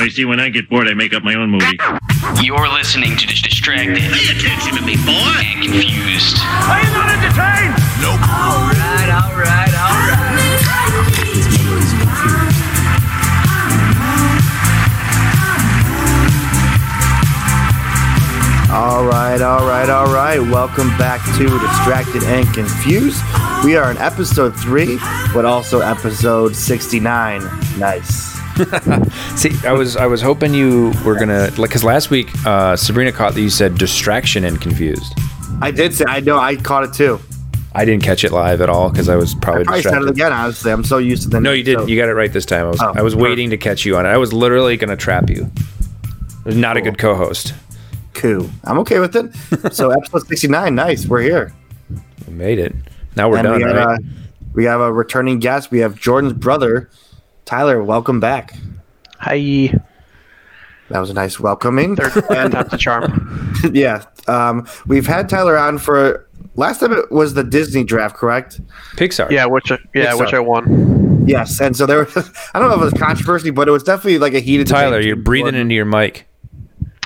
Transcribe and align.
I 0.00 0.08
see 0.08 0.24
when 0.24 0.38
I 0.38 0.48
get 0.48 0.68
bored, 0.70 0.86
I 0.88 0.94
make 0.94 1.12
up 1.12 1.24
my 1.24 1.34
own 1.34 1.50
movie. 1.50 1.76
You're 2.42 2.68
listening 2.68 3.16
to 3.16 3.26
Dis- 3.26 3.42
Distracted 3.42 3.98
Pay 3.98 4.30
attention 4.30 4.76
to 4.76 4.82
me, 4.82 4.94
boy. 4.96 5.42
and 5.42 5.62
Confused. 5.62 6.38
Are 6.38 6.78
you 6.80 6.90
not 6.94 7.10
entertained? 7.10 7.74
Alright, 8.06 9.10
alright, 9.10 9.74
alright. 9.74 10.18
All 18.70 19.04
right, 19.06 19.40
all 19.40 19.66
right, 19.66 19.88
all 19.88 20.12
right. 20.12 20.38
Welcome 20.38 20.88
back 20.98 21.24
to 21.38 21.44
Distracted 21.58 22.22
and 22.24 22.46
Confused. 22.52 23.22
We 23.64 23.76
are 23.76 23.90
in 23.90 23.96
episode 23.96 24.54
three, 24.54 24.98
but 25.32 25.44
also 25.46 25.80
episode 25.80 26.54
69. 26.54 27.40
Nice. 27.78 28.27
See, 29.36 29.50
I 29.66 29.72
was 29.72 29.96
I 29.96 30.06
was 30.06 30.20
hoping 30.20 30.52
you 30.54 30.92
were 31.04 31.14
gonna 31.18 31.50
like 31.58 31.70
because 31.70 31.84
last 31.84 32.10
week 32.10 32.28
uh, 32.46 32.76
Sabrina 32.76 33.12
caught 33.12 33.34
that 33.34 33.40
you 33.40 33.50
said 33.50 33.76
distraction 33.78 34.44
and 34.44 34.60
confused. 34.60 35.12
I 35.60 35.70
did 35.70 35.94
say, 35.94 36.04
I 36.08 36.20
know, 36.20 36.38
I 36.38 36.56
caught 36.56 36.84
it 36.84 36.92
too. 36.94 37.20
I 37.74 37.84
didn't 37.84 38.02
catch 38.02 38.24
it 38.24 38.32
live 38.32 38.60
at 38.60 38.68
all 38.68 38.90
because 38.90 39.08
I 39.08 39.16
was 39.16 39.34
probably 39.36 39.64
I 39.68 39.80
said 39.80 39.92
it 39.92 40.06
distracted. 40.06 40.10
again, 40.10 40.32
honestly. 40.32 40.72
I'm 40.72 40.84
so 40.84 40.98
used 40.98 41.24
to 41.24 41.28
the 41.28 41.40
No, 41.40 41.52
you 41.52 41.62
didn't. 41.62 41.82
so- 41.82 41.86
You 41.88 41.96
got 42.00 42.08
it 42.08 42.14
right 42.14 42.32
this 42.32 42.46
time. 42.46 42.66
I 42.66 42.70
was 42.70 42.80
Oh, 42.82 42.92
I 42.96 43.02
was 43.02 43.14
waiting 43.14 43.50
to 43.50 43.56
catch 43.56 43.84
you 43.84 43.96
on 43.96 44.06
it. 44.06 44.08
I 44.08 44.16
was 44.16 44.32
literally 44.32 44.76
gonna 44.76 44.96
trap 44.96 45.30
you. 45.30 45.50
Was 46.44 46.56
not 46.56 46.76
a 46.76 46.80
good 46.80 46.98
co-host. 46.98 47.54
Cool. 48.14 48.50
I'm 48.64 48.78
okay 48.80 48.98
with 48.98 49.14
it. 49.14 49.32
So, 49.74 49.90
episode 49.96 50.26
69, 50.26 50.74
nice. 50.74 51.06
We're 51.06 51.20
here. 51.20 51.52
We 52.26 52.32
made 52.34 52.58
it. 52.58 52.74
Now 53.16 53.28
we're 53.28 53.36
and 53.38 53.44
done, 53.46 53.56
we, 53.58 53.62
have, 53.64 53.74
right? 53.86 54.00
we 54.54 54.64
have 54.64 54.80
a 54.80 54.92
returning 54.92 55.38
guest. 55.38 55.70
We 55.70 55.78
have 55.80 55.94
Jordan's 55.96 56.32
brother, 56.32 56.88
Tyler. 57.48 57.82
Welcome 57.82 58.20
back. 58.20 58.54
Hi. 59.20 59.72
That 60.90 60.98
was 61.00 61.08
a 61.08 61.14
nice 61.14 61.40
welcoming. 61.40 61.96
And 62.30 62.52
time's 62.52 62.74
a 62.74 62.76
charm. 62.76 63.54
yeah. 63.72 64.04
Um, 64.26 64.68
we've 64.86 65.06
had 65.06 65.30
Tyler 65.30 65.56
on 65.56 65.78
for 65.78 66.28
last 66.56 66.80
time 66.80 66.92
it 66.92 67.10
was 67.10 67.32
the 67.32 67.42
Disney 67.42 67.84
draft, 67.84 68.16
correct? 68.16 68.60
Pixar. 68.96 69.30
Yeah, 69.30 69.46
which 69.46 69.72
I, 69.72 69.78
yeah, 69.94 70.12
Pixar. 70.12 70.20
which 70.20 70.34
I 70.34 70.40
won. 70.40 71.24
Yes. 71.26 71.58
And 71.58 71.74
so 71.74 71.86
there 71.86 72.04
was, 72.04 72.14
I 72.54 72.58
don't 72.58 72.68
know 72.68 72.74
if 72.74 72.82
it 72.82 72.92
was 72.92 73.02
controversy, 73.02 73.48
but 73.48 73.66
it 73.66 73.70
was 73.70 73.82
definitely 73.82 74.18
like 74.18 74.34
a 74.34 74.40
heated 74.40 74.66
Tyler, 74.66 74.98
debate. 74.98 75.06
you're 75.06 75.16
breathing 75.16 75.54
into 75.54 75.74
your 75.74 75.86
mic. 75.86 76.28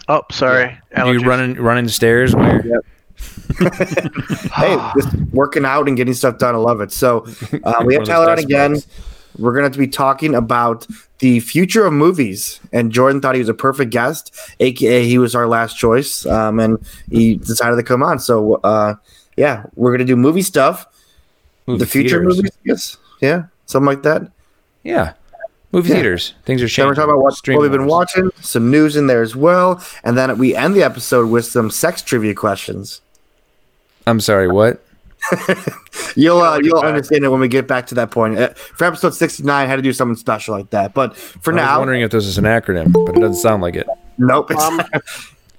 Oh, 0.08 0.22
sorry. 0.33 0.77
You 0.91 0.97
Allergies. 1.05 1.24
running 1.24 1.55
running 1.55 1.86
stairs 1.86 2.34
where? 2.34 2.64
Hey, 4.52 4.91
just 5.00 5.14
working 5.33 5.64
out 5.64 5.86
and 5.86 5.97
getting 5.97 6.14
stuff 6.14 6.39
done. 6.39 6.56
I 6.56 6.58
love 6.58 6.80
it. 6.80 6.91
So 6.91 7.19
uh, 7.19 7.22
we 7.22 7.58
have 7.61 7.62
One 7.62 7.83
of 7.83 7.86
those 8.00 8.08
Tyler 8.08 8.30
on 8.33 8.39
again. 8.41 8.72
bugs. 8.72 8.86
We're 9.38 9.52
going 9.58 9.70
to 9.70 9.78
be 9.78 9.86
talking 9.88 10.34
about 10.34 10.86
the 11.19 11.41
future 11.41 11.86
of 11.86 11.92
movies. 11.92 12.61
And 12.72 12.91
Jordan 12.92 13.20
thought 13.20 13.34
he 13.34 13.41
was 13.41 13.48
a 13.48 13.55
perfect 13.55 13.91
guest, 13.91 14.34
aka 14.61 15.05
he 15.06 15.19
was 15.19 15.34
our 15.34 15.47
last 15.47 15.78
choice, 15.78 16.27
um, 16.27 16.58
and 16.61 16.78
he 17.11 17.36
decided 17.36 17.77
to 17.77 17.83
come 17.83 18.02
on. 18.02 18.19
So 18.19 18.55
uh, 18.64 18.94
yeah, 19.36 19.64
we're 19.74 19.91
going 19.91 20.00
to 20.00 20.05
do 20.05 20.16
movie 20.16 20.42
stuff, 20.42 20.86
Movie 21.66 21.78
the 21.78 21.86
future 21.86 22.19
theaters. 22.19 22.36
movies. 22.36 22.58
Yes, 22.64 22.97
yeah, 23.20 23.44
something 23.66 23.86
like 23.86 24.02
that. 24.02 24.30
Yeah. 24.83 25.14
Movie 25.70 25.89
Yeah. 25.89 25.94
theaters. 25.94 26.34
Things 26.44 26.61
are 26.61 26.64
Then 26.64 26.69
changing. 26.69 26.86
we're 26.89 26.94
talking 26.96 27.11
about 27.11 27.22
what, 27.22 27.41
what 27.48 27.61
we've 27.62 27.70
been 27.72 27.86
watching, 27.86 28.30
some 28.42 28.70
news 28.70 28.94
in 28.96 29.06
there 29.06 29.22
as 29.22 29.34
well, 29.34 29.83
and 30.05 30.19
then 30.19 30.36
we 30.36 30.55
end 30.55 30.74
the 30.77 30.83
episode 30.83 31.30
with 31.30 31.46
some 31.46 31.70
sex 31.70 32.02
trivia 32.02 32.34
questions. 32.34 33.00
I'm 34.06 34.20
sorry, 34.20 34.48
what? 34.48 34.84
You'll 36.17 36.41
uh, 36.41 36.59
you'll 36.62 36.81
back. 36.81 36.89
understand 36.89 37.25
it 37.25 37.28
when 37.28 37.41
we 37.41 37.48
get 37.48 37.67
back 37.67 37.87
to 37.89 37.95
that 37.97 38.11
point. 38.11 38.39
Uh, 38.39 38.48
for 38.55 38.84
episode 38.84 39.15
sixty 39.15 39.42
nine, 39.42 39.67
I 39.67 39.69
had 39.69 39.77
to 39.77 39.83
do 39.83 39.92
something 39.92 40.17
special 40.17 40.55
like 40.56 40.70
that. 40.70 40.95
But 40.95 41.17
for 41.17 41.53
now, 41.53 41.69
I 41.69 41.73
was 41.75 41.81
wondering 41.81 42.03
if 42.03 42.11
this 42.11 42.27
is 42.27 42.39
an 42.39 42.45
acronym, 42.45 42.92
but 42.92 43.17
it 43.17 43.20
doesn't 43.20 43.41
sound 43.41 43.62
like 43.62 43.77
it. 43.77 43.87
nope. 44.19 44.51
It's, 44.51 44.61
Mom, 44.70 44.83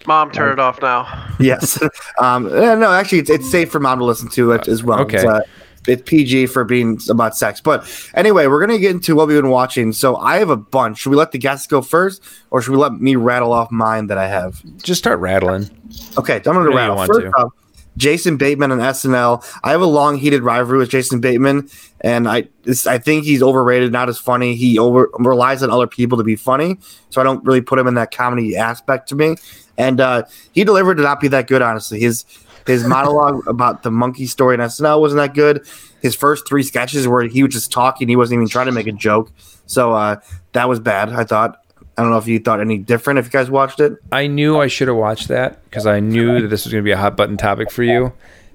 Mom, 0.05 0.31
turn 0.31 0.51
it 0.53 0.59
off 0.59 0.81
now. 0.81 1.27
yes. 1.39 1.79
Um, 2.19 2.49
no, 2.49 2.91
actually, 2.91 3.19
it's, 3.19 3.29
it's 3.29 3.49
safe 3.49 3.71
for 3.71 3.79
mom 3.79 3.99
to 3.99 4.05
listen 4.05 4.29
to 4.29 4.51
it 4.51 4.67
as 4.67 4.83
well. 4.83 4.99
Okay. 4.99 5.17
It's, 5.17 5.25
uh, 5.25 5.41
it's 5.87 6.01
PG 6.05 6.45
for 6.47 6.63
being 6.63 6.99
about 7.09 7.35
sex. 7.35 7.59
But 7.59 7.85
anyway, 8.13 8.47
we're 8.47 8.59
gonna 8.59 8.77
get 8.79 8.91
into 8.91 9.15
what 9.15 9.27
we've 9.27 9.41
been 9.41 9.49
watching. 9.49 9.91
So 9.91 10.15
I 10.15 10.37
have 10.37 10.49
a 10.49 10.55
bunch. 10.55 10.99
Should 10.99 11.09
we 11.09 11.15
let 11.17 11.31
the 11.31 11.37
guests 11.39 11.67
go 11.67 11.81
first, 11.81 12.23
or 12.51 12.61
should 12.61 12.71
we 12.71 12.77
let 12.77 12.93
me 12.93 13.15
rattle 13.15 13.51
off 13.51 13.71
mine 13.71 14.07
that 14.07 14.17
I 14.17 14.27
have? 14.27 14.61
Just 14.81 14.99
start 14.99 15.19
rattling. 15.19 15.69
Okay, 16.17 16.37
I'm 16.37 16.41
gonna 16.43 16.69
rattle. 16.69 16.95
want 16.95 17.07
First 17.11 17.21
to. 17.21 17.31
off, 17.31 17.51
Jason 17.97 18.37
Bateman 18.37 18.71
on 18.71 18.79
SNL. 18.79 19.45
I 19.63 19.71
have 19.71 19.81
a 19.81 19.85
long 19.85 20.17
heated 20.17 20.43
rivalry 20.43 20.79
with 20.79 20.89
Jason 20.89 21.19
Bateman, 21.19 21.69
and 22.01 22.27
I 22.27 22.47
I 22.87 22.97
think 22.97 23.23
he's 23.23 23.43
overrated, 23.43 23.91
not 23.91 24.09
as 24.09 24.17
funny. 24.17 24.55
He 24.55 24.79
over 24.79 25.09
relies 25.19 25.63
on 25.63 25.69
other 25.69 25.87
people 25.87 26.17
to 26.17 26.23
be 26.23 26.35
funny, 26.35 26.77
so 27.09 27.21
I 27.21 27.23
don't 27.23 27.43
really 27.45 27.61
put 27.61 27.79
him 27.79 27.87
in 27.87 27.93
that 27.95 28.11
comedy 28.11 28.57
aspect 28.57 29.09
to 29.09 29.15
me. 29.15 29.35
And 29.77 29.99
uh, 29.99 30.23
he 30.51 30.63
delivered 30.63 30.95
to 30.95 31.03
not 31.03 31.19
be 31.19 31.27
that 31.29 31.47
good, 31.47 31.61
honestly. 31.61 31.99
His 31.99 32.25
his 32.65 32.83
monologue 32.87 33.47
about 33.47 33.83
the 33.83 33.91
monkey 33.91 34.25
story 34.25 34.55
in 34.55 34.61
SNL 34.61 34.99
wasn't 34.99 35.19
that 35.19 35.33
good. 35.33 35.67
His 36.01 36.15
first 36.15 36.47
three 36.47 36.63
sketches 36.63 37.07
where 37.07 37.23
he 37.23 37.43
was 37.43 37.53
just 37.53 37.71
talking, 37.71 38.07
he 38.07 38.15
wasn't 38.15 38.37
even 38.37 38.49
trying 38.49 38.65
to 38.65 38.71
make 38.71 38.87
a 38.87 38.91
joke. 38.91 39.31
So 39.65 39.93
uh, 39.93 40.17
that 40.53 40.67
was 40.67 40.79
bad. 40.79 41.09
I 41.09 41.23
thought. 41.23 41.62
I 41.97 42.01
don't 42.01 42.11
know 42.11 42.17
if 42.17 42.27
you 42.27 42.39
thought 42.39 42.59
any 42.59 42.77
different. 42.77 43.19
If 43.19 43.25
you 43.25 43.31
guys 43.31 43.49
watched 43.49 43.79
it, 43.79 43.93
I 44.11 44.27
knew 44.27 44.59
I 44.59 44.67
should 44.67 44.87
have 44.87 44.97
watched 44.97 45.27
that 45.27 45.63
because 45.65 45.85
I 45.85 45.99
knew 45.99 46.41
that 46.41 46.47
this 46.47 46.65
was 46.65 46.73
going 46.73 46.83
to 46.83 46.85
be 46.87 46.91
a 46.91 46.97
hot 46.97 47.15
button 47.15 47.37
topic 47.37 47.71
for 47.71 47.83
you, 47.83 48.13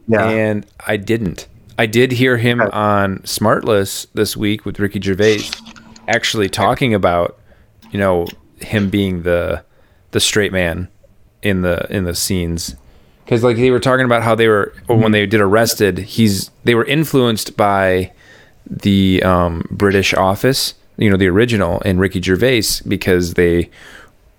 yeah. 0.09 0.29
and 0.29 0.67
I 0.87 0.97
didn't. 0.97 1.47
I 1.79 1.87
did 1.87 2.11
hear 2.13 2.37
him 2.37 2.61
Okay. 2.61 2.77
on 2.77 3.19
Smartless 3.21 4.09
this 4.13 4.37
week 4.37 4.65
with 4.65 4.81
Ricky 4.81 5.01
Gervais, 5.01 5.43
actually 6.09 6.49
talking 6.49 6.93
about, 6.93 7.39
you 7.93 7.99
know, 8.01 8.27
him 8.61 8.91
being 8.91 9.23
the 9.23 9.63
the 10.11 10.21
straight 10.21 10.53
man 10.53 10.89
in 11.43 11.63
the 11.63 11.87
in 11.95 12.05
the 12.05 12.15
scenes 12.15 12.75
because 13.25 13.45
like 13.45 13.57
they 13.57 13.71
were 13.71 13.79
talking 13.79 14.05
about 14.05 14.23
how 14.23 14.35
they 14.35 14.49
were 14.49 14.73
or 14.89 14.97
when 14.97 15.13
they 15.13 15.27
did 15.27 15.41
arrested 15.41 15.99
he's 15.99 16.51
they 16.65 16.75
were 16.75 16.85
influenced 16.87 17.57
by 17.57 18.11
the 18.67 19.23
um, 19.23 19.65
british 19.71 20.13
office 20.15 20.75
you 20.99 21.09
know 21.09 21.17
the 21.17 21.29
original 21.29 21.81
and 21.85 21.99
ricky 21.99 22.21
gervais 22.21 22.83
because 22.87 23.35
they 23.35 23.71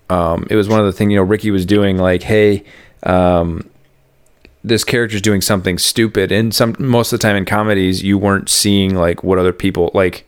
um, 0.08 0.46
it 0.50 0.56
was 0.56 0.68
one 0.68 0.80
of 0.80 0.86
the 0.86 0.92
things 0.92 1.10
you 1.10 1.16
know 1.16 1.22
ricky 1.22 1.50
was 1.50 1.66
doing 1.66 1.96
like 1.98 2.22
hey 2.22 2.64
um, 3.04 3.68
this 4.62 4.84
character's 4.84 5.22
doing 5.22 5.40
something 5.40 5.78
stupid. 5.78 6.30
And 6.30 6.54
some 6.54 6.76
most 6.78 7.12
of 7.12 7.18
the 7.18 7.22
time 7.22 7.36
in 7.36 7.44
comedies 7.44 8.02
you 8.02 8.18
weren't 8.18 8.48
seeing 8.48 8.94
like 8.94 9.22
what 9.22 9.38
other 9.38 9.52
people 9.52 9.90
like 9.94 10.26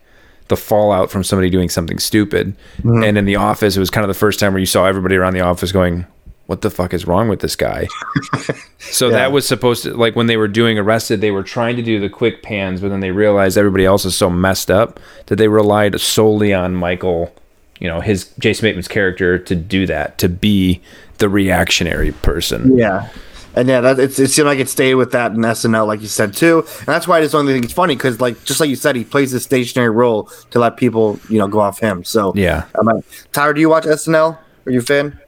the 0.48 0.56
fallout 0.56 1.10
from 1.10 1.24
somebody 1.24 1.50
doing 1.50 1.68
something 1.68 1.98
stupid. 1.98 2.56
And 3.04 3.18
in 3.18 3.24
the 3.24 3.36
office 3.36 3.76
it 3.76 3.80
was 3.80 3.90
kind 3.90 4.04
of 4.04 4.08
the 4.08 4.14
first 4.14 4.40
time 4.40 4.52
where 4.52 4.60
you 4.60 4.66
saw 4.66 4.86
everybody 4.86 5.16
around 5.16 5.34
the 5.34 5.40
office 5.40 5.72
going 5.72 6.06
what 6.46 6.60
the 6.62 6.70
fuck 6.70 6.92
is 6.92 7.06
wrong 7.06 7.28
with 7.28 7.40
this 7.40 7.56
guy 7.56 7.86
so 8.78 9.08
Yeah. 9.08 9.16
that 9.16 9.32
was 9.32 9.46
supposed 9.46 9.84
to 9.84 9.94
like 9.94 10.16
when 10.16 10.26
they 10.26 10.36
were 10.36 10.48
doing 10.48 10.78
arrested 10.78 11.20
they 11.20 11.30
were 11.30 11.42
trying 11.42 11.76
to 11.76 11.82
do 11.82 12.00
the 12.00 12.08
quick 12.08 12.42
pans 12.42 12.80
but 12.80 12.88
then 12.88 13.00
they 13.00 13.10
realized 13.10 13.56
everybody 13.56 13.84
else 13.84 14.04
is 14.04 14.14
so 14.16 14.28
messed 14.28 14.70
up 14.70 14.98
that 15.26 15.36
they 15.36 15.48
relied 15.48 16.00
solely 16.00 16.52
on 16.52 16.74
michael 16.74 17.32
you 17.78 17.88
know 17.88 18.00
his 18.00 18.32
jason 18.38 18.64
bateman's 18.64 18.88
character 18.88 19.38
to 19.38 19.54
do 19.54 19.86
that 19.86 20.18
to 20.18 20.28
be 20.28 20.80
the 21.18 21.28
reactionary 21.28 22.12
person 22.12 22.76
Yeah. 22.76 23.08
And 23.54 23.68
yeah, 23.68 23.82
that, 23.82 23.98
it's, 24.00 24.18
it 24.18 24.28
seemed 24.28 24.46
like 24.46 24.58
it 24.58 24.68
stayed 24.70 24.94
with 24.94 25.12
that 25.12 25.32
in 25.32 25.36
SNL, 25.42 25.86
like 25.86 26.00
you 26.00 26.06
said 26.08 26.32
too, 26.32 26.60
and 26.78 26.86
that's 26.86 27.06
why 27.06 27.18
I 27.18 27.20
just 27.20 27.32
don't 27.32 27.44
think 27.44 27.62
it's 27.66 27.74
funny 27.74 27.94
because, 27.94 28.18
like, 28.18 28.42
just 28.44 28.60
like 28.60 28.70
you 28.70 28.76
said, 28.76 28.96
he 28.96 29.04
plays 29.04 29.30
this 29.30 29.44
stationary 29.44 29.90
role 29.90 30.30
to 30.52 30.58
let 30.58 30.78
people, 30.78 31.20
you 31.28 31.38
know, 31.38 31.46
go 31.48 31.60
off 31.60 31.78
him. 31.78 32.02
So 32.02 32.32
Yeah. 32.34 32.64
I'm 32.78 32.86
like, 32.86 33.04
Tyler, 33.32 33.52
do 33.52 33.60
you 33.60 33.68
watch 33.68 33.84
SNL? 33.84 34.38
Are 34.64 34.72
you 34.72 34.78
a 34.78 34.82
fan? 34.82 35.20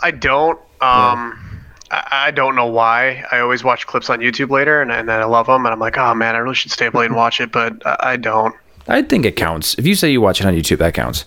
I 0.00 0.10
don't. 0.10 0.58
Um, 0.80 1.60
I, 1.90 2.06
I 2.26 2.30
don't 2.30 2.54
know 2.54 2.66
why. 2.66 3.24
I 3.32 3.40
always 3.40 3.64
watch 3.64 3.86
clips 3.86 4.10
on 4.10 4.20
YouTube 4.20 4.50
later, 4.50 4.80
and, 4.82 4.92
and 4.92 5.08
then 5.08 5.20
I 5.20 5.24
love 5.24 5.46
them, 5.46 5.64
and 5.66 5.72
I'm 5.72 5.80
like, 5.80 5.98
oh 5.98 6.14
man, 6.14 6.34
I 6.34 6.38
really 6.38 6.54
should 6.54 6.70
stay 6.70 6.86
up 6.86 6.94
late 6.94 7.06
and 7.06 7.16
watch 7.16 7.40
it, 7.40 7.50
but 7.52 7.84
I, 7.86 8.12
I 8.12 8.16
don't. 8.16 8.54
I 8.86 9.02
think 9.02 9.24
it 9.26 9.36
counts. 9.36 9.74
If 9.74 9.86
you 9.86 9.94
say 9.94 10.10
you 10.10 10.20
watch 10.20 10.40
it 10.40 10.46
on 10.46 10.54
YouTube, 10.54 10.78
that 10.78 10.94
counts. 10.94 11.24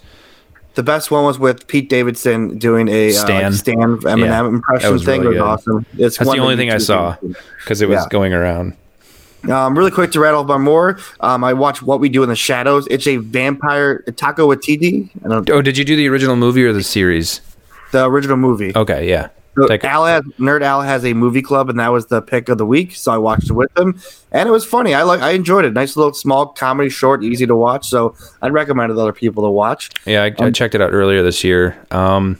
The 0.75 0.83
best 0.83 1.11
one 1.11 1.25
was 1.25 1.37
with 1.37 1.67
Pete 1.67 1.89
Davidson 1.89 2.57
doing 2.57 2.87
a 2.87 3.11
Stan. 3.11 3.45
uh, 3.45 3.51
Stan 3.51 3.75
Eminem 3.97 4.19
Yeah, 4.25 4.47
impression 4.47 4.91
was 4.93 5.03
thing. 5.03 5.21
really 5.21 5.37
it 5.37 5.41
was 5.41 5.65
good. 5.65 5.71
awesome. 5.73 5.85
It's 5.97 6.17
That's 6.17 6.27
one 6.27 6.37
the 6.37 6.43
only 6.43 6.55
thing 6.55 6.71
I 6.71 6.77
saw 6.77 7.17
because 7.59 7.81
it 7.81 7.89
was 7.89 7.97
Yeah. 7.97 8.07
going 8.09 8.31
around. 8.33 8.77
Um, 9.49 9.77
really 9.77 9.91
quick 9.91 10.11
to 10.11 10.19
rattle 10.19 10.41
off 10.43 10.49
on 10.49 10.61
more. 10.61 10.97
Um, 11.19 11.43
I 11.43 11.51
watched 11.53 11.81
What 11.81 11.99
We 11.99 12.07
Do 12.09 12.23
in 12.23 12.29
the 12.29 12.35
Shadows. 12.35 12.87
It's 12.89 13.05
a 13.07 13.17
vampire 13.17 14.01
Taika 14.07 14.37
Waititi. 14.47 15.09
I 15.25 15.27
don't 15.29 15.49
Oh, 15.49 15.61
did 15.61 15.77
you 15.77 15.83
do 15.83 15.95
the 15.97 16.07
original 16.07 16.35
movie 16.37 16.63
or 16.63 16.71
the 16.73 16.83
series? 16.83 17.41
The 17.91 18.05
original 18.05 18.37
movie. 18.37 18.71
Okay, 18.75 19.09
yeah. 19.09 19.29
So 19.55 19.63
Like- 19.65 19.83
Al 19.83 20.05
has, 20.05 20.23
Nerd 20.39 20.61
Al 20.61 20.81
has 20.81 21.03
a 21.03 21.13
movie 21.13 21.41
club, 21.41 21.69
and 21.69 21.77
that 21.79 21.89
was 21.89 22.05
the 22.05 22.21
pick 22.21 22.47
of 22.47 22.57
the 22.57 22.65
week. 22.65 22.95
So 22.95 23.11
I 23.11 23.17
watched 23.17 23.49
it 23.49 23.53
with 23.53 23.77
him, 23.77 23.99
and 24.31 24.47
it 24.47 24.51
was 24.51 24.63
funny. 24.65 24.93
I 24.93 25.03
like, 25.03 25.19
I 25.21 25.31
enjoyed 25.31 25.65
it. 25.65 25.73
Nice 25.73 25.97
little 25.97 26.13
small 26.13 26.47
comedy, 26.47 26.89
short, 26.89 27.21
easy 27.23 27.45
to 27.45 27.55
watch. 27.55 27.89
So 27.89 28.15
I'd 28.41 28.53
recommend 28.53 28.91
it 28.91 28.95
to 28.95 29.01
other 29.01 29.11
people 29.13 29.43
to 29.43 29.49
watch. 29.49 29.89
Yeah, 30.05 30.23
I, 30.23 30.33
I 30.43 30.51
checked 30.51 30.73
it 30.73 30.81
out 30.81 30.93
earlier 30.93 31.21
this 31.21 31.43
year. 31.43 31.77
Um, 31.91 32.39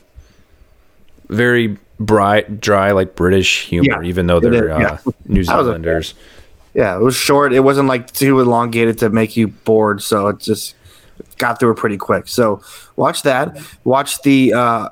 very 1.28 1.78
bright, 2.00 2.60
dry, 2.62 2.92
like 2.92 3.16
British 3.16 3.66
humor, 3.66 4.02
Yeah, 4.04 4.08
even 4.10 4.28
though 4.28 4.40
they're 4.40 4.70
is, 4.70 4.86
uh. 4.86 4.98
New 5.26 5.40
was 5.40 5.50
okay. 5.50 5.64
Zealanders. 5.64 6.14
Yeah, 6.74 6.96
it 6.96 7.02
was 7.02 7.16
short. 7.16 7.52
It 7.52 7.60
wasn't 7.60 7.90
like 7.90 8.12
too 8.12 8.40
elongated 8.40 8.98
to 9.00 9.10
make 9.10 9.36
you 9.36 9.50
bored. 9.50 10.02
So 10.02 10.28
it 10.30 10.40
just 10.40 10.76
got 11.38 11.60
through 11.60 11.72
it 11.72 11.78
pretty 11.78 11.98
quick. 11.98 12.30
So 12.30 12.62
watch 12.96 13.24
that. 13.24 13.58
Watch 13.84 14.22
the 14.22 14.54
uh, 14.54 14.90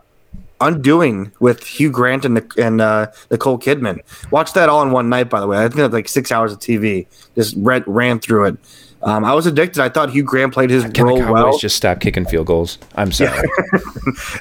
Undoing 0.62 1.32
with 1.40 1.64
Hugh 1.66 1.92
Grant 1.92 2.26
and 2.26 2.52
and 2.58 2.82
uh, 2.82 3.08
Nicole 3.32 3.58
Kidman. 3.58 4.02
Watch 4.32 4.54
that 4.54 4.70
all 4.70 4.82
in 4.84 4.92
one 4.92 5.10
night. 5.10 5.30
By 5.30 5.40
the 5.40 5.48
way, 5.48 5.58
I 5.58 5.62
think 5.64 5.76
that's 5.76 5.94
like 5.94 6.08
six 6.08 6.32
hours 6.32 6.52
of 6.52 6.60
TV. 6.60 7.08
Just 7.36 7.56
read, 7.58 7.84
ran 7.88 8.20
through 8.20 8.46
it. 8.46 8.58
Um, 9.02 9.24
I 9.24 9.34
was 9.34 9.46
addicted. 9.46 9.82
I 9.82 9.88
thought 9.88 10.10
Hugh 10.10 10.24
Grant 10.24 10.54
played 10.54 10.70
his 10.70 10.84
Can 10.92 11.06
role 11.06 11.32
well. 11.32 11.58
just 11.58 11.78
stop 11.78 12.02
kicking 12.02 12.26
field 12.26 12.48
goals? 12.48 12.78
I'm 12.96 13.12
sorry. 13.12 13.48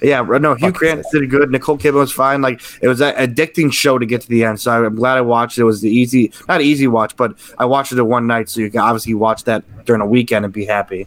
Yeah, 0.02 0.22
no, 0.22 0.54
Hugh 0.54 0.72
Grant 0.72 1.04
did 1.12 1.30
good. 1.30 1.50
Nicole 1.50 1.78
Kidman 1.78 1.94
was 1.94 2.12
fine. 2.12 2.40
Like 2.40 2.60
it 2.82 2.88
was 2.88 3.00
an 3.00 3.14
addicting 3.14 3.72
show 3.72 3.98
to 3.98 4.06
get 4.06 4.22
to 4.22 4.28
the 4.28 4.44
end. 4.44 4.60
So 4.60 4.86
I'm 4.86 4.94
glad 4.96 5.16
I 5.18 5.20
watched 5.20 5.58
it. 5.58 5.62
It 5.62 5.64
was 5.64 5.80
the 5.80 5.90
easy, 5.90 6.32
not 6.48 6.60
easy 6.60 6.88
watch, 6.88 7.16
but 7.16 7.38
I 7.58 7.64
watched 7.64 7.92
it 7.92 7.98
in 7.98 8.06
one 8.06 8.26
night. 8.26 8.48
So 8.48 8.60
you 8.60 8.70
can 8.70 8.80
obviously 8.80 9.14
watch 9.14 9.44
that 9.44 9.62
during 9.84 10.02
a 10.02 10.06
weekend 10.06 10.44
and 10.44 10.52
be 10.54 10.64
happy. 10.64 11.06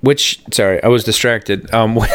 Which 0.00 0.40
sorry, 0.52 0.80
I 0.82 0.88
was 0.88 1.02
distracted. 1.02 1.72
Um, 1.74 1.98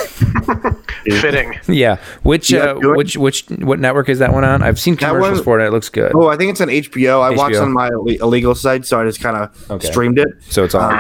Fitting. 1.06 1.60
yeah, 1.68 1.98
which 2.24 2.50
Yeah, 2.50 2.60
uh, 2.72 2.76
which 2.96 3.18
which 3.18 3.46
what 3.50 3.80
network 3.80 4.08
is 4.08 4.20
that 4.20 4.32
one 4.32 4.46
on? 4.46 4.64
I've 4.64 4.80
seen 4.80 4.96
commercials 4.96 5.40
one- 5.40 5.44
for 5.44 5.60
it. 5.60 5.68
It 5.68 5.72
looks 5.72 5.90
good. 5.90 6.14
Oh, 6.16 6.28
I 6.30 6.38
think 6.38 6.52
it's 6.52 6.62
on 6.62 6.70
HBO. 6.70 7.22
I 7.22 7.32
watched 7.32 7.58
on 7.58 7.74
my 7.74 7.90
illegal 7.90 8.56
site, 8.56 8.86
so 8.86 9.02
I 9.02 9.06
just 9.06 9.20
kind 9.22 9.36
of 9.36 9.72
Okay. 9.72 9.88
streamed 9.92 10.18
it. 10.18 10.30
So 10.50 10.64
it's 10.64 10.74
all 10.76 10.92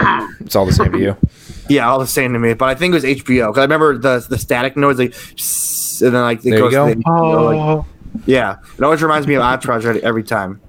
it's 0.41 0.55
all 0.57 0.65
the 0.65 0.73
same 0.73 0.91
to 0.91 0.99
you. 0.99 1.17
Yeah, 1.69 1.89
all 1.89 1.97
the 1.97 2.05
same 2.07 2.33
to 2.33 2.39
me. 2.39 2.53
But 2.55 2.67
I 2.67 2.75
think 2.75 2.91
it 2.91 2.95
was 2.95 3.03
HBO 3.05 3.47
because 3.47 3.59
I 3.59 3.61
remember 3.61 3.97
the 3.97 4.25
the 4.27 4.37
static 4.37 4.75
noise, 4.75 4.99
like, 4.99 5.13
and 6.01 6.13
then 6.13 6.21
like 6.21 6.39
it 6.39 6.49
There 6.49 6.59
you 6.59 6.69
goes. 6.69 6.73
go. 6.73 6.89
To 6.89 6.95
the 6.95 7.01
HBO, 7.01 7.75
like- 7.77 7.85
yeah, 8.25 8.57
it 8.77 8.83
always 8.83 9.01
reminds 9.01 9.27
me 9.27 9.35
of 9.35 9.41
Entourage 9.43 9.85
every- 9.85 10.03
every 10.03 10.23
time. 10.23 10.59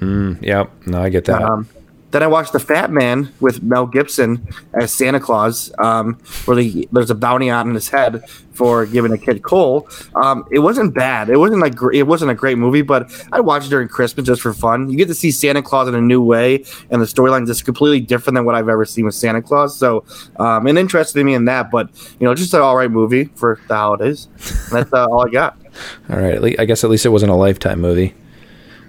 Yep. 0.00 0.70
No, 0.86 1.02
I 1.02 1.10
get 1.10 1.26
that. 1.26 1.42
Um, 1.42 1.68
then 2.10 2.22
I 2.22 2.26
watched 2.26 2.52
The 2.52 2.60
Fat 2.60 2.90
Man 2.90 3.32
with 3.40 3.62
Mel 3.62 3.86
Gibson 3.86 4.46
as 4.74 4.92
Santa 4.92 5.20
Claus, 5.20 5.72
um, 5.78 6.14
where 6.44 6.56
the, 6.56 6.88
there's 6.92 7.10
a 7.10 7.14
bounty 7.14 7.50
on 7.50 7.74
his 7.74 7.88
head 7.88 8.28
for 8.52 8.84
giving 8.84 9.12
a 9.12 9.18
kid 9.18 9.42
coal. 9.42 9.88
Um, 10.22 10.44
it 10.50 10.58
wasn't 10.58 10.94
bad. 10.94 11.30
It 11.30 11.38
wasn't 11.38 11.62
like 11.62 11.74
it 11.92 12.02
wasn't 12.02 12.30
a 12.30 12.34
great 12.34 12.58
movie, 12.58 12.82
but 12.82 13.10
I 13.32 13.40
watched 13.40 13.66
it 13.66 13.70
during 13.70 13.88
Christmas 13.88 14.26
just 14.26 14.42
for 14.42 14.52
fun. 14.52 14.90
You 14.90 14.96
get 14.96 15.08
to 15.08 15.14
see 15.14 15.30
Santa 15.30 15.62
Claus 15.62 15.88
in 15.88 15.94
a 15.94 16.00
new 16.00 16.22
way, 16.22 16.64
and 16.90 17.00
the 17.00 17.06
storyline 17.06 17.48
is 17.48 17.62
completely 17.62 18.00
different 18.00 18.34
than 18.34 18.44
what 18.44 18.54
I've 18.54 18.68
ever 18.68 18.84
seen 18.84 19.04
with 19.04 19.14
Santa 19.14 19.40
Claus. 19.40 19.78
So, 19.78 20.04
um, 20.38 20.66
it 20.66 20.76
interested 20.76 21.24
me 21.24 21.34
in 21.34 21.46
that. 21.46 21.70
But 21.70 21.88
you 22.18 22.26
know, 22.26 22.34
just 22.34 22.52
an 22.54 22.60
all 22.60 22.76
right 22.76 22.90
movie 22.90 23.24
for 23.36 23.60
the 23.68 23.74
holidays. 23.74 24.26
And 24.26 24.72
that's 24.72 24.92
uh, 24.92 25.06
all 25.06 25.26
I 25.26 25.30
got. 25.30 25.58
all 26.10 26.18
right. 26.18 26.58
I 26.58 26.64
guess 26.64 26.84
at 26.84 26.90
least 26.90 27.06
it 27.06 27.10
wasn't 27.10 27.32
a 27.32 27.36
lifetime 27.36 27.80
movie. 27.80 28.14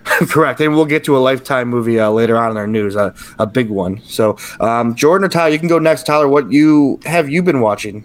Correct, 0.06 0.60
and 0.62 0.76
we'll 0.76 0.86
get 0.86 1.04
to 1.06 1.16
a 1.16 1.20
lifetime 1.20 1.68
movie 1.68 2.00
uh, 2.00 2.10
later 2.10 2.38
on 2.38 2.52
in 2.52 2.58
our 2.58 2.68
news, 2.68 2.96
uh, 2.96 3.14
a 3.38 3.46
big 3.46 3.70
one. 3.70 4.02
So, 4.02 4.38
um, 4.60 4.96
Jordan 4.96 5.26
or 5.26 5.30
Tyler, 5.30 5.50
you 5.50 5.60
can 5.60 5.68
go 5.68 5.80
next. 5.80 6.06
Tyler, 6.06 6.28
what 6.28 6.52
you 6.52 7.00
have 7.06 7.30
you 7.30 7.44
been 7.44 7.62
watching? 7.62 8.04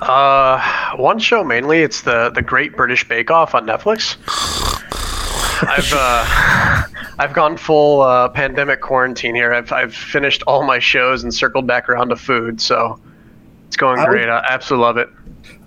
Uh, 0.00 0.96
one 0.96 1.18
show 1.18 1.44
mainly. 1.44 1.80
It's 1.80 2.02
the 2.02 2.30
the 2.30 2.42
Great 2.42 2.76
British 2.76 3.06
Bake 3.06 3.30
Off 3.30 3.54
on 3.54 3.66
Netflix. 3.66 4.16
I've 5.68 5.92
uh, 5.92 6.84
I've 7.18 7.32
gone 7.32 7.56
full 7.56 8.02
uh, 8.02 8.28
pandemic 8.28 8.80
quarantine 8.80 9.34
here. 9.34 9.52
I've 9.52 9.72
I've 9.72 9.94
finished 9.94 10.42
all 10.46 10.62
my 10.62 10.78
shows 10.78 11.22
and 11.22 11.34
circled 11.34 11.66
back 11.66 11.88
around 11.88 12.08
to 12.10 12.16
food, 12.16 12.60
so 12.60 12.98
it's 13.68 13.76
going 13.76 14.00
I 14.00 14.02
would- 14.02 14.10
great. 14.10 14.28
I 14.28 14.44
absolutely 14.50 14.84
love 14.84 14.96
it. 14.96 15.08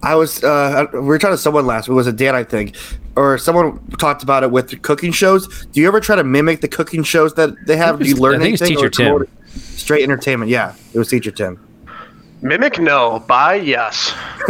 I 0.04 0.16
was 0.16 0.44
uh, 0.44 0.88
we 0.94 1.00
were 1.00 1.20
talking 1.20 1.36
to 1.36 1.42
someone 1.42 1.66
last. 1.68 1.88
It 1.88 1.94
was 1.94 2.08
a 2.08 2.12
Dan, 2.12 2.36
I 2.36 2.44
think, 2.44 2.76
or 3.16 3.38
someone 3.38 3.80
talked 4.00 4.24
about 4.24 4.42
it 4.44 4.50
with 4.52 4.82
cooking 4.82 5.12
shows. 5.12 5.66
Do 5.68 5.80
you 5.80 5.88
ever 5.88 6.00
try 6.00 6.16
to 6.16 6.24
mimic 6.24 6.62
the 6.62 6.68
cooking 6.68 7.04
shows 7.04 7.36
that 7.36 7.52
they 7.68 7.78
have? 7.78 8.00
Do 8.00 8.06
you 8.10 8.16
learn 8.16 8.42
I 8.42 8.46
think 8.46 8.62
anything? 8.62 8.78
Teacher 8.78 8.90
Tim. 8.90 9.28
Straight 9.48 10.02
entertainment. 10.04 10.50
Yeah, 10.50 10.74
it 10.94 10.98
was 10.98 11.08
Teacher 11.10 11.30
Tim. 11.30 11.60
Mimic 12.42 12.80
no, 12.80 13.20
buy 13.28 13.56
yes. 13.56 14.12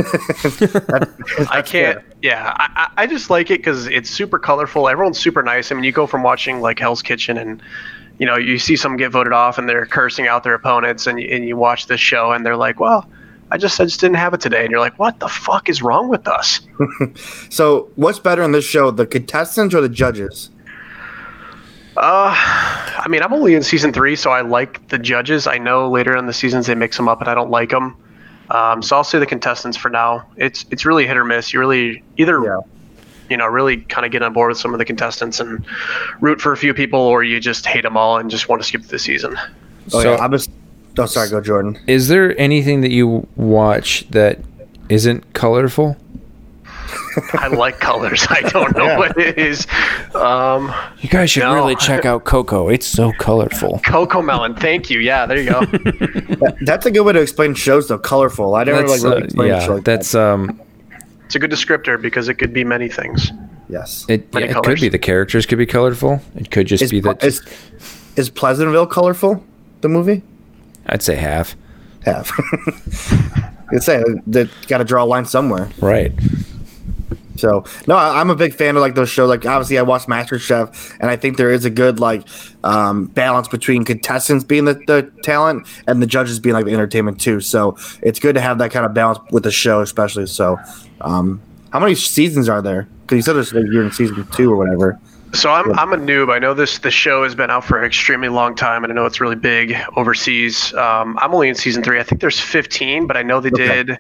I 1.50 1.62
can't. 1.65 2.01
Yeah, 2.21 2.53
I, 2.57 2.89
I 2.98 3.03
I 3.03 3.07
just 3.07 3.30
like 3.30 3.51
it 3.51 3.59
because 3.59 3.88
it's 3.88 4.09
super 4.09 4.39
colorful. 4.39 4.88
Everyone's 4.88 5.19
super 5.19 5.44
nice. 5.44 5.71
I 5.71 5.75
mean, 5.75 5.83
you 5.83 5.92
go 5.92 6.07
from 6.07 6.24
watching 6.24 6.62
like 6.62 6.80
Hell's 6.80 7.01
Kitchen 7.01 7.38
and 7.38 7.62
you 8.19 8.25
know 8.25 8.38
you 8.38 8.57
see 8.57 8.77
some 8.77 8.95
get 8.95 9.12
voted 9.12 9.33
off 9.33 9.57
and 9.57 9.68
they're 9.68 9.86
cursing 9.86 10.27
out 10.27 10.44
their 10.44 10.53
opponents, 10.53 11.07
and 11.07 11.19
you, 11.19 11.27
and 11.27 11.45
you 11.45 11.57
watch 11.57 11.88
this 11.88 12.00
show 12.00 12.31
and 12.31 12.45
they're 12.45 12.57
like, 12.57 12.80
well. 12.80 13.09
I 13.51 13.57
just 13.57 13.80
I 13.81 13.83
just 13.83 14.00
didn't 14.00 14.15
have 14.15 14.33
it 14.33 14.39
today, 14.42 14.62
and 14.63 14.71
you're 14.71 14.80
like, 14.80 14.98
"What 14.98 15.19
the 15.19 15.27
fuck 15.27 15.68
is 15.69 15.81
wrong 15.81 16.07
with 16.09 16.27
us?" 16.27 16.62
So, 17.50 17.89
what's 17.95 18.18
better 18.19 18.42
in 18.44 18.51
this 18.53 18.63
show, 18.65 18.92
the 18.92 19.06
contestants 19.06 19.75
or 19.75 19.81
the 19.81 19.89
judges? 19.89 20.50
Uh, 21.98 22.31
I 22.33 23.06
mean, 23.09 23.21
I'm 23.21 23.33
only 23.33 23.53
in 23.53 23.63
season 23.63 23.92
three, 23.92 24.15
so 24.15 24.31
I 24.31 24.42
like 24.42 24.88
the 24.88 24.98
judges. 24.98 25.45
I 25.48 25.57
know 25.57 25.89
later 25.89 26.15
in 26.15 26.25
the 26.25 26.33
seasons 26.33 26.68
they 26.68 26.75
mix 26.75 26.95
them 26.95 27.09
up, 27.09 27.19
and 27.19 27.30
I 27.30 27.36
don't 27.36 27.51
like 27.51 27.69
them. 27.69 27.98
Um, 28.50 28.81
so 28.81 28.95
I'll 28.95 29.03
say 29.03 29.19
the 29.19 29.25
contestants 29.25 29.77
for 29.77 29.89
now. 29.89 30.25
It's 30.38 30.65
it's 30.71 30.86
really 30.86 31.06
hit 31.06 31.18
or 31.18 31.25
miss. 31.25 31.51
You 31.53 31.59
really 31.59 32.01
either 32.18 32.42
Yeah. 32.44 32.59
you 33.30 33.36
know 33.38 33.48
really 33.48 33.77
kind 33.81 34.06
of 34.06 34.12
get 34.13 34.21
on 34.24 34.31
board 34.33 34.50
with 34.50 34.57
some 34.57 34.74
of 34.74 34.77
the 34.77 34.86
contestants 34.86 35.39
and 35.42 35.65
root 36.21 36.39
for 36.39 36.53
a 36.53 36.57
few 36.57 36.74
people, 36.74 37.00
or 37.01 37.24
you 37.24 37.39
just 37.42 37.65
hate 37.65 37.83
them 37.83 37.98
all 37.98 38.18
and 38.18 38.31
just 38.31 38.48
want 38.48 38.62
to 38.62 38.68
skip 38.68 38.83
the 38.83 38.98
season. 39.00 39.38
Oh 39.94 40.01
So- 40.01 40.13
yeah, 40.15 40.18
I'm 40.24 40.31
just. 40.31 40.50
Oh, 40.97 41.05
sorry, 41.05 41.29
go 41.29 41.41
Jordan. 41.41 41.79
Is 41.88 42.07
there 42.09 42.39
anything 42.39 42.81
that 42.81 42.91
you 42.91 43.27
watch 43.35 44.05
that 44.11 44.39
isn't 44.89 45.33
colorful? 45.33 45.95
I 47.33 47.47
like 47.47 47.79
colors. 47.79 48.25
I 48.29 48.41
don't 48.41 48.75
know 48.75 48.85
Yeah. 48.85 48.97
what 48.97 49.17
it 49.17 49.38
is. 49.38 49.65
Um, 50.15 50.73
You 50.99 51.09
guys 51.09 51.29
should 51.31 51.43
No. 51.43 51.53
really 51.55 51.75
check 51.75 52.05
out 52.05 52.23
Coco. 52.25 52.67
It's 52.69 52.85
so 52.88 53.11
colorful. 53.19 53.79
Coco 53.85 54.21
Melon. 54.21 54.55
Thank 54.55 54.89
you. 54.89 54.99
Yeah, 54.99 55.25
there 55.25 55.38
you 55.38 55.49
go. 55.49 55.61
That's 56.61 56.85
a 56.85 56.91
good 56.91 57.01
way 57.05 57.13
to 57.13 57.21
explain 57.21 57.53
shows, 57.53 57.88
though. 57.88 57.97
Colorful. 57.97 58.55
I 58.55 58.63
never 58.65 58.79
That's, 58.88 58.91
like 58.91 59.03
really 59.03 59.21
uh, 59.21 59.25
explain 59.25 59.51
a 59.51 59.59
show 59.61 59.67
yeah, 59.67 59.73
like 59.75 59.83
that's 59.85 60.15
um, 60.15 60.61
it's 61.25 61.35
a 61.35 61.39
good 61.39 61.51
descriptor 61.51 62.01
because 62.01 62.27
it 62.29 62.35
could 62.35 62.53
be 62.53 62.63
many 62.63 62.88
things. 62.89 63.31
yes. 63.69 64.05
it, 64.09 64.33
Many 64.33 64.47
yeah, 64.47 64.57
it 64.57 64.63
could 64.63 64.79
be 64.79 64.89
the 64.89 64.99
characters 64.99 65.45
could 65.45 65.57
be 65.57 65.65
colorful. 65.65 66.21
It 66.35 66.51
could 66.51 66.67
just 66.67 66.83
Is, 66.83 66.91
be 66.91 66.99
that. 67.01 67.23
is 67.23 67.41
is 68.17 68.29
Pleasantville 68.29 68.88
colorful? 68.88 69.41
The 69.81 69.89
movie. 69.89 70.21
I'd 70.87 71.03
say 71.03 71.15
half. 71.15 71.55
Have. 72.03 72.31
It's 73.71 73.85
say 73.85 74.03
they 74.27 74.49
got 74.67 74.79
to 74.79 74.83
draw 74.83 75.03
a 75.03 75.05
line 75.05 75.25
somewhere. 75.25 75.69
Right. 75.79 76.11
So 77.37 77.63
no, 77.87 77.95
I, 77.95 78.19
I'm 78.19 78.29
a 78.29 78.35
big 78.35 78.53
fan 78.53 78.75
of 78.75 78.81
like 78.81 78.95
those 78.95 79.09
shows. 79.09 79.29
Like 79.29 79.45
obviously, 79.45 79.79
I 79.79 79.81
watch 79.81 80.05
MasterChef, 80.05 80.97
and 80.99 81.09
I 81.09 81.15
think 81.15 81.37
there 81.37 81.51
is 81.51 81.65
a 81.65 81.69
good 81.69 81.99
like 81.99 82.27
um, 82.63 83.05
balance 83.07 83.47
between 83.47 83.85
contestants 83.85 84.43
being 84.43 84.65
the, 84.65 84.73
the 84.73 85.11
talent 85.23 85.67
and 85.87 86.01
the 86.01 86.05
judges 86.05 86.39
being 86.39 86.53
like 86.53 86.65
the 86.65 86.73
entertainment 86.73 87.19
too. 87.19 87.39
So 87.39 87.77
it's 88.01 88.19
good 88.19 88.35
to 88.35 88.41
have 88.41 88.57
that 88.59 88.71
kind 88.71 88.85
of 88.85 88.93
balance 88.93 89.19
with 89.31 89.43
the 89.43 89.51
show, 89.51 89.81
especially. 89.81 90.27
So, 90.27 90.59
um, 91.00 91.41
how 91.71 91.79
many 91.79 91.95
seasons 91.95 92.50
are 92.50 92.61
there? 92.61 92.88
Because 93.03 93.15
you 93.15 93.21
said 93.21 93.33
there's 93.33 93.53
like 93.53 93.65
you're 93.71 93.83
in 93.83 93.91
season 93.91 94.27
two 94.33 94.51
or 94.51 94.57
whatever. 94.57 95.00
So 95.33 95.50
I'm 95.51 95.71
I'm 95.79 95.93
a 95.93 95.97
noob. 95.97 96.31
I 96.33 96.39
know 96.39 96.53
this 96.53 96.79
the 96.79 96.91
show 96.91 97.23
has 97.23 97.35
been 97.35 97.50
out 97.50 97.63
for 97.63 97.79
an 97.79 97.85
extremely 97.85 98.27
long 98.29 98.55
time, 98.55 98.83
and 98.83 98.91
I 98.91 98.95
know 98.95 99.05
it's 99.05 99.21
really 99.21 99.35
big 99.35 99.75
overseas. 99.95 100.73
Um, 100.73 101.17
I'm 101.21 101.33
only 101.33 101.47
in 101.50 101.55
season 101.55 101.83
three. 101.83 102.00
I 102.00 102.03
think 102.03 102.19
there's 102.21 102.39
15, 102.39 103.07
but 103.07 103.15
I 103.15 103.23
know 103.23 103.39
they 103.39 103.50
Okay. 103.50 103.83
did 103.83 103.97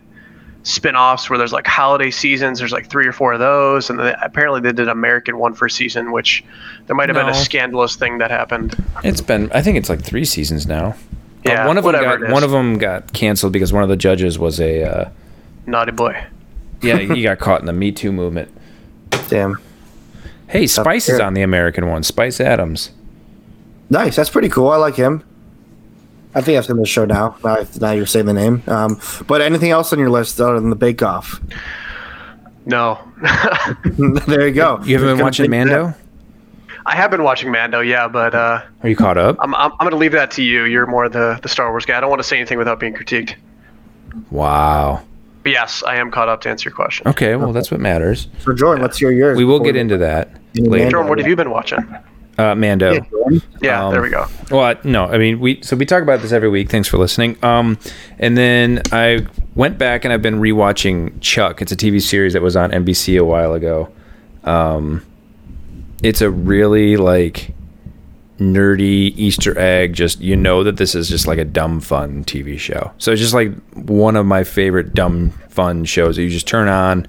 spin-offs 0.63 1.27
where 1.29 1.39
there's 1.39 1.53
like 1.53 1.65
holiday 1.65 2.11
seasons. 2.11 2.59
There's 2.59 2.71
like 2.71 2.87
three 2.89 3.07
or 3.07 3.11
four 3.13 3.33
of 3.33 3.39
those, 3.39 3.89
and 3.89 3.97
then 3.97 4.15
apparently 4.21 4.59
they 4.61 4.69
did 4.71 4.81
an 4.81 4.89
American 4.89 5.37
one 5.37 5.53
for 5.53 5.65
a 5.65 5.71
season, 5.71 6.11
which 6.11 6.43
there 6.87 6.95
might 6.95 7.09
have 7.09 7.15
been 7.15 7.29
a 7.29 7.33
scandalous 7.33 7.95
thing 7.95 8.17
that 8.19 8.29
happened. 8.29 8.75
It's 9.03 9.21
been. 9.21 9.51
I 9.53 9.61
think 9.61 9.77
it's 9.77 9.89
like 9.89 10.03
three 10.03 10.25
seasons 10.25 10.67
now. 10.67 10.89
Uh, 10.89 10.95
Yeah, 11.45 11.65
one 11.65 11.77
of 11.77 11.83
them 11.83 11.93
whatever 11.93 12.17
got 12.19 12.31
one 12.31 12.43
of 12.43 12.51
them 12.51 12.77
got 12.77 13.13
canceled 13.13 13.53
because 13.53 13.71
one 13.73 13.83
of 13.83 13.89
the 13.89 13.97
judges 13.97 14.37
was 14.37 14.59
a. 14.59 14.83
Uh, 14.83 15.09
Naughty 15.65 15.91
boy. 15.93 16.21
yeah, 16.81 16.97
he 16.99 17.23
got 17.23 17.39
caught 17.39 17.61
in 17.61 17.65
the 17.67 17.73
Me 17.73 17.91
Too 17.91 18.11
movement. 18.11 18.51
Damn, 19.29 19.57
Hey, 20.51 20.67
Spice 20.67 21.07
is 21.09 21.19
on 21.19 21.33
the 21.33 21.41
American 21.41 21.87
one. 21.87 22.03
Spice 22.03 22.39
Adams. 22.41 22.91
nice. 23.89 24.15
That's 24.17 24.29
pretty 24.29 24.49
cool. 24.49 24.69
I 24.69 24.75
like 24.75 24.95
him. 24.95 25.23
I 26.35 26.41
think 26.41 26.57
I've 26.57 26.65
seen 26.65 26.77
the 26.77 26.85
show 26.85 27.05
now. 27.05 27.35
Now, 27.43 27.65
now 27.79 27.91
you're 27.91 28.05
saying 28.05 28.25
the 28.25 28.33
name. 28.33 28.61
Um, 28.67 28.99
but 29.27 29.41
anything 29.41 29.71
else 29.71 29.91
on 29.93 29.99
your 29.99 30.09
list 30.09 30.39
other 30.39 30.59
than 30.59 30.69
the 30.69 30.75
Bake 30.75 31.01
Off? 31.01 31.39
No, 32.65 32.99
there 34.27 34.47
you 34.47 34.53
go. 34.53 34.79
You 34.83 34.97
haven't 34.97 35.15
been 35.17 35.23
watching 35.23 35.49
Mando? 35.49 35.87
that- 35.87 35.97
I 36.85 36.95
have 36.95 37.11
been 37.11 37.23
watching 37.23 37.51
Mando, 37.51 37.79
yeah, 37.79 38.07
but 38.07 38.33
uh, 38.33 38.61
Are 38.81 38.89
you 38.89 38.95
caught 38.95 39.17
up? 39.17 39.37
I'm, 39.39 39.53
I'm 39.53 39.71
I'm 39.73 39.85
gonna 39.85 39.97
leave 39.97 40.13
that 40.13 40.31
to 40.31 40.41
you. 40.43 40.63
You're 40.63 40.87
more 40.87 41.09
the 41.09 41.39
the 41.43 41.47
Star 41.47 41.69
Wars 41.69 41.85
guy. 41.85 41.95
I 41.97 42.01
don't 42.01 42.09
want 42.09 42.21
to 42.23 42.27
say 42.27 42.37
anything 42.37 42.57
without 42.57 42.79
being 42.79 42.93
critiqued. 42.95 43.35
Wow. 44.31 45.03
But 45.43 45.51
yes, 45.51 45.83
I 45.83 45.97
am 45.97 46.09
caught 46.09 46.27
up 46.27 46.41
to 46.41 46.49
answer 46.49 46.69
your 46.69 46.75
question. 46.75 47.07
Okay, 47.07 47.35
well 47.35 47.53
that's 47.53 47.69
what 47.69 47.79
matters. 47.79 48.27
So 48.39 48.53
Jordan, 48.53 48.81
let's 48.81 48.97
hear 48.97 49.11
yours. 49.11 49.37
We 49.37 49.45
will 49.45 49.59
get 49.59 49.75
into 49.75 49.97
that 49.99 50.29
Mando. 50.29 50.40
Later. 50.55 50.89
Jordan, 50.91 51.09
what 51.09 51.19
have 51.19 51.27
you 51.27 51.35
been 51.35 51.49
watching? 51.49 51.79
Uh, 52.37 52.55
Mando. 52.55 52.93
Yeah, 52.93 53.39
Yeah, 53.61 53.85
Um, 53.85 53.91
there 53.91 54.01
we 54.01 54.09
go. 54.09 54.25
Well, 54.49 54.75
no, 54.83 55.05
I 55.05 55.17
mean 55.17 55.39
we 55.39 55.61
so 55.61 55.75
we 55.75 55.85
talk 55.85 56.01
about 56.01 56.21
this 56.21 56.31
every 56.31 56.49
week. 56.49 56.69
Thanks 56.69 56.87
for 56.87 56.97
listening. 56.97 57.37
Um, 57.43 57.77
and 58.19 58.37
then 58.37 58.81
I 58.91 59.25
went 59.55 59.77
back 59.77 60.05
and 60.05 60.13
I've 60.13 60.21
been 60.21 60.39
rewatching 60.39 61.19
Chuck. 61.21 61.61
It's 61.61 61.71
a 61.71 61.75
TV 61.75 62.01
series 62.01 62.33
that 62.33 62.41
was 62.41 62.55
on 62.55 62.71
NBC 62.71 63.19
a 63.19 63.25
while 63.25 63.53
ago. 63.53 63.91
Um, 64.43 65.05
it's 66.01 66.21
a 66.21 66.31
really 66.31 66.97
like 66.97 67.53
nerdy 68.39 69.13
Easter 69.17 69.57
egg. 69.59 69.93
Just 69.93 70.19
you 70.19 70.35
know 70.35 70.63
that 70.63 70.77
this 70.77 70.95
is 70.95 71.09
just 71.09 71.27
like 71.27 71.37
a 71.37 71.45
dumb 71.45 71.79
fun 71.79 72.23
TV 72.23 72.57
show. 72.57 72.91
So 72.97 73.11
it's 73.11 73.21
just 73.21 73.33
like 73.33 73.53
one 73.73 74.15
of 74.15 74.25
my 74.25 74.43
favorite 74.43 74.93
dumb 74.93 75.31
fun 75.49 75.85
shows 75.85 76.15
that 76.15 76.23
you 76.23 76.29
just 76.29 76.47
turn 76.47 76.67
on 76.69 77.07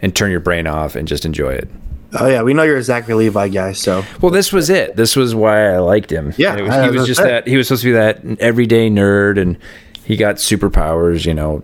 and 0.00 0.14
turn 0.14 0.30
your 0.30 0.40
brain 0.40 0.66
off 0.66 0.94
and 0.96 1.08
just 1.08 1.24
enjoy 1.24 1.54
it. 1.54 1.68
Oh 2.14 2.28
yeah, 2.28 2.42
we 2.42 2.54
know 2.54 2.62
you're 2.62 2.76
a 2.76 2.82
Zachary 2.82 3.14
Levi 3.14 3.48
guy, 3.48 3.72
so 3.72 4.04
Well, 4.20 4.30
this 4.30 4.52
was 4.52 4.70
it. 4.70 4.96
This 4.96 5.16
was 5.16 5.34
why 5.34 5.72
I 5.72 5.78
liked 5.78 6.10
him. 6.10 6.32
Yeah, 6.36 6.52
And 6.52 6.60
it 6.60 6.62
was, 6.64 6.74
he 6.74 6.98
was 6.98 7.06
just 7.06 7.20
that. 7.20 7.46
He 7.46 7.56
was 7.56 7.66
supposed 7.68 7.82
to 7.82 7.88
be 7.88 7.92
that 7.92 8.40
everyday 8.40 8.88
nerd, 8.88 9.40
and 9.40 9.58
he 10.04 10.16
got 10.16 10.36
superpowers. 10.36 11.26
You 11.26 11.34
know, 11.34 11.62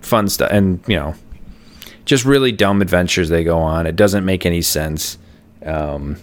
fun 0.00 0.28
stuff, 0.28 0.50
and 0.50 0.80
you 0.86 0.96
know, 0.96 1.14
just 2.04 2.24
really 2.24 2.52
dumb 2.52 2.82
adventures 2.82 3.28
they 3.28 3.44
go 3.44 3.58
on. 3.58 3.86
It 3.86 3.96
doesn't 3.96 4.24
make 4.24 4.44
any 4.44 4.62
sense. 4.62 5.18
Um, 5.64 6.16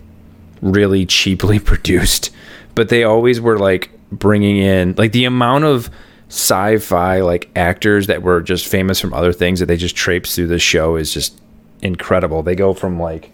really 0.62 1.06
cheaply 1.06 1.60
produced, 1.72 2.32
but 2.74 2.90
they 2.90 3.04
always 3.04 3.40
were 3.40 3.58
like 3.60 3.92
bringing 4.12 4.58
in 4.58 4.96
like 4.98 5.12
the 5.12 5.26
amount 5.26 5.66
of 5.66 5.90
sci-fi 6.28 7.22
like 7.22 7.50
actors 7.56 8.08
that 8.08 8.24
were 8.24 8.42
just 8.42 8.68
famous 8.68 9.00
from 9.00 9.14
other 9.14 9.32
things 9.32 9.60
that 9.60 9.68
they 9.68 9.78
just 9.78 9.96
traipse 9.96 10.36
through 10.36 10.48
the 10.48 10.60
show 10.60 10.96
is 10.96 11.14
just 11.14 11.40
incredible. 11.86 12.44
They 12.44 12.56
go 12.56 12.74
from 12.74 13.00
like 13.00 13.32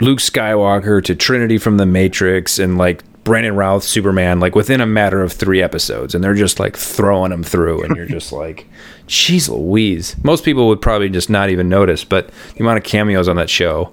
Luke 0.00 0.18
Skywalker 0.18 1.02
to 1.04 1.14
Trinity 1.14 1.58
from 1.58 1.76
the 1.76 1.86
Matrix 1.86 2.58
and 2.58 2.78
like 2.78 3.02
Brandon 3.24 3.56
Routh 3.56 3.82
Superman 3.82 4.38
like 4.38 4.54
within 4.54 4.80
a 4.80 4.86
matter 4.86 5.20
of 5.20 5.32
3 5.32 5.60
episodes 5.60 6.14
and 6.14 6.22
they're 6.22 6.34
just 6.34 6.60
like 6.60 6.76
throwing 6.76 7.30
them 7.30 7.42
through 7.42 7.82
and 7.82 7.96
you're 7.96 8.06
just 8.06 8.30
like 8.32 8.68
jeez 9.08 9.48
Louise. 9.48 10.16
Most 10.22 10.44
people 10.44 10.68
would 10.68 10.80
probably 10.80 11.08
just 11.08 11.28
not 11.28 11.50
even 11.50 11.68
notice, 11.68 12.04
but 12.04 12.30
the 12.54 12.60
amount 12.60 12.78
of 12.78 12.84
cameos 12.84 13.28
on 13.28 13.36
that 13.36 13.50
show. 13.50 13.90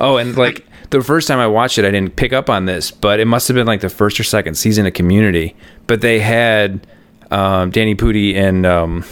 Oh, 0.00 0.16
and 0.16 0.36
like 0.36 0.66
the 0.90 1.02
first 1.02 1.28
time 1.28 1.38
I 1.38 1.46
watched 1.46 1.78
it 1.78 1.84
I 1.84 1.90
didn't 1.90 2.16
pick 2.16 2.32
up 2.32 2.50
on 2.50 2.64
this, 2.64 2.90
but 2.90 3.20
it 3.20 3.26
must 3.26 3.46
have 3.48 3.54
been 3.54 3.66
like 3.66 3.80
the 3.80 3.88
first 3.88 4.18
or 4.18 4.24
second 4.24 4.56
season 4.56 4.86
of 4.86 4.92
Community, 4.92 5.54
but 5.86 6.00
they 6.00 6.18
had 6.18 6.86
um, 7.30 7.70
Danny 7.70 7.94
Pudi 7.94 8.34
and 8.34 8.66
um, 8.66 9.04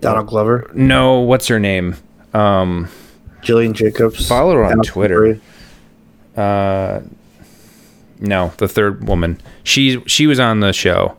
Donald 0.00 0.26
Glover, 0.26 0.70
no, 0.74 1.20
what's 1.20 1.48
her 1.48 1.58
name? 1.58 1.96
Um, 2.36 2.88
Gillian 3.42 3.72
Jacobs. 3.74 4.26
Follow 4.28 4.54
her 4.54 4.64
on 4.64 4.78
Twitter. 4.82 5.40
Uh 6.36 7.00
no 8.18 8.50
the 8.56 8.66
third 8.68 9.06
woman 9.06 9.38
she 9.62 10.00
she 10.06 10.26
was 10.26 10.40
on 10.40 10.60
the 10.60 10.72
show 10.72 11.14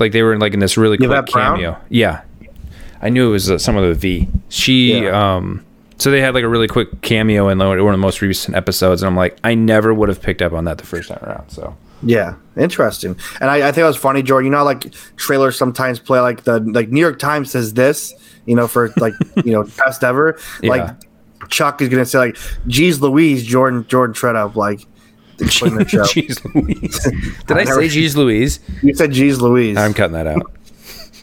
like 0.00 0.10
they 0.10 0.22
were 0.22 0.36
like 0.38 0.52
in 0.52 0.58
this 0.58 0.76
really 0.76 0.96
quick 0.96 1.08
Yvette 1.08 1.26
Brown? 1.30 1.54
cameo 1.56 1.76
yeah 1.90 2.22
i 3.00 3.08
knew 3.08 3.28
it 3.28 3.30
was 3.32 3.48
uh, 3.50 3.56
some 3.58 3.76
of 3.76 3.86
the 3.86 3.94
v 3.94 4.28
she 4.48 5.04
Yeah. 5.04 5.36
um 5.36 5.64
so 5.98 6.10
they 6.10 6.20
had 6.20 6.34
like 6.34 6.42
a 6.42 6.48
really 6.48 6.66
quick 6.66 7.02
cameo 7.02 7.48
in 7.50 7.58
like, 7.58 7.68
one 7.68 7.78
of 7.78 7.92
the 7.92 7.96
most 7.98 8.20
recent 8.20 8.56
episodes 8.56 9.00
and 9.02 9.08
i'm 9.08 9.16
like 9.16 9.38
i 9.44 9.54
never 9.54 9.94
would 9.94 10.08
have 10.08 10.20
picked 10.20 10.42
up 10.42 10.52
on 10.52 10.64
that 10.64 10.78
the 10.78 10.86
first 10.86 11.08
time 11.08 11.22
around 11.22 11.48
so 11.50 11.76
Yeah, 12.02 12.34
interesting. 12.56 13.14
And 13.40 13.50
I, 13.50 13.68
I 13.68 13.72
think 13.72 13.84
it 13.84 13.84
was 13.84 13.96
funny, 13.98 14.22
Jordan. 14.22 14.46
You 14.46 14.52
know, 14.56 14.64
like 14.64 14.90
trailers 15.16 15.56
sometimes 15.58 15.98
play 16.00 16.18
like 16.20 16.44
the 16.44 16.58
like 16.60 16.88
New 16.88 17.00
York 17.00 17.18
Times 17.18 17.50
says 17.50 17.74
this, 17.74 18.14
you 18.46 18.54
know, 18.54 18.66
for 18.68 18.92
like 18.98 19.14
you 19.44 19.52
know 19.52 19.64
best 19.64 20.04
ever. 20.04 20.38
Yeah. 20.62 20.70
Like 20.70 20.96
Chuck 21.48 21.80
is 21.82 21.88
gonna 21.88 22.04
say 22.06 22.18
like, 22.18 22.36
"Geez, 22.66 23.00
Louise, 23.00 23.44
Jordan, 23.44 23.86
Jordan 23.88 24.14
Treadup." 24.14 24.54
Like, 24.54 24.80
jeez 25.40 26.44
louise 26.54 27.02
did 27.46 27.56
i 27.56 27.64
never- 27.64 27.80
say 27.80 27.88
jeez 27.88 28.14
louise 28.14 28.60
You 28.82 28.94
said 28.94 29.10
"Geez, 29.12 29.40
Louise." 29.40 29.74
i'm 29.78 29.94
cutting 29.94 30.12
that 30.12 30.26
out 30.26 30.42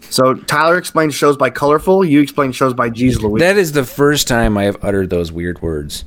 so 0.10 0.34
Tyler 0.34 0.78
explains 0.78 1.14
shows 1.14 1.36
by 1.38 1.50
colorful. 1.50 2.04
You 2.04 2.22
explain 2.22 2.52
shows 2.52 2.74
by 2.74 2.90
"Geez, 2.90 3.22
Louise." 3.22 3.42
that 3.42 3.58
is 3.58 3.74
the 3.74 3.84
first 3.84 4.28
time 4.28 4.58
i 4.58 4.64
have 4.64 4.84
uttered 4.84 5.12
those 5.12 5.32
weird 5.32 5.62
words 5.62 6.04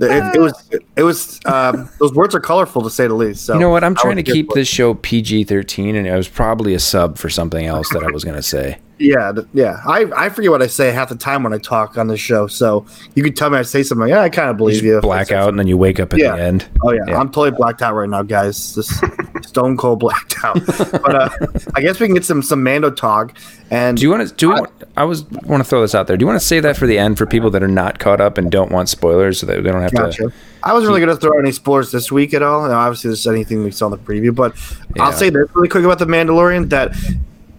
it, 0.00 0.34
it 0.36 0.40
was 0.40 0.70
it 0.96 1.02
was 1.02 1.38
um, 1.44 1.90
those 1.98 2.14
words 2.14 2.34
are 2.34 2.40
colorful 2.40 2.80
to 2.80 2.88
say 2.88 3.06
the 3.06 3.12
least. 3.12 3.44
So 3.44 3.52
you 3.52 3.60
know 3.60 3.68
what 3.68 3.84
i'm 3.84 3.94
trying 3.94 4.16
to 4.16 4.22
keep 4.22 4.48
this 4.54 4.66
show 4.66 4.94
pg-13 4.94 5.94
and 5.96 6.06
it 6.06 6.16
was 6.16 6.26
probably 6.26 6.72
a 6.72 6.78
sub 6.80 7.18
for 7.18 7.28
something 7.28 7.66
else 7.66 7.86
that 7.90 8.02
i 8.02 8.10
was 8.10 8.24
going 8.24 8.36
to 8.36 8.42
say 8.42 8.78
Yeah, 9.00 9.32
yeah. 9.54 9.80
I, 9.86 10.04
I 10.14 10.28
forget 10.28 10.50
what 10.50 10.60
I 10.60 10.66
say 10.66 10.92
half 10.92 11.08
the 11.08 11.16
time 11.16 11.42
when 11.42 11.54
I 11.54 11.58
talk 11.58 11.96
on 11.96 12.06
this 12.08 12.20
show. 12.20 12.46
So 12.46 12.84
you 13.14 13.22
can 13.22 13.32
tell 13.32 13.48
me 13.48 13.56
I 13.56 13.62
say 13.62 13.82
something. 13.82 14.06
Yeah, 14.08 14.20
I 14.20 14.28
kind 14.28 14.50
of 14.50 14.58
believe 14.58 14.84
you. 14.84 15.00
black 15.00 15.32
out 15.32 15.48
and 15.48 15.58
then 15.58 15.66
you 15.66 15.78
wake 15.78 15.98
up 15.98 16.12
at 16.12 16.18
Yeah. 16.18 16.36
the 16.36 16.42
end. 16.42 16.68
Oh 16.84 16.92
yeah. 16.92 17.18
I'm 17.18 17.28
totally 17.28 17.52
blacked 17.52 17.80
out 17.80 17.94
right 17.94 18.08
now, 18.08 18.22
guys. 18.22 18.74
Just 18.74 19.02
stone 19.42 19.78
cold 19.78 20.00
blacked 20.00 20.36
out. 20.44 20.60
But 20.66 21.14
uh, 21.14 21.28
I 21.74 21.80
guess 21.80 21.98
we 21.98 22.06
can 22.08 22.14
get 22.14 22.26
some 22.26 22.42
some 22.42 22.62
Mando 22.62 22.90
talk. 22.90 23.34
And 23.70 23.96
Do 23.96 24.02
you 24.02 24.10
want 24.10 24.28
to? 24.28 24.34
Do? 24.34 24.50
Want, 24.50 24.70
I 24.98 25.04
was 25.04 25.24
want 25.30 25.62
to 25.62 25.68
throw 25.68 25.80
this 25.80 25.94
out 25.94 26.06
there. 26.06 26.16
Do 26.18 26.22
you 26.22 26.26
want 26.26 26.38
to 26.40 26.44
save 26.46 26.64
that 26.64 26.76
for 26.76 26.86
the 26.86 26.98
end 26.98 27.16
for 27.16 27.24
people 27.24 27.48
that 27.50 27.62
are 27.62 27.68
not 27.68 28.00
caught 28.00 28.20
up 28.20 28.36
and 28.36 28.50
don't 28.50 28.70
want 28.70 28.88
spoilers, 28.90 29.38
so 29.40 29.46
that 29.46 29.62
they 29.62 29.70
don't 29.70 29.80
have 29.80 29.94
Gotcha. 29.94 30.24
to? 30.24 30.32
I 30.62 30.72
wasn't 30.74 30.88
really 30.88 31.00
going 31.00 31.16
to 31.16 31.20
throw 31.20 31.38
any 31.38 31.52
spoilers 31.52 31.90
this 31.90 32.12
week 32.12 32.34
at 32.34 32.42
all. 32.42 32.64
And 32.64 32.74
obviously, 32.74 33.08
there's 33.08 33.26
anything 33.26 33.62
we 33.64 33.70
saw 33.70 33.86
in 33.86 33.92
the 33.92 33.98
preview, 33.98 34.34
but 34.34 34.54
I'll 35.00 35.12
say 35.12 35.30
this 35.30 35.48
really 35.54 35.68
quick 35.68 35.84
about 35.84 36.00
the 36.00 36.04
Mandalorian 36.06 36.68
that 36.70 36.92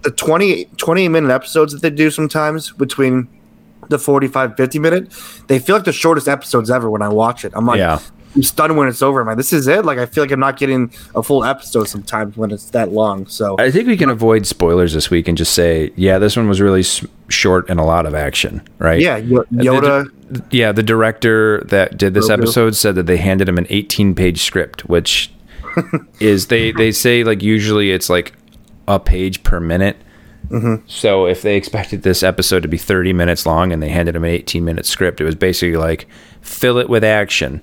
the 0.04 0.12
20, 0.12 0.66
28 0.78 1.08
minute 1.10 1.32
episodes 1.32 1.74
that 1.74 1.82
they 1.82 1.90
do 1.90 2.10
sometimes 2.12 2.72
between 2.72 3.28
the 3.90 4.00
45, 4.00 4.56
50 4.56 4.80
minute, 4.80 5.14
they 5.48 5.60
feel 5.60 5.76
like 5.76 5.86
the 5.86 5.92
shortest 5.94 6.28
episodes 6.28 6.70
ever 6.72 6.90
when 6.90 7.02
I 7.02 7.10
watch 7.10 7.44
it. 7.46 7.52
I'm 7.56 7.66
like, 7.66 7.78
Yeah. 7.80 8.00
I'm 8.34 8.44
stunned 8.44 8.78
when 8.78 8.88
it's 8.88 9.02
over. 9.02 9.20
I'm 9.20 9.28
like, 9.28 9.36
this 9.36 9.52
is 9.52 9.68
it. 9.68 9.84
Like, 9.84 9.98
I 9.98 10.06
feel 10.06 10.24
like 10.24 10.32
I'm 10.32 10.40
not 10.40 10.56
getting 10.58 10.94
a 11.14 11.22
full 11.22 11.44
episode 11.44 11.90
sometimes 11.90 12.38
when 12.38 12.52
it's 12.52 12.70
that 12.70 12.94
long. 12.94 13.28
So, 13.28 13.58
I 13.60 13.70
think 13.72 13.88
we 13.88 13.98
can 13.98 14.10
avoid 14.10 14.46
spoilers 14.48 14.94
this 14.94 15.10
week 15.10 15.28
and 15.28 15.38
just 15.38 15.54
say, 15.54 15.92
yeah, 15.98 16.18
this 16.18 16.38
one 16.38 16.48
was 16.48 16.62
really 16.62 16.80
s- 16.80 17.06
short 17.28 17.70
and 17.70 17.78
a 17.78 17.84
lot 17.84 18.06
of 18.06 18.16
action, 18.16 18.62
right? 18.80 19.02
yeah, 19.02 19.18
Yo- 19.18 19.42
uh, 19.42 19.44
The- 19.52 19.64
Yoda. 19.66 20.12
the- 20.30 20.44
yeah, 20.50 20.72
the 20.72 20.82
director 20.84 21.62
that 21.66 21.98
did 21.98 22.14
this 22.14 22.30
Grogu. 22.30 22.34
episode 22.38 22.76
said 22.78 22.96
that 22.96 23.06
they 23.06 23.18
handed 23.18 23.50
him 23.50 23.58
an 23.58 23.68
18 23.70 24.16
page 24.16 24.42
script, 24.44 24.88
which 24.88 25.30
is 26.22 26.48
they 26.48 26.72
they 26.72 26.94
say 26.94 27.26
like 27.26 27.42
usually 27.44 27.92
it's 27.92 28.10
like 28.10 28.32
a 28.88 29.00
page 29.00 29.44
per 29.44 29.60
minute. 29.60 29.98
Mm-hmm. 30.50 30.86
So 30.88 31.28
if 31.28 31.42
they 31.42 31.56
expected 31.56 32.04
this 32.04 32.24
episode 32.24 32.62
to 32.62 32.68
be 32.68 32.78
30 32.78 33.14
minutes 33.14 33.46
long 33.46 33.72
and 33.72 33.82
they 33.82 33.90
handed 33.90 34.16
him 34.16 34.24
an 34.24 34.32
18 34.32 34.66
minute 34.66 34.86
script, 34.86 35.22
it 35.22 35.24
was 35.24 35.36
basically 35.36 35.78
like 35.78 36.08
fill 36.42 36.78
it 36.78 36.90
with 36.90 37.04
action. 37.04 37.62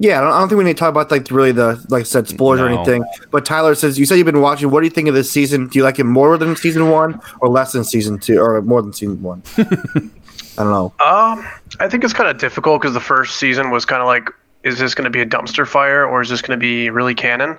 Yeah, 0.00 0.18
I 0.18 0.20
don't, 0.20 0.32
I 0.32 0.38
don't 0.38 0.48
think 0.48 0.58
we 0.58 0.64
need 0.64 0.76
to 0.76 0.78
talk 0.78 0.90
about 0.90 1.10
like 1.10 1.28
really 1.30 1.50
the 1.50 1.84
like 1.88 2.02
I 2.02 2.04
said 2.04 2.28
spoilers 2.28 2.60
or 2.60 2.68
anything. 2.68 3.04
But 3.32 3.44
Tyler 3.44 3.74
says 3.74 3.98
you 3.98 4.06
said 4.06 4.14
you've 4.14 4.26
been 4.26 4.40
watching. 4.40 4.70
What 4.70 4.80
do 4.80 4.86
you 4.86 4.90
think 4.90 5.08
of 5.08 5.14
this 5.14 5.28
season? 5.28 5.66
Do 5.66 5.76
you 5.76 5.82
like 5.82 5.98
it 5.98 6.04
more 6.04 6.38
than 6.38 6.54
season 6.54 6.88
one, 6.90 7.20
or 7.40 7.48
less 7.48 7.72
than 7.72 7.82
season 7.82 8.20
two, 8.20 8.38
or 8.38 8.62
more 8.62 8.80
than 8.80 8.92
season 8.92 9.20
one? 9.20 9.42
I 9.58 10.64
don't 10.64 10.72
know. 10.72 10.92
Um, 11.04 11.48
I 11.80 11.88
think 11.88 12.04
it's 12.04 12.12
kind 12.12 12.28
of 12.28 12.38
difficult 12.38 12.80
because 12.80 12.94
the 12.94 13.00
first 13.00 13.36
season 13.36 13.70
was 13.70 13.84
kind 13.84 14.00
of 14.00 14.06
like, 14.06 14.28
is 14.62 14.78
this 14.78 14.94
going 14.94 15.04
to 15.04 15.10
be 15.10 15.20
a 15.20 15.26
dumpster 15.26 15.66
fire 15.66 16.04
or 16.04 16.20
is 16.20 16.28
this 16.28 16.42
going 16.42 16.58
to 16.58 16.60
be 16.60 16.90
really 16.90 17.14
canon? 17.14 17.56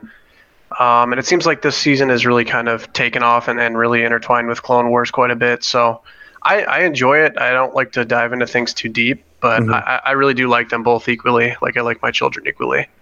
Um, 0.78 1.12
and 1.12 1.20
it 1.20 1.26
seems 1.26 1.46
like 1.46 1.62
this 1.62 1.76
season 1.76 2.10
is 2.10 2.26
really 2.26 2.46
kind 2.46 2.68
of 2.68 2.92
taken 2.94 3.24
off 3.24 3.48
and, 3.48 3.60
and 3.60 3.78
really 3.78 4.04
intertwined 4.04 4.48
with 4.48 4.62
Clone 4.62 4.90
Wars 4.90 5.10
quite 5.10 5.32
a 5.32 5.36
bit. 5.36 5.64
So 5.64 6.02
I, 6.44 6.64
I 6.64 6.80
enjoy 6.82 7.20
it. 7.20 7.38
I 7.38 7.52
don't 7.52 7.74
like 7.74 7.92
to 7.94 8.06
dive 8.06 8.34
into 8.34 8.46
things 8.46 8.74
too 8.74 8.90
deep, 8.90 9.24
but 9.40 9.68
I, 9.70 10.02
I 10.06 10.12
really 10.12 10.34
do 10.34 10.48
like 10.48 10.70
them 10.70 10.84
both 10.84 11.10
equally. 11.10 11.56
Like 11.62 11.78
I 11.78 11.82
like 11.82 12.02
my 12.02 12.12
children 12.12 12.48
equally. 12.48 12.88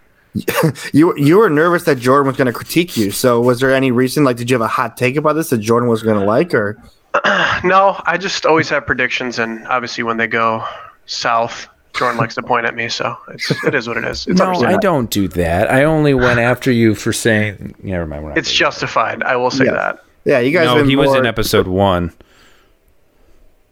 You 0.93 1.17
you 1.17 1.37
were 1.37 1.49
nervous 1.49 1.83
that 1.83 1.97
Jordan 1.97 2.27
was 2.27 2.37
going 2.37 2.45
to 2.47 2.53
critique 2.53 2.95
you. 2.95 3.11
So 3.11 3.41
was 3.41 3.59
there 3.59 3.73
any 3.73 3.91
reason? 3.91 4.23
Like, 4.23 4.37
did 4.37 4.49
you 4.49 4.55
have 4.55 4.61
a 4.61 4.67
hot 4.67 4.95
take 4.95 5.15
about 5.15 5.33
this 5.33 5.49
that 5.49 5.57
Jordan 5.57 5.89
was 5.89 6.03
going 6.03 6.19
to 6.19 6.25
like, 6.25 6.53
or 6.53 6.81
No, 7.63 7.99
I 8.05 8.17
just 8.19 8.45
always 8.45 8.69
have 8.69 8.85
predictions, 8.85 9.39
and 9.39 9.67
obviously 9.67 10.03
when 10.03 10.17
they 10.17 10.27
go 10.27 10.63
south, 11.05 11.67
Jordan 11.97 12.17
likes 12.17 12.35
to 12.35 12.43
point 12.43 12.65
at 12.65 12.75
me. 12.75 12.89
So 12.89 13.17
it's, 13.29 13.51
it 13.63 13.73
is 13.75 13.87
what 13.87 13.97
it 13.97 14.05
is. 14.05 14.27
It's 14.27 14.39
No, 14.39 14.51
I 14.53 14.77
don't 14.77 15.09
do 15.09 15.27
that. 15.29 15.69
I 15.71 15.83
only 15.83 16.13
went 16.13 16.39
after 16.39 16.71
you 16.71 16.95
for 16.95 17.11
saying. 17.13 17.75
Never 17.81 18.05
mind. 18.07 18.23
we're 18.23 18.29
not 18.29 18.37
It's 18.37 18.49
doing 18.49 18.57
justified. 18.59 19.23
I 19.23 19.35
will 19.35 19.51
say 19.51 19.65
Yeah. 19.65 19.71
that. 19.73 20.03
yeah, 20.25 20.39
you 20.39 20.51
guys? 20.51 20.65
no. 20.65 20.75
have 20.75 20.83
been 20.83 20.89
He 20.89 20.95
was 20.95 21.13
in 21.15 21.25
episode 21.25 21.67
one. 21.67 22.13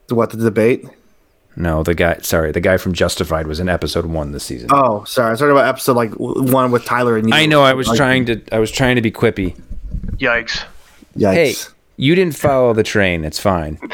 what 0.10 0.30
the 0.32 0.38
debate? 0.38 0.86
No, 1.58 1.84
the 1.84 1.96
guy. 1.96 2.18
Sorry, 2.22 2.52
the 2.52 2.60
guy 2.60 2.76
from 2.78 2.92
Justified 2.94 3.48
was 3.48 3.62
in 3.62 3.70
episode 3.70 4.06
one 4.06 4.34
this 4.34 4.44
season. 4.44 4.68
Oh, 4.74 5.06
sorry, 5.06 5.30
I 5.30 5.32
was 5.32 5.40
talking 5.40 5.52
about 5.54 5.68
episode 5.68 5.96
like 5.96 6.12
one 6.18 6.72
with 6.72 6.84
Tyler 6.84 7.16
and 7.18 7.30
you. 7.30 7.34
I 7.34 7.46
know. 7.46 7.62
I 7.64 7.74
was 7.74 7.88
Like, 7.88 7.96
trying 7.98 8.26
to. 8.26 8.42
I 8.52 8.60
was 8.60 8.72
trying 8.72 8.98
to 8.98 9.02
be 9.02 9.10
quippy. 9.12 9.56
Yikes. 10.18 10.64
Yikes. 11.18 11.34
Hey, 11.34 11.56
you 11.98 12.16
didn't 12.16 12.36
follow 12.36 12.74
the 12.74 12.84
train. 12.84 13.26
It's 13.26 13.40
fine. 13.40 13.80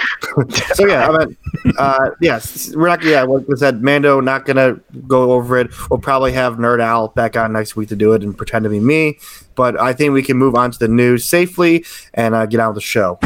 So 0.75 0.87
yeah, 0.87 1.09
I 1.09 1.25
mean, 1.25 1.37
uh, 1.77 2.11
yes, 2.21 2.73
we're 2.73 2.87
not. 2.87 3.03
Yeah, 3.03 3.23
like 3.23 3.43
I 3.51 3.55
said, 3.55 3.83
Mando 3.83 4.21
not 4.21 4.45
gonna 4.45 4.79
go 5.05 5.33
over 5.33 5.57
it. 5.57 5.67
We'll 5.89 5.99
probably 5.99 6.31
have 6.31 6.55
Nerd 6.55 6.81
Al 6.81 7.09
back 7.09 7.35
on 7.35 7.51
next 7.51 7.75
week 7.75 7.89
to 7.89 7.97
do 7.97 8.13
it 8.13 8.23
and 8.23 8.37
pretend 8.37 8.63
to 8.63 8.69
be 8.69 8.79
me. 8.79 9.19
But 9.55 9.77
I 9.77 9.91
think 9.91 10.13
we 10.13 10.23
can 10.23 10.37
move 10.37 10.55
on 10.55 10.71
to 10.71 10.79
the 10.79 10.87
news 10.87 11.25
safely 11.25 11.83
and 12.13 12.33
uh, 12.33 12.45
get 12.45 12.61
on 12.61 12.69
with 12.69 12.75
the 12.75 12.81
show. 12.81 13.19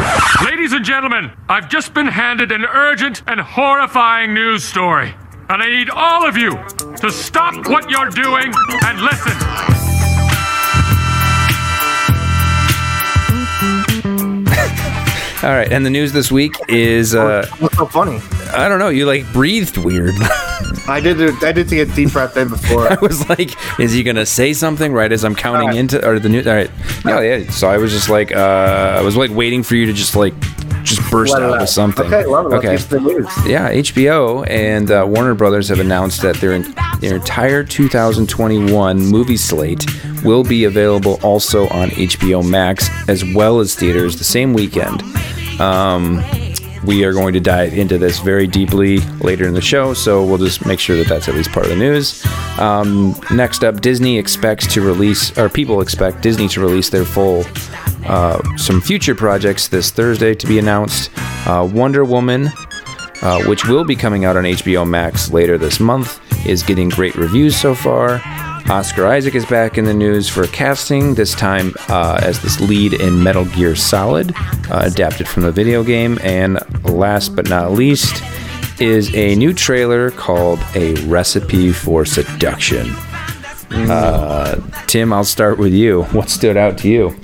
Ladies 0.43 0.73
and 0.73 0.83
gentlemen, 0.83 1.31
I've 1.47 1.69
just 1.69 1.93
been 1.93 2.07
handed 2.07 2.51
an 2.51 2.65
urgent 2.65 3.21
and 3.27 3.39
horrifying 3.39 4.33
news 4.33 4.63
story. 4.63 5.13
And 5.49 5.61
I 5.61 5.69
need 5.69 5.91
all 5.91 6.27
of 6.27 6.35
you 6.37 6.57
to 6.97 7.11
stop 7.11 7.67
what 7.67 7.87
you're 7.91 8.09
doing 8.09 8.51
and 8.83 9.01
listen. 9.01 9.84
All 15.45 15.51
right, 15.51 15.71
and 15.71 15.85
the 15.85 15.91
news 15.91 16.11
this 16.11 16.31
week 16.31 16.55
is 16.69 17.13
uh, 17.13 17.45
What's 17.59 17.77
so 17.77 17.85
funny? 17.85 18.19
I 18.51 18.67
don't 18.67 18.79
know. 18.79 18.89
You 18.89 19.05
like 19.05 19.31
breathed 19.31 19.77
weird. 19.77 20.15
I 20.87 20.99
did. 20.99 21.43
I 21.43 21.51
did 21.51 21.69
take 21.69 21.87
a 21.87 21.93
deep 21.93 22.13
breath 22.13 22.35
in 22.35 22.49
before. 22.49 22.87
I 22.91 22.97
was 22.99 23.29
like, 23.29 23.51
is 23.79 23.93
he 23.93 24.01
gonna 24.01 24.25
say 24.25 24.53
something 24.53 24.91
right 24.91 25.11
as 25.11 25.23
I'm 25.23 25.35
counting 25.35 25.67
right. 25.67 25.77
into 25.77 26.03
or 26.03 26.17
the 26.17 26.29
news? 26.29 26.47
All 26.47 26.55
right, 26.55 26.71
no, 27.05 27.19
yeah. 27.19 27.47
So 27.51 27.69
I 27.69 27.77
was 27.77 27.91
just 27.91 28.09
like, 28.09 28.31
uh, 28.31 28.95
I 28.97 29.01
was 29.03 29.15
like 29.15 29.29
waiting 29.29 29.61
for 29.61 29.75
you 29.75 29.85
to 29.85 29.93
just 29.93 30.15
like 30.15 30.33
just 30.81 31.07
burst 31.11 31.33
Let 31.33 31.43
out 31.43 31.59
with 31.59 31.69
something. 31.69 32.07
Okay, 32.07 32.25
love 32.25 32.51
it. 32.51 32.55
Okay. 32.55 32.77
the 32.77 32.99
news. 32.99 33.27
Yeah, 33.45 33.71
HBO 33.71 34.49
and 34.49 34.89
uh, 34.89 35.05
Warner 35.07 35.35
Brothers 35.35 35.69
have 35.69 35.79
announced 35.79 36.23
that 36.23 36.37
their 36.37 36.57
their 37.01 37.17
entire 37.17 37.63
2021 37.63 38.97
movie 38.97 39.37
slate 39.37 39.85
will 40.23 40.43
be 40.43 40.63
available 40.63 41.19
also 41.21 41.67
on 41.67 41.89
HBO 41.89 42.43
Max 42.43 42.89
as 43.07 43.23
well 43.35 43.59
as 43.59 43.75
theaters 43.75 44.17
the 44.17 44.23
same 44.23 44.51
weekend. 44.51 45.03
Um, 45.59 46.23
we 46.85 47.03
are 47.03 47.13
going 47.13 47.33
to 47.33 47.39
dive 47.39 47.73
into 47.73 47.97
this 47.97 48.19
very 48.19 48.47
deeply 48.47 48.99
later 49.21 49.47
in 49.47 49.53
the 49.53 49.61
show, 49.61 49.93
so 49.93 50.23
we'll 50.23 50.37
just 50.37 50.65
make 50.65 50.79
sure 50.79 50.95
that 50.97 51.07
that's 51.07 51.27
at 51.27 51.35
least 51.35 51.51
part 51.51 51.65
of 51.65 51.71
the 51.71 51.77
news. 51.77 52.23
Um, 52.59 53.19
next 53.31 53.63
up, 53.63 53.81
Disney 53.81 54.17
expects 54.17 54.71
to 54.73 54.81
release, 54.81 55.35
or 55.37 55.49
people 55.49 55.81
expect 55.81 56.21
Disney 56.21 56.47
to 56.49 56.61
release 56.61 56.89
their 56.89 57.05
full 57.05 57.43
uh, 58.05 58.41
some 58.57 58.81
future 58.81 59.15
projects 59.15 59.67
this 59.67 59.89
Thursday 59.91 60.35
to 60.35 60.47
be 60.47 60.59
announced. 60.59 61.09
Uh, 61.47 61.67
Wonder 61.71 62.05
Woman, 62.05 62.51
uh, 63.21 63.43
which 63.45 63.65
will 63.65 63.83
be 63.83 63.95
coming 63.95 64.25
out 64.25 64.37
on 64.37 64.43
HBO 64.43 64.87
Max 64.87 65.31
later 65.31 65.57
this 65.57 65.79
month, 65.79 66.19
is 66.45 66.61
getting 66.61 66.89
great 66.89 67.15
reviews 67.15 67.55
so 67.55 67.73
far. 67.73 68.21
Oscar 68.69 69.05
Isaac 69.05 69.35
is 69.35 69.45
back 69.45 69.77
in 69.77 69.85
the 69.85 69.93
news 69.93 70.27
for 70.27 70.47
casting, 70.47 71.13
this 71.13 71.35
time 71.35 71.75
uh, 71.87 72.19
as 72.23 72.41
this 72.41 72.59
lead 72.59 72.93
in 72.93 73.21
Metal 73.21 73.45
Gear 73.45 73.75
Solid, 73.75 74.33
uh, 74.71 74.81
adapted 74.83 75.27
from 75.27 75.43
the 75.43 75.51
video 75.51 75.83
game. 75.83 76.17
And 76.23 76.59
last 76.83 77.35
but 77.35 77.47
not 77.47 77.73
least, 77.73 78.23
is 78.79 79.13
a 79.13 79.35
new 79.35 79.53
trailer 79.53 80.09
called 80.09 80.59
A 80.73 80.95
Recipe 81.05 81.71
for 81.71 82.05
Seduction. 82.05 82.89
Uh, 83.69 84.59
Tim, 84.87 85.13
I'll 85.13 85.23
start 85.23 85.59
with 85.59 85.71
you. 85.71 86.03
What 86.05 86.29
stood 86.29 86.57
out 86.57 86.77
to 86.79 86.89
you? 86.89 87.15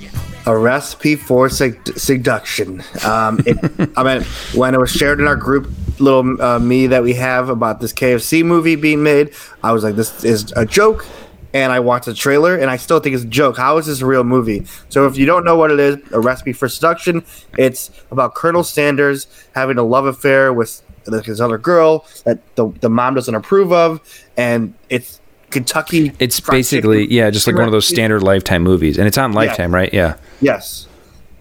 A 0.46 0.56
recipe 0.56 1.16
for 1.16 1.48
sed- 1.48 1.98
seduction. 1.98 2.84
Um, 3.04 3.40
it, 3.46 3.90
I 3.96 4.04
mean, 4.04 4.22
when 4.54 4.74
it 4.74 4.78
was 4.78 4.92
shared 4.92 5.18
in 5.18 5.26
our 5.26 5.36
group, 5.36 5.68
little 5.98 6.40
uh, 6.40 6.58
me 6.60 6.86
that 6.86 7.02
we 7.02 7.14
have 7.14 7.48
about 7.48 7.80
this 7.80 7.92
KFC 7.92 8.44
movie 8.44 8.76
being 8.76 9.02
made, 9.02 9.34
I 9.62 9.72
was 9.72 9.84
like, 9.84 9.94
"This 9.94 10.24
is 10.24 10.52
a 10.56 10.66
joke." 10.66 11.06
And 11.54 11.70
I 11.70 11.80
watched 11.80 12.06
the 12.06 12.14
trailer, 12.14 12.56
and 12.56 12.70
I 12.70 12.76
still 12.78 12.98
think 12.98 13.14
it's 13.14 13.24
a 13.24 13.28
joke. 13.28 13.58
How 13.58 13.76
is 13.76 13.86
this 13.86 14.00
a 14.00 14.06
real 14.06 14.24
movie? 14.24 14.64
So, 14.88 15.06
if 15.06 15.18
you 15.18 15.26
don't 15.26 15.44
know 15.44 15.56
what 15.56 15.70
it 15.70 15.78
is, 15.78 15.98
a 16.12 16.18
recipe 16.20 16.54
for 16.54 16.66
seduction, 16.68 17.24
it's 17.58 17.90
about 18.10 18.34
Colonel 18.34 18.64
Sanders 18.64 19.26
having 19.54 19.76
a 19.76 19.82
love 19.82 20.06
affair 20.06 20.52
with 20.52 20.82
this 21.04 21.40
other 21.40 21.58
girl 21.58 22.06
that 22.24 22.40
the, 22.56 22.68
the 22.80 22.88
mom 22.88 23.14
doesn't 23.14 23.34
approve 23.34 23.70
of, 23.72 24.00
and 24.36 24.72
it's 24.88 25.20
Kentucky. 25.50 26.12
It's 26.18 26.40
basically, 26.40 27.02
Chicken 27.04 27.16
yeah, 27.16 27.30
just 27.30 27.46
like 27.46 27.56
one 27.56 27.66
of 27.66 27.72
those 27.72 27.86
standard 27.86 28.22
Lifetime 28.22 28.62
movies. 28.62 28.96
And 28.98 29.06
it's 29.06 29.18
on 29.18 29.32
Lifetime, 29.32 29.74
right? 29.74 29.92
Yeah. 29.92 30.16
Yes. 30.40 30.88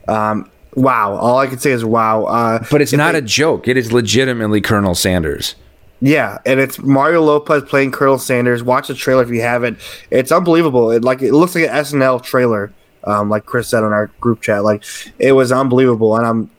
Um, 0.08 0.52
wow. 0.76 1.14
All 1.16 1.38
I 1.38 1.48
can 1.48 1.60
say 1.60 1.72
is 1.72 1.86
wow. 1.86 2.26
Uh, 2.26 2.66
But 2.70 2.82
it's 2.82 2.92
not 2.92 3.14
they- 3.14 3.20
a 3.20 3.22
joke. 3.22 3.68
It 3.68 3.78
is 3.78 3.94
legitimately 3.94 4.60
Colonel 4.62 4.96
Sanders. 4.96 5.56
Yeah, 6.02 6.40
and 6.48 6.60
it's 6.60 6.80
Mario 6.80 7.22
Lopez 7.22 7.64
playing 7.64 7.92
Colonel 7.92 8.18
Sanders. 8.18 8.64
Watch 8.64 8.88
the 8.88 8.96
trailer 8.96 9.22
if 9.22 9.30
you 9.30 9.42
haven't. 9.42 9.78
It's 10.10 10.32
unbelievable. 10.32 10.90
It 10.90 11.04
like 11.04 11.22
it 11.22 11.32
looks 11.32 11.54
like 11.54 11.66
an 11.66 11.70
SNL 11.70 12.24
trailer. 12.24 12.74
Um, 13.04 13.30
like 13.30 13.46
Chris 13.46 13.68
said 13.68 13.84
on 13.84 13.94
our 13.94 14.08
group 14.20 14.42
chat, 14.42 14.64
like 14.64 14.84
it 15.20 15.34
was 15.34 15.52
unbelievable, 15.52 16.18
and 16.18 16.26
I'm. 16.26 16.50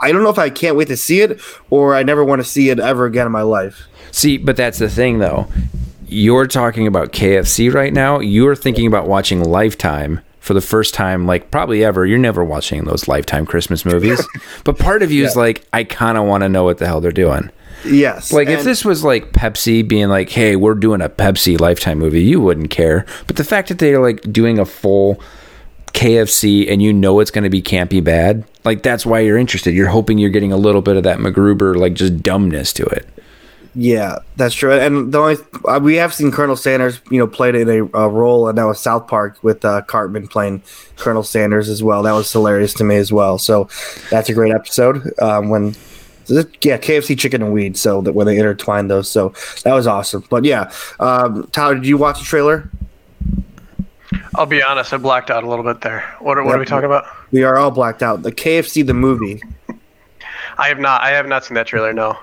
I 0.00 0.12
don't 0.12 0.22
know 0.22 0.30
if 0.30 0.38
I 0.38 0.48
can't 0.48 0.76
wait 0.76 0.86
to 0.88 0.96
see 0.96 1.22
it 1.22 1.40
or 1.70 1.96
I 1.96 2.04
never 2.04 2.24
want 2.24 2.40
to 2.40 2.44
see 2.44 2.70
it 2.70 2.78
ever 2.78 3.04
again 3.04 3.26
in 3.26 3.32
my 3.32 3.42
life. 3.42 3.88
See, 4.12 4.36
but 4.36 4.56
that's 4.56 4.78
the 4.78 4.88
thing, 4.88 5.18
though. 5.18 5.48
You're 6.06 6.46
talking 6.46 6.86
about 6.86 7.12
KFC 7.12 7.74
right 7.74 7.92
now. 7.92 8.20
You're 8.20 8.54
thinking 8.54 8.86
about 8.86 9.08
watching 9.08 9.42
Lifetime 9.42 10.20
for 10.38 10.54
the 10.54 10.60
first 10.60 10.94
time, 10.94 11.26
like 11.26 11.50
probably 11.50 11.84
ever. 11.84 12.06
You're 12.06 12.18
never 12.18 12.44
watching 12.44 12.84
those 12.84 13.08
Lifetime 13.08 13.44
Christmas 13.44 13.84
movies. 13.84 14.24
but 14.64 14.78
part 14.78 15.02
of 15.02 15.10
you 15.10 15.24
is 15.24 15.34
like, 15.34 15.66
I 15.72 15.82
kind 15.82 16.16
of 16.16 16.26
want 16.26 16.42
to 16.42 16.48
know 16.48 16.62
what 16.62 16.78
the 16.78 16.86
hell 16.86 17.00
they're 17.00 17.10
doing. 17.10 17.50
Yes. 17.84 18.32
Like, 18.32 18.48
if 18.48 18.64
this 18.64 18.84
was 18.84 19.04
like 19.04 19.32
Pepsi 19.32 19.86
being 19.86 20.08
like, 20.08 20.30
hey, 20.30 20.56
we're 20.56 20.74
doing 20.74 21.00
a 21.00 21.08
Pepsi 21.08 21.58
Lifetime 21.60 21.98
movie, 21.98 22.22
you 22.22 22.40
wouldn't 22.40 22.70
care. 22.70 23.06
But 23.26 23.36
the 23.36 23.44
fact 23.44 23.68
that 23.68 23.78
they're 23.78 24.00
like 24.00 24.20
doing 24.32 24.58
a 24.58 24.64
full 24.64 25.20
KFC 25.92 26.70
and 26.70 26.82
you 26.82 26.92
know 26.92 27.20
it's 27.20 27.30
going 27.30 27.44
to 27.44 27.50
be 27.50 27.62
campy 27.62 28.02
bad, 28.02 28.44
like 28.64 28.82
that's 28.82 29.06
why 29.06 29.20
you're 29.20 29.38
interested. 29.38 29.74
You're 29.74 29.88
hoping 29.88 30.18
you're 30.18 30.30
getting 30.30 30.52
a 30.52 30.56
little 30.56 30.82
bit 30.82 30.96
of 30.96 31.02
that 31.04 31.18
MacGruber, 31.18 31.76
like 31.76 31.94
just 31.94 32.22
dumbness 32.22 32.72
to 32.74 32.84
it. 32.84 33.08
Yeah, 33.74 34.18
that's 34.36 34.54
true. 34.54 34.72
And 34.72 35.12
the 35.12 35.18
only 35.18 35.36
uh, 35.64 35.78
we 35.80 35.96
have 35.96 36.12
seen 36.12 36.32
Colonel 36.32 36.56
Sanders, 36.56 37.00
you 37.10 37.18
know, 37.18 37.26
played 37.26 37.54
in 37.54 37.68
a, 37.68 37.84
a 37.96 38.08
role, 38.08 38.48
and 38.48 38.58
that 38.58 38.64
was 38.64 38.80
South 38.80 39.06
Park 39.06 39.38
with 39.42 39.64
uh, 39.64 39.82
Cartman 39.82 40.26
playing 40.26 40.62
Colonel 40.96 41.22
Sanders 41.22 41.68
as 41.68 41.82
well. 41.82 42.02
That 42.02 42.12
was 42.12 42.32
hilarious 42.32 42.74
to 42.74 42.84
me 42.84 42.96
as 42.96 43.12
well. 43.12 43.38
So 43.38 43.68
that's 44.10 44.28
a 44.28 44.34
great 44.34 44.52
episode 44.52 45.12
um, 45.20 45.48
when. 45.48 45.76
Yeah, 46.28 46.78
KFC 46.78 47.18
chicken 47.18 47.42
and 47.42 47.52
weed. 47.52 47.76
So 47.76 48.00
that 48.02 48.12
when 48.12 48.26
they 48.26 48.38
intertwined 48.38 48.90
those, 48.90 49.10
so 49.10 49.34
that 49.64 49.74
was 49.74 49.86
awesome. 49.86 50.24
But 50.30 50.44
yeah, 50.44 50.70
um, 51.00 51.48
Tyler, 51.52 51.74
did 51.76 51.86
you 51.86 51.96
watch 51.96 52.18
the 52.18 52.24
trailer? 52.24 52.70
I'll 54.34 54.46
be 54.46 54.62
honest, 54.62 54.92
I 54.92 54.96
blacked 54.96 55.30
out 55.30 55.44
a 55.44 55.48
little 55.48 55.64
bit 55.64 55.80
there. 55.80 56.00
What 56.20 56.38
are, 56.38 56.44
what 56.44 56.54
are 56.54 56.58
we 56.58 56.64
talking 56.64 56.86
about? 56.86 57.04
We 57.30 57.42
are 57.44 57.56
all 57.56 57.70
blacked 57.70 58.02
out. 58.02 58.22
The 58.22 58.32
KFC 58.32 58.86
the 58.86 58.94
movie. 58.94 59.42
I 60.58 60.68
have 60.68 60.78
not. 60.78 61.02
I 61.02 61.10
have 61.10 61.26
not 61.26 61.44
seen 61.44 61.54
that 61.54 61.66
trailer. 61.66 61.92
No. 61.92 62.18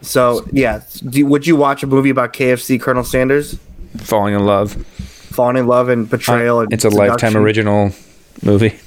So 0.00 0.46
yeah, 0.52 0.82
do, 1.08 1.26
would 1.26 1.46
you 1.46 1.56
watch 1.56 1.82
a 1.82 1.86
movie 1.86 2.10
about 2.10 2.32
KFC 2.32 2.80
Colonel 2.80 3.04
Sanders 3.04 3.58
Falling 3.98 4.34
in 4.34 4.44
love. 4.44 4.72
falling 4.74 5.56
in 5.56 5.66
love 5.66 5.88
and 5.88 6.08
betrayal? 6.08 6.60
and 6.60 6.72
It's 6.72 6.84
a 6.84 6.90
lifetime 6.90 7.36
original 7.36 7.92
movie. 8.42 8.78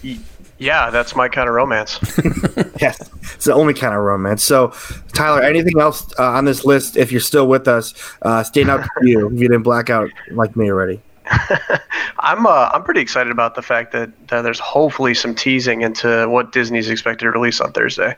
Yeah, 0.59 0.89
that's 0.89 1.15
my 1.15 1.29
kind 1.29 1.47
of 1.49 1.55
romance. 1.55 1.99
Yes, 2.81 3.09
it's 3.35 3.45
the 3.45 3.53
only 3.55 3.73
kind 3.73 3.95
of 3.95 4.01
romance. 4.01 4.43
So, 4.43 4.71
Tyler, 5.13 5.41
anything 5.41 5.79
else 5.79 6.07
uh, 6.19 6.23
on 6.33 6.45
this 6.45 6.63
list? 6.63 6.95
If 6.95 7.11
you're 7.11 7.21
still 7.21 7.47
with 7.47 7.67
us, 7.67 7.93
uh, 8.21 8.43
stand 8.43 8.69
out 8.69 8.81
to 8.99 9.07
you. 9.09 9.27
If 9.27 9.33
you 9.33 9.47
didn't 9.47 9.63
black 9.63 9.89
out 9.89 10.11
like 10.31 10.55
me 10.55 10.69
already. 10.71 11.01
I'm 12.19 12.45
uh, 12.45 12.69
I'm 12.73 12.83
pretty 12.83 13.01
excited 13.01 13.31
about 13.31 13.55
the 13.55 13.61
fact 13.63 13.91
that 13.93 14.11
uh, 14.31 14.41
there's 14.43 14.59
hopefully 14.59 15.13
some 15.15 15.33
teasing 15.33 15.81
into 15.81 16.27
what 16.29 16.51
Disney's 16.51 16.89
expected 16.89 17.25
to 17.25 17.31
release 17.31 17.59
on 17.61 17.71
Thursday. 17.73 18.15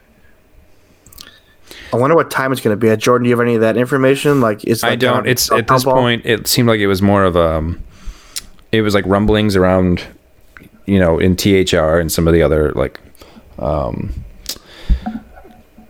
I 1.94 1.96
wonder 1.98 2.16
what 2.16 2.30
time 2.30 2.52
it's 2.52 2.62
going 2.62 2.74
to 2.76 2.78
be. 2.80 2.90
at. 2.90 3.00
Jordan, 3.00 3.24
do 3.24 3.30
you 3.30 3.36
have 3.38 3.44
any 3.46 3.56
of 3.56 3.62
that 3.62 3.78
information? 3.78 4.42
Like, 4.42 4.64
it's 4.66 4.84
I 4.84 4.96
don't. 4.96 5.26
uh, 5.26 5.30
It's 5.30 5.50
uh, 5.52 5.58
at 5.58 5.68
this 5.68 5.84
Powerball? 5.86 5.94
point. 5.94 6.26
It 6.26 6.48
seemed 6.48 6.68
like 6.68 6.80
it 6.80 6.88
was 6.88 7.02
more 7.02 7.24
of 7.24 7.36
a. 7.36 7.76
It 8.72 8.82
was 8.82 8.94
like 8.94 9.06
rumblings 9.08 9.56
around, 9.56 10.04
you 10.90 11.00
know, 11.00 11.20
in 11.20 11.36
THR 11.36 12.00
and 12.00 12.12
some 12.12 12.28
of 12.28 12.34
the 12.34 12.42
other 12.42 12.72
like, 12.74 13.00
um, 13.60 14.24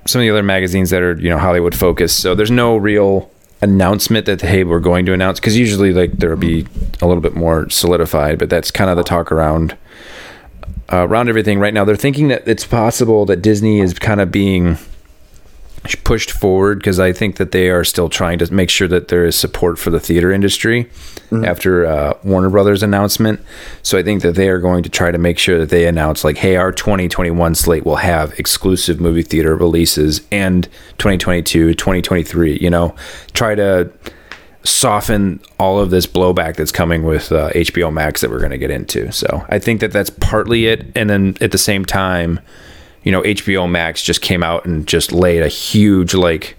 some 0.05 0.21
of 0.21 0.23
the 0.23 0.29
other 0.29 0.43
magazines 0.43 0.89
that 0.89 1.01
are 1.01 1.19
you 1.19 1.29
know 1.29 1.37
Hollywood 1.37 1.75
focused. 1.75 2.19
So 2.19 2.35
there's 2.35 2.51
no 2.51 2.77
real 2.77 3.31
announcement 3.61 4.25
that 4.25 4.41
hey 4.41 4.63
we're 4.63 4.79
going 4.79 5.05
to 5.05 5.13
announce 5.13 5.39
because 5.39 5.57
usually 5.57 5.91
like 5.91 6.13
there'll 6.13 6.37
be 6.37 6.65
a 7.01 7.07
little 7.07 7.21
bit 7.21 7.35
more 7.35 7.69
solidified, 7.69 8.39
but 8.39 8.49
that's 8.49 8.71
kind 8.71 8.89
of 8.89 8.97
the 8.97 9.03
talk 9.03 9.31
around. 9.31 9.77
Uh, 10.91 11.05
around 11.07 11.29
everything 11.29 11.59
right 11.59 11.75
now, 11.75 11.85
they're 11.85 11.95
thinking 11.95 12.29
that 12.29 12.47
it's 12.47 12.65
possible 12.65 13.23
that 13.23 13.43
Disney 13.43 13.79
is 13.79 13.93
kind 13.93 14.19
of 14.19 14.31
being 14.31 14.75
pushed 16.03 16.31
forward 16.31 16.79
because 16.79 16.99
I 16.99 17.13
think 17.13 17.37
that 17.37 17.51
they 17.51 17.69
are 17.69 17.83
still 17.83 18.09
trying 18.09 18.39
to 18.39 18.53
make 18.53 18.69
sure 18.69 18.87
that 18.87 19.07
there 19.07 19.25
is 19.25 19.35
support 19.35 19.79
for 19.79 19.89
the 19.89 19.99
theater 19.99 20.31
industry 20.31 20.89
after 21.45 21.85
uh, 21.85 22.17
Warner 22.23 22.49
Brothers 22.49 22.83
announcement. 22.83 23.39
So 23.81 23.97
I 23.97 24.03
think 24.03 24.21
that 24.23 24.35
they 24.35 24.49
are 24.49 24.59
going 24.59 24.83
to 24.83 24.89
try 24.89 25.11
to 25.11 25.17
make 25.17 25.37
sure 25.37 25.59
that 25.59 25.69
they 25.69 25.87
announce 25.87 26.23
like, 26.23 26.37
hey, 26.37 26.55
our 26.55 26.71
2021 26.71 27.55
slate 27.55 27.85
will 27.85 27.97
have 27.97 28.37
exclusive 28.39 28.99
movie 28.99 29.21
theater 29.21 29.55
releases 29.55 30.21
and 30.31 30.65
2022, 30.97 31.75
2023. 31.75 32.57
You 32.59 32.69
know, 32.69 32.95
try 33.33 33.55
to 33.55 33.91
soften 34.63 35.39
all 35.57 35.79
of 35.79 35.89
this 35.89 36.05
blowback 36.05 36.55
that's 36.55 36.71
coming 36.71 37.03
with 37.03 37.31
uh, 37.31 37.49
HBO 37.51 37.93
Max 37.93 38.21
that 38.21 38.29
we're 38.29 38.39
going 38.39 38.51
to 38.51 38.57
get 38.57 38.71
into. 38.71 39.11
So 39.11 39.45
I 39.49 39.59
think 39.59 39.79
that 39.79 39.91
that's 39.91 40.09
partly 40.09 40.67
it, 40.67 40.85
and 40.95 41.09
then 41.09 41.37
at 41.39 41.51
the 41.51 41.57
same 41.57 41.85
time 41.85 42.39
you 43.03 43.11
know, 43.11 43.21
HBO 43.21 43.69
Max 43.69 44.01
just 44.03 44.21
came 44.21 44.43
out 44.43 44.65
and 44.65 44.85
just 44.87 45.11
laid 45.11 45.41
a 45.41 45.47
huge 45.47 46.13
like 46.13 46.55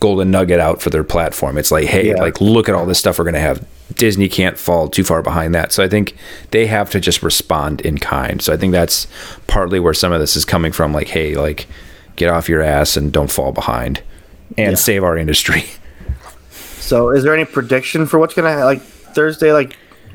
golden 0.00 0.30
nugget 0.30 0.60
out 0.60 0.82
for 0.82 0.90
their 0.90 1.04
platform. 1.04 1.56
It's 1.58 1.70
like, 1.70 1.86
hey, 1.86 2.08
Yeah. 2.08 2.14
like 2.20 2.40
look 2.40 2.68
at 2.68 2.74
all 2.74 2.86
this 2.86 2.98
stuff 2.98 3.18
we're 3.18 3.24
gonna 3.24 3.40
have. 3.40 3.64
Disney 3.94 4.28
can't 4.28 4.58
fall 4.58 4.88
too 4.88 5.04
far 5.04 5.22
behind 5.22 5.54
that. 5.54 5.72
So 5.72 5.82
I 5.82 5.88
think 5.88 6.14
they 6.50 6.66
have 6.66 6.90
to 6.90 7.00
just 7.00 7.22
respond 7.22 7.80
in 7.82 7.98
kind. 7.98 8.42
So 8.42 8.52
I 8.52 8.56
think 8.56 8.72
that's 8.72 9.06
partly 9.46 9.78
where 9.80 9.94
some 9.94 10.12
of 10.12 10.20
this 10.20 10.36
is 10.36 10.44
coming 10.44 10.72
from. 10.72 10.92
Like, 10.92 11.08
hey, 11.08 11.34
like 11.36 11.66
get 12.16 12.28
off 12.30 12.48
your 12.48 12.62
ass 12.62 12.96
and 12.96 13.12
don't 13.12 13.30
fall 13.30 13.52
behind, 13.52 14.02
and 14.58 14.78
save 14.78 15.04
our 15.04 15.16
industry. 15.16 15.64
So, 16.78 17.10
is 17.10 17.24
there 17.24 17.34
any 17.34 17.44
prediction 17.44 18.06
for 18.06 18.20
what's 18.20 18.32
going 18.34 18.46
to 18.56 18.64
like 18.64 18.80
Thursday? 18.80 19.52
Like, 19.52 19.72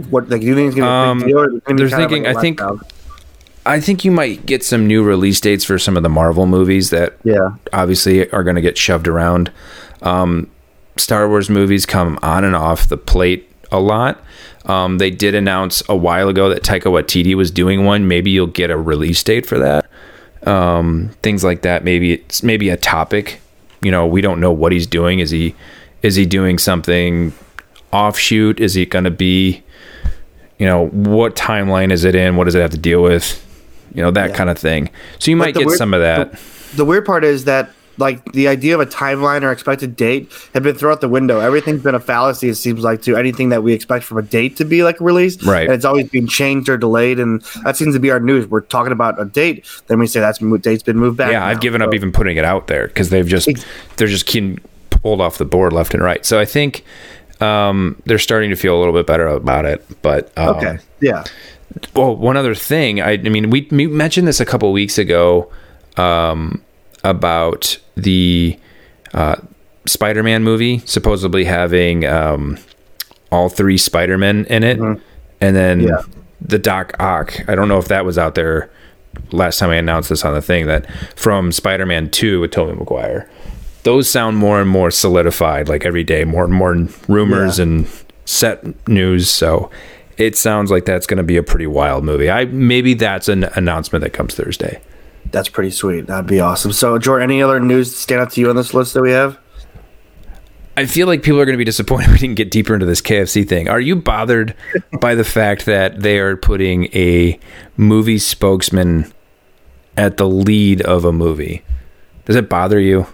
what? 0.10 0.29
Like, 0.29 0.39
do 0.39 0.47
you 0.47 0.55
think 0.55 0.67
it's 0.67 0.75
going 0.77 0.88
to 0.88 0.89
Um, 0.89 1.17
be 1.19 1.25
big 1.25 1.34
deal? 1.34 1.39
Or 1.41 1.47
is 1.49 1.55
it 1.55 1.63
gonna 1.65 1.75
be 1.84 1.84
they're 1.89 1.97
thinking- 1.99 2.23
like 2.23 2.38
I 2.38 2.39
think- 2.41 2.60
letdown? 2.62 2.81
I 3.65 3.80
think 3.80 4.04
you 4.04 4.12
might 4.12 4.45
get 4.45 4.63
some 4.63 4.88
new 4.88 5.04
release 5.04 5.39
dates 5.39 5.63
for 5.63 5.78
some 5.78 5.95
of 5.97 6.04
the 6.04 6.10
Marvel 6.10 6.45
movies 6.45 6.89
that 6.89 7.13
Yeah. 7.24 7.50
obviously 7.74 8.30
are 8.32 8.43
going 8.43 8.56
to 8.56 8.62
get 8.62 8.78
shoved 8.78 9.08
around. 9.08 9.52
Um, 10.02 10.47
Star 10.97 11.28
Wars 11.30 11.50
movies 11.50 11.86
come 11.86 12.17
on 12.24 12.43
and 12.43 12.56
off 12.56 12.88
the 12.89 12.97
plate 12.97 13.47
a 13.71 13.80
lot. 13.80 14.21
Um, 14.65 14.97
they 14.97 15.10
did 15.12 15.36
announce 15.36 15.82
a 15.89 15.95
while 15.95 16.28
ago 16.28 16.50
that 16.50 16.63
Taika 16.63 16.84
Waititi 16.91 17.36
was 17.36 17.50
doing 17.52 17.86
one. 17.86 18.08
Maybe 18.08 18.32
you'll 18.32 18.47
get 18.47 18.69
a 18.71 18.78
release 18.78 19.24
date 19.24 19.45
for 19.45 19.58
that. 19.60 19.86
Um, 20.47 21.12
things 21.24 21.43
like 21.43 21.62
that. 21.62 21.84
Maybe 21.84 22.13
it's 22.13 22.41
maybe 22.43 22.69
a 22.69 22.78
topic. 22.78 23.41
You 23.82 23.91
know, 23.91 24.06
we 24.08 24.21
don't 24.21 24.39
know 24.39 24.52
what 24.52 24.71
he's 24.71 24.88
doing. 24.88 25.19
Is 25.19 25.30
he 25.32 25.56
is 26.02 26.15
he 26.15 26.26
doing 26.26 26.58
something 26.58 27.34
offshoot? 27.93 28.60
Is 28.60 28.74
he 28.74 28.86
going 28.86 29.06
to 29.06 29.12
be? 29.12 29.63
You 30.60 30.67
know, 30.67 30.88
what 30.89 31.36
timeline 31.36 31.91
is 31.91 32.04
it 32.04 32.13
in? 32.15 32.36
What 32.36 32.43
does 32.45 32.54
it 32.56 32.62
have 32.62 32.71
to 32.71 32.78
deal 32.78 33.02
with? 33.02 33.43
You 33.93 34.01
know, 34.04 34.12
that 34.12 34.32
Yeah. 34.32 34.36
kind 34.36 34.49
of 34.49 34.58
thing. 34.58 34.89
So 35.19 35.32
you 35.32 35.38
But 35.38 35.45
might 35.45 35.56
get 35.56 35.65
weird- 35.67 35.77
some 35.77 35.93
of 35.93 36.01
that. 36.01 36.34
The 36.75 36.86
weird 36.86 37.06
part 37.06 37.23
is 37.23 37.45
that 37.45 37.71
like 37.97 38.32
the 38.32 38.47
idea 38.47 38.73
of 38.73 38.80
a 38.80 38.86
timeline 38.86 39.43
or 39.43 39.51
expected 39.51 39.95
date 39.95 40.32
have 40.54 40.63
been 40.63 40.73
thrown 40.75 40.93
out 40.93 41.01
the 41.01 41.10
window. 41.10 41.39
Everything's 41.39 41.82
been 41.84 41.93
a 41.93 41.99
fallacy. 41.99 42.47
It 42.49 42.56
seems 42.56 42.80
like 42.82 43.01
to 43.04 43.15
anything 43.17 43.49
that 43.49 43.62
we 43.63 43.73
expect 43.73 44.06
from 44.06 44.17
a 44.17 44.21
date 44.21 44.56
to 44.58 44.65
be 44.65 44.82
like 44.82 44.95
released, 45.01 45.43
Right. 45.43 45.65
And 45.65 45.73
it's 45.73 45.86
always 45.86 46.08
been 46.10 46.25
changed 46.25 46.69
or 46.69 46.77
delayed, 46.77 47.19
and 47.19 47.43
that 47.63 47.75
seems 47.77 47.93
to 47.93 47.99
be 47.99 48.10
our 48.10 48.19
news. 48.19 48.47
We're 48.47 48.62
talking 48.62 48.93
about 48.93 49.21
a 49.21 49.25
date, 49.25 49.65
then 49.88 49.99
we 49.99 50.08
say 50.08 50.19
that's 50.21 50.39
date's 50.39 50.82
been 50.84 50.97
moved 50.97 51.17
back. 51.17 51.32
Yeah, 51.32 51.45
I've 51.45 51.58
now. 51.58 51.62
given 51.62 51.82
up 51.82 51.93
even 51.93 52.12
putting 52.12 52.38
it 52.38 52.45
out 52.45 52.67
there 52.67 52.88
because 52.88 53.10
they've 53.10 53.27
just 53.27 53.49
they're 53.97 54.08
just 54.08 54.25
getting 54.25 54.58
pulled 54.89 55.19
off 55.21 55.38
the 55.38 55.45
board 55.45 55.73
left 55.73 55.93
and 55.93 56.01
right. 56.01 56.25
So 56.25 56.39
I 56.39 56.45
think 56.45 56.84
um, 57.41 57.97
they're 58.06 58.17
starting 58.19 58.49
to 58.51 58.56
feel 58.56 58.75
a 58.75 58.80
little 58.80 58.93
bit 58.93 59.06
better 59.06 59.27
about 59.27 59.65
it. 59.65 59.84
But 60.01 60.32
um, 60.38 60.56
Okay, 60.56 60.77
yeah, 61.01 61.23
well, 61.95 62.15
one 62.15 62.38
other 62.38 62.55
thing, 62.55 63.01
I, 63.01 63.12
I 63.12 63.17
mean, 63.17 63.49
we, 63.49 63.67
we 63.71 63.88
mentioned 63.88 64.27
this 64.27 64.39
a 64.39 64.45
couple 64.45 64.71
weeks 64.71 64.97
ago 64.97 65.51
um, 65.97 66.62
about 67.03 67.77
the 67.95 68.57
uh, 69.13 69.36
Spider-Man 69.86 70.43
movie 70.43 70.79
supposedly 70.79 71.43
having 71.45 72.05
um, 72.05 72.57
all 73.31 73.49
three 73.49 73.77
Spider-Men 73.77 74.45
in 74.45 74.63
it, 74.63 74.79
and 74.79 75.55
then 75.55 75.81
Mm-hmm. 75.81 75.88
Yeah. 75.88 76.01
the 76.41 76.60
Doc 76.60 76.93
Ock. 76.99 77.47
I 77.49 77.55
don't 77.55 77.67
know 77.67 77.77
if 77.79 77.88
that 77.88 78.05
was 78.05 78.17
out 78.17 78.36
there 78.36 78.69
last 79.31 79.60
time 79.60 79.69
I 79.69 79.75
announced 79.75 80.10
this 80.10 80.23
on 80.23 80.34
the 80.34 80.41
thing 80.41 80.67
that 80.67 80.89
from 81.17 81.51
Spider-Man 81.51 82.10
Two 82.12 82.39
with 82.41 82.51
Tobey 82.51 82.77
Maguire. 82.77 83.29
Those 83.84 84.07
sound 84.10 84.38
more 84.38 84.62
and 84.62 84.69
more 84.69 84.91
solidified, 84.91 85.67
like 85.67 85.86
every 85.86 86.03
day, 86.03 86.23
more 86.23 86.43
and 86.43 86.53
more 86.53 86.73
rumors 87.07 87.57
Yeah. 87.57 87.63
and 87.63 87.88
set 88.25 88.88
news. 88.88 89.27
So 89.29 89.71
it 90.21 90.38
sounds 90.38 90.69
like 90.69 90.86
that's 90.86 91.07
going 91.07 91.17
to 91.17 91.23
be 91.23 91.38
a 91.38 91.43
pretty 91.43 91.65
wild 91.67 92.03
movie. 92.03 92.29
I 92.29 92.45
maybe 92.45 92.93
that's 92.93 93.27
an 93.27 93.45
announcement 93.55 94.03
that 94.03 94.12
comes 94.12 94.36
Thursday. 94.36 94.79
that's 95.31 95.49
pretty 95.49 95.71
sweet. 95.71 96.07
That'd 96.07 96.27
be 96.27 96.39
awesome. 96.39 96.71
So, 96.71 96.97
Jordan, 96.99 97.31
any 97.31 97.41
other 97.41 97.60
news 97.60 97.95
stand 97.95 98.21
out 98.21 98.31
to 98.34 98.41
you 98.41 98.49
on 98.49 98.55
this 98.55 98.73
list 98.73 98.93
that 98.93 99.01
we 99.01 99.12
have? 99.12 99.38
I 100.77 100.86
feel 100.86 101.07
like 101.07 101.23
people 101.23 101.39
are 101.39 101.45
going 101.45 101.55
to 101.55 101.57
be 101.57 101.65
disappointed 101.65 102.10
we 102.12 102.17
didn't 102.17 102.36
get 102.36 102.51
deeper 102.51 102.73
into 102.73 102.86
this 102.86 103.01
KFC 103.01 103.47
thing. 103.47 103.67
Are 103.67 103.79
you 103.79 103.95
bothered 103.95 104.55
by 104.99 105.15
the 105.15 105.23
fact 105.23 105.65
that 105.65 106.01
they 106.01 106.19
are 106.19 106.38
putting 106.38 106.86
a 106.95 107.39
movie 107.75 108.19
spokesman 108.19 109.12
at 109.97 110.17
the 110.17 110.27
lead 110.27 110.81
of 110.81 111.03
a 111.03 111.12
movie? 111.12 111.63
Does 112.25 112.36
it 112.36 112.47
bother 112.47 112.79
you? 112.79 113.07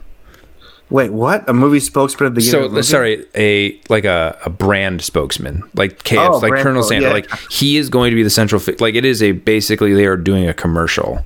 Wait, 0.90 1.12
what? 1.12 1.48
A 1.50 1.54
movie 1.54 1.82
spokesman 1.82 2.28
at 2.28 2.36
the 2.36 2.40
beginning? 2.42 2.70
So 2.70 2.74
the 2.74 2.82
sorry, 2.84 3.26
a 3.36 3.80
like 3.90 4.06
a, 4.06 4.38
a 4.46 4.50
brand 4.50 5.02
spokesman, 5.02 5.64
like 5.76 6.04
KFC, 6.04 6.30
Oh, 6.30 6.38
like 6.38 6.62
Colonel 6.64 6.82
Sanders. 6.84 7.08
yeah. 7.10 7.14
Like 7.14 7.30
he 7.52 7.76
is 7.78 7.90
going 7.90 8.12
to 8.12 8.16
be 8.16 8.24
the 8.24 8.30
central. 8.30 8.60
Fi- 8.60 8.76
like 8.80 8.96
it 8.96 9.04
is 9.04 9.22
a 9.22 9.34
basically 9.34 9.94
they 9.94 10.06
are 10.06 10.16
doing 10.16 10.48
a 10.48 10.54
commercial. 10.54 11.26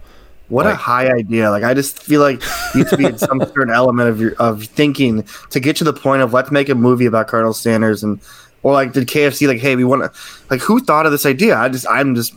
What 0.49 0.67
a 0.67 0.75
high 0.75 1.07
idea! 1.09 1.49
Like 1.49 1.63
I 1.63 1.73
just 1.73 2.01
feel 2.01 2.19
like 2.21 2.41
you 2.75 2.83
to 2.85 2.97
be 2.97 3.05
in 3.05 3.17
some 3.17 3.39
certain 3.55 3.69
element 3.69 4.09
of 4.09 4.19
your 4.19 4.33
of 4.33 4.65
thinking 4.65 5.23
to 5.51 5.59
get 5.61 5.75
to 5.77 5.83
the 5.85 5.93
point 5.93 6.21
of 6.23 6.33
let's 6.33 6.51
make 6.51 6.67
a 6.67 6.75
movie 6.75 7.05
about 7.05 7.27
Colonel 7.29 7.53
Sanders 7.53 8.03
and 8.03 8.19
or 8.63 8.73
like 8.73 8.91
did 8.91 9.07
KFC 9.07 9.47
like 9.47 9.59
hey 9.59 9.75
we 9.77 9.83
want 9.85 10.03
to 10.03 10.19
like 10.49 10.59
who 10.59 10.79
thought 10.81 11.05
of 11.05 11.11
this 11.13 11.25
idea? 11.25 11.55
I 11.55 11.69
just 11.69 11.85
I'm 11.89 12.15
just 12.15 12.33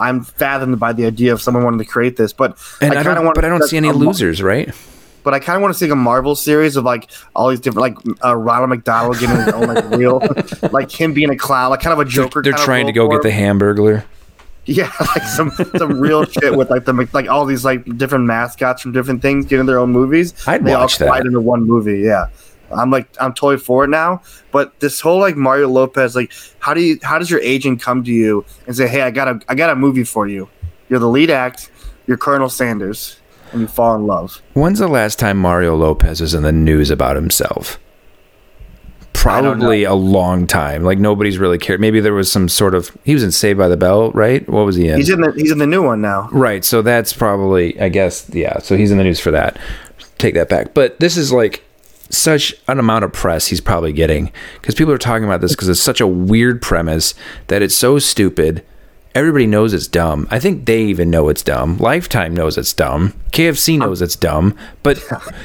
I'm 0.00 0.24
fathomed 0.24 0.80
by 0.80 0.92
the 0.92 1.04
idea 1.06 1.32
of 1.32 1.40
someone 1.40 1.62
wanting 1.62 1.78
to 1.78 1.84
create 1.84 2.16
this, 2.16 2.32
but 2.32 2.58
And 2.80 2.92
I, 2.92 2.96
kinda 2.96 3.14
don't, 3.14 3.24
want- 3.26 3.34
but 3.36 3.44
I 3.44 3.48
don't 3.48 3.62
see 3.62 3.76
any 3.76 3.92
losers, 3.92 4.42
right? 4.42 4.74
But 5.22 5.34
I 5.34 5.38
kind 5.38 5.56
of 5.56 5.62
want 5.62 5.74
to 5.74 5.78
see 5.78 5.86
like 5.86 5.92
a 5.92 5.96
Marvel 5.96 6.34
series 6.34 6.76
of 6.76 6.84
like 6.84 7.10
all 7.34 7.48
these 7.48 7.60
different 7.60 7.96
like 7.96 8.16
uh, 8.24 8.36
Ronald 8.36 8.70
McDonald 8.70 9.18
getting 9.18 9.36
his 9.36 9.48
own 9.48 9.74
like 9.74 9.90
real 9.90 10.22
like 10.72 10.90
him 10.90 11.12
being 11.12 11.30
a 11.30 11.36
clown, 11.36 11.70
like 11.70 11.80
kind 11.80 11.92
of 11.92 11.98
a 11.98 12.08
Joker. 12.08 12.42
They're 12.42 12.54
of 12.54 12.60
trying 12.60 12.86
to 12.86 12.92
go 12.92 13.08
for 13.08 13.20
get 13.20 13.22
the. 13.22 13.30
Hamburglar. 13.30 14.04
Yeah, 14.64 14.92
like 15.00 15.24
some 15.24 15.50
some 15.76 16.00
real 16.00 16.24
shit 16.26 16.56
with 16.56 16.70
like 16.70 16.84
the 16.84 17.08
like 17.12 17.28
all 17.28 17.44
these 17.44 17.64
like 17.64 17.96
different 17.98 18.24
mascots 18.26 18.82
from 18.82 18.92
different 18.92 19.22
things 19.22 19.46
getting 19.46 19.66
their 19.66 19.78
own 19.78 19.90
movies. 19.90 20.34
I'd 20.46 20.64
they 20.64 20.72
watch 20.72 21.00
all 21.00 21.12
that. 21.12 21.26
into 21.26 21.40
one 21.40 21.66
movie. 21.66 22.00
Yeah, 22.00 22.26
I'm 22.70 22.90
like 22.90 23.08
I'm 23.20 23.34
totally 23.34 23.58
for 23.58 23.84
it 23.84 23.88
now. 23.88 24.22
But 24.52 24.78
this 24.80 25.00
whole 25.00 25.18
like 25.18 25.36
Mario 25.36 25.68
Lopez, 25.68 26.14
like 26.14 26.32
how 26.60 26.74
do 26.74 26.80
you 26.80 26.98
how 27.02 27.18
does 27.18 27.30
your 27.30 27.40
agent 27.40 27.80
come 27.80 28.04
to 28.04 28.10
you 28.10 28.44
and 28.66 28.76
say, 28.76 28.86
hey, 28.86 29.02
I 29.02 29.10
got 29.10 29.28
a 29.28 29.40
I 29.48 29.54
got 29.54 29.70
a 29.70 29.76
movie 29.76 30.04
for 30.04 30.28
you. 30.28 30.48
You're 30.88 31.00
the 31.00 31.08
lead 31.08 31.30
act. 31.30 31.70
You're 32.06 32.16
Colonel 32.16 32.48
Sanders, 32.48 33.20
and 33.52 33.62
you 33.62 33.66
fall 33.66 33.94
in 33.94 34.06
love. 34.06 34.42
When's 34.54 34.78
the 34.78 34.88
last 34.88 35.18
time 35.18 35.38
Mario 35.38 35.76
Lopez 35.76 36.20
was 36.20 36.34
in 36.34 36.42
the 36.42 36.52
news 36.52 36.90
about 36.90 37.16
himself? 37.16 37.78
Probably 39.12 39.84
a 39.84 39.94
long 39.94 40.46
time. 40.46 40.82
Like 40.82 40.98
nobody's 40.98 41.38
really 41.38 41.58
cared. 41.58 41.80
Maybe 41.80 42.00
there 42.00 42.14
was 42.14 42.30
some 42.32 42.48
sort 42.48 42.74
of. 42.74 42.96
He 43.04 43.14
was 43.14 43.22
in 43.22 43.30
Saved 43.30 43.58
by 43.58 43.68
the 43.68 43.76
Bell, 43.76 44.10
right? 44.12 44.48
What 44.48 44.66
was 44.66 44.74
he 44.74 44.88
in? 44.88 44.96
He's 44.96 45.10
in 45.10 45.20
the 45.20 45.32
he's 45.32 45.52
in 45.52 45.58
the 45.58 45.66
new 45.66 45.82
one 45.82 46.00
now. 46.00 46.28
Right. 46.32 46.64
So 46.64 46.82
that's 46.82 47.12
probably, 47.12 47.78
I 47.80 47.88
guess, 47.88 48.28
yeah. 48.30 48.58
So 48.58 48.76
he's 48.76 48.90
in 48.90 48.98
the 48.98 49.04
news 49.04 49.20
for 49.20 49.30
that. 49.30 49.58
Take 50.18 50.34
that 50.34 50.48
back. 50.48 50.74
But 50.74 50.98
this 50.98 51.16
is 51.16 51.32
like 51.32 51.62
such 52.10 52.54
an 52.68 52.78
amount 52.78 53.04
of 53.04 53.12
press 53.12 53.46
he's 53.46 53.60
probably 53.60 53.92
getting 53.92 54.32
because 54.60 54.74
people 54.74 54.92
are 54.92 54.98
talking 54.98 55.24
about 55.24 55.40
this 55.40 55.52
because 55.52 55.68
it's 55.68 55.80
such 55.80 56.00
a 56.00 56.06
weird 56.06 56.60
premise 56.60 57.14
that 57.46 57.62
it's 57.62 57.76
so 57.76 57.98
stupid. 57.98 58.64
Everybody 59.14 59.46
knows 59.46 59.74
it's 59.74 59.86
dumb. 59.86 60.26
I 60.30 60.38
think 60.38 60.64
they 60.64 60.84
even 60.84 61.10
know 61.10 61.28
it's 61.28 61.42
dumb. 61.42 61.76
Lifetime 61.76 62.34
knows 62.34 62.56
it's 62.56 62.72
dumb. 62.72 63.12
KFC 63.32 63.78
knows 63.78 64.00
it's 64.00 64.16
dumb. 64.16 64.56
But 64.82 65.02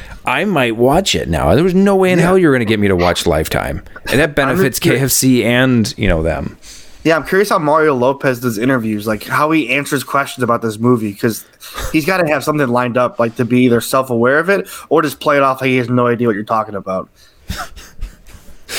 I 0.26 0.46
might 0.46 0.78
watch 0.78 1.16
it 1.16 1.28
now. 1.28 1.54
There 1.54 1.64
was 1.64 1.76
no 1.76 1.96
way 1.96 2.12
in 2.12 2.20
hell 2.20 2.38
you're 2.38 2.54
going 2.54 2.66
to 2.66 2.66
get 2.66 2.80
me 2.80 2.88
to 2.88 2.96
watch 2.96 3.26
Lifetime, 3.26 3.84
and 4.10 4.20
that 4.20 4.36
benefits 4.36 4.80
KFC 4.80 5.44
and 5.44 5.94
you 5.98 6.08
know 6.08 6.24
them. 6.24 6.58
Yeah, 7.04 7.16
I'm 7.16 7.26
curious 7.26 7.50
how 7.50 7.60
Mario 7.60 7.94
Lopez 7.94 8.42
does 8.42 8.58
interviews, 8.58 9.08
like 9.08 9.24
how 9.24 9.52
he 9.52 9.70
answers 9.70 10.04
questions 10.04 10.44
about 10.44 10.62
this 10.62 10.78
movie, 10.78 11.14
because 11.14 11.46
he's 11.94 12.06
got 12.06 12.18
to 12.18 12.28
have 12.28 12.44
something 12.44 12.68
lined 12.68 12.98
up, 12.98 13.20
like 13.20 13.36
to 13.36 13.46
be 13.46 13.62
either 13.62 13.80
self 13.80 14.10
aware 14.10 14.40
of 14.40 14.50
it 14.50 14.68
or 14.90 15.02
just 15.02 15.20
play 15.20 15.38
it 15.38 15.44
off 15.44 15.62
like 15.62 15.70
he 15.70 15.78
has 15.78 15.90
no 15.90 16.08
idea 16.08 16.28
what 16.28 16.36
you're 16.36 16.44
talking 16.44 16.76
about. 16.76 17.10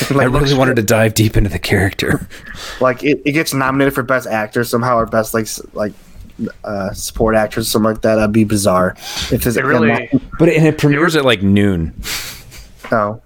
I 0.11 0.25
really 0.25 0.55
wanted 0.55 0.77
to 0.77 0.83
dive 0.83 1.15
deep 1.15 1.37
into 1.37 1.51
the 1.51 1.59
character. 1.59 2.27
like 2.81 3.03
it, 3.05 3.21
it 3.25 3.33
gets 3.33 3.53
nominated 3.55 3.95
for 3.95 4.03
best 4.03 4.27
actor 4.27 4.65
somehow 4.65 4.97
or 4.97 5.07
best 5.07 5.35
like 5.35 5.43
s- 5.43 5.61
like 5.73 5.93
uh, 6.65 6.93
support 6.93 7.35
actress, 7.35 7.71
something 7.71 7.93
like 7.93 8.03
that. 8.03 8.17
That'd 8.17 8.33
be 8.33 8.45
bizarre. 8.45 8.95
If 9.33 9.47
it's 9.47 9.57
It 9.57 9.65
really, 9.65 10.09
But 10.39 10.49
and 10.51 10.67
it 10.67 10.79
premieres 10.79 11.17
at 11.17 11.25
like 11.25 11.43
noon. 11.43 11.95
no. 12.93 13.21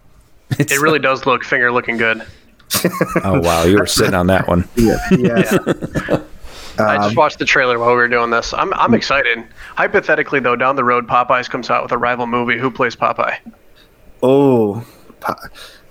it 0.59 0.81
really 0.81 0.99
does 0.99 1.25
look 1.27 1.45
finger 1.45 1.71
looking 1.73 1.97
good. 1.97 2.23
Oh 3.23 3.39
wow, 3.41 3.65
you 3.65 3.79
were 3.79 3.87
sitting 3.87 4.15
on 4.15 4.29
that 4.29 4.49
one. 4.49 4.67
Yeah, 4.77 4.97
yeah. 5.19 5.59
I 6.79 6.97
Um, 6.97 7.03
just 7.03 7.17
watched 7.17 7.39
the 7.39 7.45
trailer 7.45 7.79
while 7.79 7.91
we 7.91 7.97
were 7.97 8.09
doing 8.09 8.31
this. 8.31 8.55
I'm 8.55 8.73
I'm 8.75 8.95
excited. 8.95 9.45
Hypothetically, 9.77 10.41
though, 10.41 10.57
down 10.57 10.75
the 10.77 10.85
road, 10.85 11.07
Popeyes 11.07 11.51
comes 11.51 11.69
out 11.69 11.83
with 11.83 11.93
a 11.93 11.99
rival 11.99 12.27
movie. 12.27 12.59
Who 12.59 12.71
plays 12.71 12.97
Popeye? 12.97 13.37
Oh, 14.23 14.85
Po- 15.21 15.35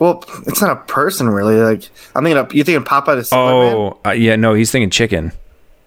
well, 0.01 0.23
it's 0.47 0.59
not 0.59 0.71
a 0.71 0.81
person 0.87 1.29
really. 1.29 1.57
Like 1.57 1.87
I'm 2.15 2.23
thinking, 2.23 2.37
of, 2.37 2.51
you 2.55 2.63
thinking 2.63 2.83
Popeye 2.83 3.17
the 3.17 3.23
Sailor 3.23 3.63
Man? 3.65 3.75
Oh 3.75 3.99
uh, 4.03 4.09
yeah, 4.09 4.35
no, 4.35 4.55
he's 4.55 4.71
thinking 4.71 4.89
chicken. 4.89 5.31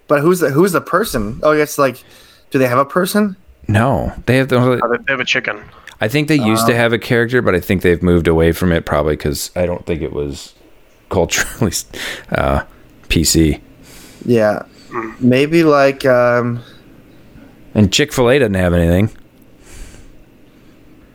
but 0.07 0.21
who's 0.21 0.39
the 0.39 0.51
who's 0.51 0.71
the 0.71 0.81
person? 0.81 1.41
Oh, 1.43 1.51
it's 1.51 1.79
like, 1.79 2.03
do 2.53 2.61
they 2.61 2.69
have 2.69 2.79
a 2.79 2.85
person? 2.85 3.37
No, 3.67 4.13
they 4.27 4.37
have 4.37 4.51
the. 4.51 4.57
Oh, 4.57 4.77
they- 4.77 4.99
They 4.99 5.13
have 5.13 5.19
a 5.19 5.25
chicken. 5.25 5.65
I 6.01 6.07
think 6.07 6.29
they 6.29 6.37
used 6.37 6.67
to 6.69 6.77
have 6.77 6.93
a 6.93 6.99
character, 6.99 7.43
but 7.43 7.57
I 7.57 7.61
think 7.61 7.83
they've 7.83 8.03
moved 8.03 8.29
away 8.29 8.53
from 8.53 8.71
it 8.73 8.87
probably 8.87 9.17
because 9.17 9.51
I 9.57 9.67
don't 9.67 9.85
think 9.85 10.01
it 10.01 10.13
was 10.13 10.55
culturally 11.09 11.73
uh, 12.31 12.65
PC. 13.09 13.61
Yeah, 14.25 14.63
maybe 15.19 15.65
like 15.65 16.07
um, 16.07 16.63
And 17.75 17.93
Chick 17.93 18.13
Fil 18.13 18.31
A 18.31 18.39
doesn't 18.39 18.55
have 18.55 18.75
anything. 18.75 19.17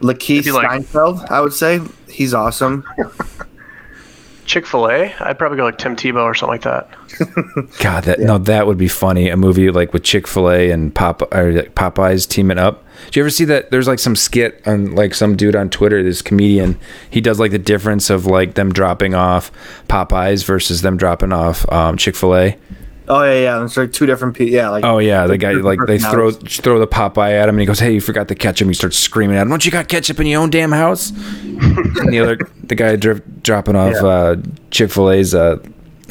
Lakeith 0.01 0.45
you 0.45 0.53
like- 0.53 0.67
Stanfield. 0.67 1.21
I 1.29 1.41
would 1.41 1.53
say 1.53 1.81
he's 2.09 2.33
awesome. 2.33 2.83
Chick 4.45 4.65
Fil 4.65 4.89
A. 4.89 5.13
I'd 5.19 5.37
probably 5.37 5.57
go 5.57 5.63
like 5.63 5.77
Tim 5.77 5.95
Tebow 5.95 6.23
or 6.23 6.33
something 6.33 6.53
like 6.53 6.63
that. 6.63 6.89
God, 7.79 8.05
that 8.05 8.19
no, 8.19 8.39
that 8.39 8.65
would 8.65 8.79
be 8.79 8.87
funny. 8.87 9.29
A 9.29 9.37
movie 9.37 9.69
like 9.69 9.93
with 9.93 10.03
Chick 10.03 10.25
Fil 10.27 10.49
A 10.49 10.71
and 10.71 10.93
Pop 10.95 11.21
or 11.31 11.51
like 11.51 11.75
Popeyes 11.75 12.27
teaming 12.27 12.57
up. 12.57 12.83
Do 13.11 13.19
you 13.19 13.23
ever 13.23 13.29
see 13.29 13.45
that? 13.45 13.69
There's 13.69 13.87
like 13.87 13.99
some 13.99 14.15
skit 14.15 14.63
on 14.65 14.95
like 14.95 15.13
some 15.13 15.35
dude 15.35 15.55
on 15.55 15.69
Twitter. 15.69 16.01
This 16.01 16.23
comedian, 16.23 16.79
he 17.11 17.21
does 17.21 17.39
like 17.39 17.51
the 17.51 17.59
difference 17.59 18.09
of 18.09 18.25
like 18.25 18.55
them 18.55 18.73
dropping 18.73 19.13
off 19.13 19.51
Popeyes 19.87 20.43
versus 20.43 20.81
them 20.81 20.97
dropping 20.97 21.31
off 21.31 21.71
um, 21.71 21.95
Chick 21.95 22.15
Fil 22.15 22.35
A. 22.35 22.57
Oh 23.11 23.23
yeah, 23.23 23.39
yeah. 23.41 23.63
It's 23.65 23.75
like 23.75 23.91
two 23.91 24.05
different 24.05 24.35
people. 24.35 24.53
Yeah, 24.53 24.69
like 24.69 24.83
Oh 24.85 24.99
yeah, 24.99 25.25
the 25.25 25.37
guy 25.37 25.53
like 25.53 25.79
they 25.87 25.97
throw 25.97 26.31
throw 26.31 26.77
the 26.79 26.87
Popeye 26.87 27.31
at 27.31 27.49
him, 27.49 27.55
and 27.55 27.59
he 27.59 27.65
goes, 27.65 27.79
"Hey, 27.79 27.93
you 27.93 28.01
forgot 28.01 28.27
the 28.27 28.35
ketchup." 28.35 28.67
He 28.67 28.73
starts 28.75 28.97
screaming 28.99 29.35
at 29.37 29.41
him, 29.41 29.49
"Don't 29.49 29.65
you 29.65 29.71
got 29.71 29.87
ketchup 29.87 30.19
in 30.19 30.27
your 30.27 30.41
own 30.41 30.49
damn 30.51 30.71
house?" 30.71 31.09
and 31.09 32.13
the 32.13 32.19
other 32.19 32.37
the 32.63 32.75
guy 32.75 32.95
dri- 32.95 33.21
dropping 33.41 33.75
off 33.75 33.93
Yeah. 33.95 34.07
uh, 34.07 34.35
Chick 34.71 34.91
Fil 34.91 35.09
A's. 35.11 35.33
Uh, 35.33 35.57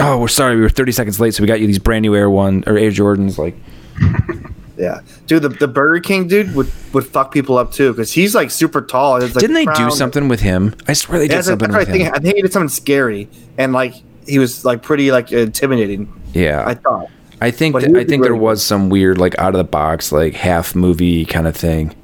oh, 0.00 0.18
we're 0.18 0.28
sorry, 0.28 0.56
we 0.56 0.62
were 0.62 0.68
thirty 0.68 0.90
seconds 0.92 1.20
late, 1.20 1.34
so 1.34 1.42
we 1.42 1.46
got 1.46 1.60
you 1.60 1.66
these 1.68 1.78
brand 1.78 2.02
new 2.02 2.16
Air 2.16 2.28
One 2.28 2.64
or 2.66 2.76
Air 2.76 2.90
Jordans. 2.90 3.38
Like, 3.38 3.56
Yeah, 4.76 5.00
dude, 5.26 5.42
the, 5.42 5.48
the 5.48 5.66
Burger 5.66 5.98
King 6.00 6.28
dude 6.28 6.54
would, 6.54 6.70
would 6.92 7.04
fuck 7.04 7.32
people 7.32 7.58
up 7.58 7.72
too 7.72 7.92
because 7.92 8.12
he's 8.12 8.32
like 8.32 8.48
super 8.52 8.80
tall. 8.80 9.18
Like, 9.20 9.32
didn't 9.32 9.54
they 9.54 9.66
do 9.66 9.90
something 9.90 10.28
with 10.28 10.38
him? 10.40 10.72
I 10.86 10.92
swear 10.92 11.18
they 11.18 11.26
did 11.26 11.44
something 11.44 11.70
that's 11.70 11.80
with 11.86 11.88
I 11.88 11.92
think. 11.92 12.04
him. 12.04 12.12
I 12.14 12.18
think 12.20 12.36
he 12.36 12.42
did 12.42 12.52
something 12.52 12.68
scary 12.68 13.28
and 13.56 13.72
like 13.72 13.94
he 14.28 14.38
was 14.38 14.64
like 14.64 14.82
pretty 14.82 15.10
like 15.12 15.32
intimidating. 15.32 16.12
Yeah, 16.34 16.64
I 16.66 16.74
thought. 16.74 17.08
I 17.40 17.50
think 17.50 17.72
But 17.74 17.82
that, 17.82 17.90
he 17.90 17.96
I 18.00 18.04
think 18.04 18.22
there 18.22 18.32
really 18.32 18.44
was 18.44 18.64
some 18.64 18.88
weird 18.90 19.18
like 19.18 19.38
out 19.38 19.54
of 19.54 19.58
the 19.58 19.64
box 19.64 20.10
like 20.12 20.34
half 20.34 20.74
movie 20.74 21.24
kind 21.24 21.46
of 21.46 21.56
thing. 21.56 21.94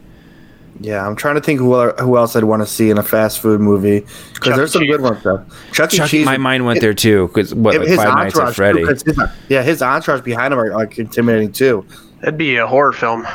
Yeah, 0.80 1.06
I'm 1.06 1.14
trying 1.16 1.36
to 1.36 1.40
think 1.40 1.60
who 1.60 1.72
el- 1.74 1.94
who 1.96 2.16
else 2.16 2.34
I'd 2.34 2.44
want 2.44 2.62
to 2.62 2.66
see 2.66 2.90
in 2.90 2.98
a 2.98 3.02
fast 3.02 3.40
food 3.40 3.60
movie 3.60 4.00
because 4.00 4.48
Chuck 4.50 4.56
there's 4.56 4.72
some 4.72 4.82
Cheese. 4.82 4.90
good 4.90 5.00
ones 5.02 5.22
though. 5.22 5.44
Chuck 5.72 5.92
E. 5.94 5.96
Chuck, 5.98 6.08
Cheese. 6.08 6.26
my 6.26 6.36
mind 6.36 6.66
went 6.66 6.80
there 6.80 6.94
too 6.94 7.28
because 7.28 7.54
what 7.54 7.76
like 7.78 7.86
his 7.88 7.96
Five 7.96 8.14
Nights 8.14 8.34
at 8.36 8.40
entourage, 8.40 8.56
Freddy. 8.56 8.80
too, 8.80 8.86
'cause 8.86 9.02
his- 9.02 9.18
yeah, 9.48 9.62
his 9.62 9.82
entourage 9.82 10.22
behind 10.22 10.52
him 10.52 10.58
are 10.60 10.70
like 10.72 10.98
intimidating 10.98 11.52
too. 11.52 11.84
That'd 12.20 12.38
be 12.38 12.56
a 12.56 12.66
horror 12.66 12.92
film. 12.92 13.26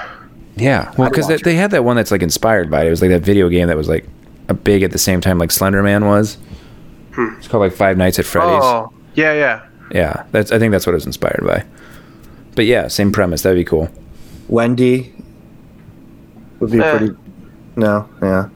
Yeah, 0.57 0.93
well, 0.97 1.09
because 1.09 1.27
they, 1.29 1.37
they 1.37 1.55
had 1.55 1.71
that 1.71 1.85
one 1.85 1.95
that's 1.95 2.11
like 2.11 2.21
inspired 2.21 2.69
by 2.69 2.83
it. 2.83 2.87
It 2.87 2.89
was 2.89 3.01
like 3.01 3.11
that 3.11 3.21
video 3.21 3.47
game 3.47 3.67
that 3.67 3.77
was 3.77 3.87
like 3.87 4.05
a 4.49 4.53
big 4.53 4.83
at 4.83 4.91
the 4.91 4.97
same 4.97 5.21
time, 5.21 5.37
like 5.37 5.51
Slender 5.51 5.81
Man 5.81 6.05
was. 6.05 6.37
It's 7.17 7.47
called 7.47 7.61
like 7.61 7.73
Five 7.73 7.97
Nights 7.97 8.19
at 8.19 8.25
Freddy's. 8.25 8.61
Oh, 8.63 8.93
yeah, 9.15 9.33
yeah. 9.33 9.65
Yeah, 9.91 10.23
that's 10.31 10.51
I 10.51 10.59
think 10.59 10.71
that's 10.71 10.85
what 10.85 10.93
it 10.93 10.95
was 10.97 11.05
inspired 11.05 11.43
by. 11.45 11.65
But 12.55 12.65
yeah, 12.65 12.87
same 12.87 13.11
premise. 13.11 13.41
That'd 13.41 13.57
be 13.57 13.65
cool. 13.65 13.89
Wendy 14.47 15.13
would 16.59 16.71
be 16.71 16.79
Eh. 16.79 16.97
pretty. 16.97 17.15
No, 17.75 18.07
yeah. 18.21 18.49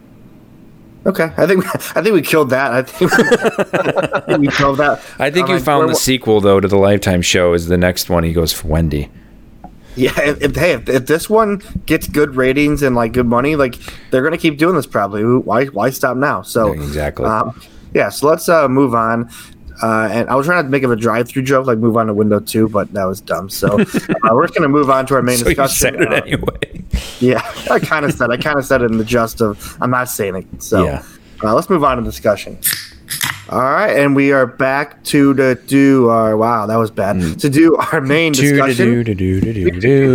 Okay, 1.06 1.32
I 1.38 1.48
think 1.48 1.66
I 1.98 2.02
think 2.02 2.13
we 2.13 2.22
killed 2.22 2.50
that. 2.52 2.72
I 2.72 2.82
think, 2.84 3.12
I 4.13 4.20
think 4.22 4.39
we 4.42 4.48
killed 4.48 4.78
that. 4.78 5.02
I 5.20 5.30
think 5.32 5.50
I'm 5.50 5.56
you 5.56 5.62
found 5.62 5.89
the 5.89 5.96
sequel 5.96 6.39
though 6.39 6.60
to 6.60 6.68
the 6.68 6.78
Lifetime 6.78 7.22
show 7.22 7.54
is 7.54 7.68
the 7.68 7.78
next 7.78 8.10
one. 8.10 8.24
He 8.24 8.32
goes 8.34 8.54
for 8.54 8.68
Wendy. 8.68 9.10
Yeah, 9.96 10.12
if, 10.22 10.42
if, 10.42 10.56
hey, 10.56 10.72
if, 10.74 10.89
if 10.89 11.06
this 11.06 11.30
one 11.30 11.62
gets 11.86 12.08
good 12.08 12.36
ratings 12.36 12.82
and 12.82 12.96
like 12.96 13.12
good 13.13 13.28
money, 13.28 13.56
like 13.56 13.76
they're 14.12 14.24
gonna 14.24 14.38
keep 14.38 14.58
doing 14.58 14.76
this 14.76 14.88
probably. 14.88 15.24
Why 15.24 15.66
why 15.66 15.89
stop 15.89 16.16
now? 16.18 16.42
So 16.42 16.72
exactly. 16.74 17.26
Um, 17.26 17.60
yeah, 17.93 18.10
so 18.10 18.27
let's 18.27 18.47
uh, 18.49 18.67
move 18.67 18.93
on. 18.95 19.29
Uh, 19.82 20.08
and 20.12 20.29
I 20.29 20.36
was 20.36 20.45
trying 20.45 20.63
to 20.63 20.69
make 20.69 20.84
of 20.84 20.91
a 20.91 20.95
drive-through 20.95 21.41
joke, 21.43 21.65
like 21.65 21.79
move 21.79 21.97
on 21.97 22.06
to 22.08 22.13
window 22.13 22.39
two, 22.39 22.69
but 22.69 22.93
that 22.93 23.06
was 23.06 23.19
dumb. 23.19 23.49
So 23.49 23.79
uh, 23.82 23.86
we're 24.32 24.45
just 24.45 24.53
gonna 24.56 24.69
move 24.69 24.89
on 24.89 25.06
to 25.08 25.15
our 25.15 25.21
main 25.23 25.38
So 25.39 25.49
you 25.49 25.56
discussion. 25.56 25.75
said 25.75 25.95
it 26.01 26.13
Uh, 26.13 26.15
anyway. 26.17 26.84
Yeah, 27.19 27.41
I 27.71 27.79
kind 27.79 28.06
of 28.06 28.13
said. 28.13 28.29
I 28.29 28.38
kind 28.38 28.58
of 28.60 28.65
said 28.65 28.82
it 28.84 28.91
in 28.91 28.97
the 28.97 29.03
just 29.03 29.41
of 29.41 29.75
I'm 29.82 29.89
not 29.89 30.10
saying 30.10 30.36
it. 30.36 30.63
So 30.63 30.86
Yeah. 30.86 31.03
uh, 31.43 31.53
let's 31.56 31.69
move 31.69 31.84
on 31.84 31.97
to 31.97 32.03
discussion. 32.03 32.58
All 33.49 33.62
right, 33.62 33.91
and 33.95 34.15
we 34.15 34.32
are 34.32 34.47
back 34.47 35.04
to 35.06 35.34
the 35.34 35.62
do 35.67 36.08
our 36.08 36.38
wow 36.38 36.65
that 36.65 36.78
was 36.78 36.89
bad 36.89 37.39
to 37.39 37.49
do 37.49 37.76
our 37.76 37.99
main 37.99 38.32
discussion. 38.32 38.88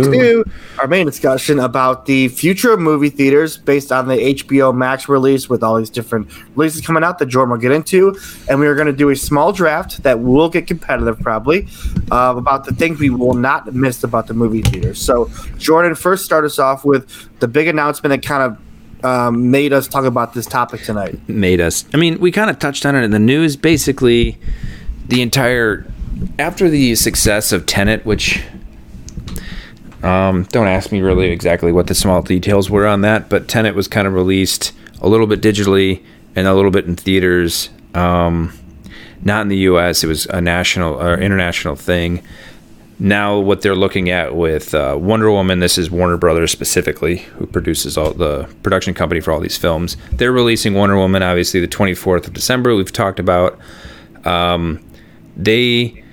do 0.07 0.43
our 0.79 0.87
main 0.87 1.05
discussion 1.05 1.59
about 1.59 2.05
the 2.05 2.27
future 2.29 2.73
of 2.73 2.79
movie 2.79 3.09
theaters 3.09 3.55
based 3.55 3.91
on 3.91 4.07
the 4.07 4.15
HBO 4.15 4.75
Max 4.75 5.07
release 5.07 5.47
with 5.47 5.63
all 5.63 5.77
these 5.77 5.91
different 5.91 6.27
releases 6.55 6.81
coming 6.81 7.03
out 7.03 7.19
that 7.19 7.27
Jordan 7.27 7.51
will 7.51 7.59
get 7.59 7.71
into. 7.71 8.17
And 8.49 8.59
we 8.59 8.67
are 8.67 8.75
going 8.75 8.87
to 8.87 8.93
do 8.93 9.09
a 9.09 9.15
small 9.15 9.53
draft 9.53 10.03
that 10.03 10.19
will 10.19 10.49
get 10.49 10.67
competitive 10.67 11.19
probably 11.19 11.67
uh, 12.11 12.33
about 12.35 12.65
the 12.65 12.73
things 12.73 12.99
we 12.99 13.09
will 13.09 13.35
not 13.35 13.73
miss 13.73 14.03
about 14.03 14.27
the 14.27 14.33
movie 14.33 14.63
theaters. 14.63 14.99
So, 14.99 15.29
Jordan, 15.57 15.95
first 15.95 16.25
start 16.25 16.45
us 16.45 16.57
off 16.57 16.83
with 16.83 17.29
the 17.39 17.47
big 17.47 17.67
announcement 17.67 18.09
that 18.09 18.27
kind 18.27 18.43
of 18.43 18.57
um, 19.03 19.51
made 19.51 19.73
us 19.73 19.87
talk 19.87 20.05
about 20.05 20.33
this 20.33 20.45
topic 20.45 20.81
tonight. 20.83 21.19
made 21.27 21.61
us. 21.61 21.85
I 21.93 21.97
mean, 21.97 22.19
we 22.19 22.31
kind 22.31 22.49
of 22.49 22.59
touched 22.59 22.85
on 22.85 22.95
it 22.95 23.03
in 23.03 23.11
the 23.11 23.19
news. 23.19 23.55
Basically, 23.55 24.37
the 25.07 25.21
entire 25.21 25.85
after 26.37 26.69
the 26.69 26.95
success 26.95 27.51
of 27.51 27.65
Tenet, 27.65 28.05
which 28.05 28.43
um, 30.03 30.43
don't 30.51 30.67
ask 30.67 30.91
me 30.91 31.01
really 31.01 31.29
exactly 31.29 31.71
what 31.71 31.87
the 31.87 31.95
small 31.95 32.21
details 32.21 32.69
were 32.69 32.87
on 32.87 33.01
that, 33.01 33.29
but 33.29 33.47
Tenet 33.47 33.75
was 33.75 33.87
kind 33.87 34.07
of 34.07 34.13
released 34.13 34.73
a 35.01 35.07
little 35.07 35.27
bit 35.27 35.41
digitally 35.41 36.03
and 36.35 36.47
a 36.47 36.53
little 36.53 36.71
bit 36.71 36.85
in 36.85 36.95
theaters. 36.95 37.69
Um, 37.93 38.53
not 39.21 39.41
in 39.41 39.47
the 39.49 39.57
U.S. 39.57 40.03
It 40.03 40.07
was 40.07 40.25
a 40.27 40.39
national 40.39 41.01
or 41.01 41.19
international 41.19 41.75
thing. 41.75 42.23
Now, 43.01 43.39
what 43.39 43.61
they're 43.61 43.75
looking 43.75 44.09
at 44.09 44.35
with 44.35 44.73
uh, 44.73 44.97
Wonder 44.99 45.31
Woman, 45.31 45.59
this 45.59 45.77
is 45.77 45.89
Warner 45.89 46.17
Brothers 46.17 46.51
specifically, 46.51 47.17
who 47.17 47.45
produces 47.47 47.97
all 47.97 48.11
the 48.11 48.53
production 48.61 48.93
company 48.93 49.21
for 49.21 49.31
all 49.31 49.39
these 49.39 49.57
films. 49.57 49.95
They're 50.11 50.33
releasing 50.33 50.73
Wonder 50.73 50.97
Woman, 50.97 51.23
obviously, 51.23 51.61
the 51.61 51.67
24th 51.67 52.27
of 52.27 52.33
December. 52.33 52.75
We've 52.75 52.91
talked 52.91 53.19
about. 53.19 53.57
Um, 54.25 54.83
they 55.37 56.03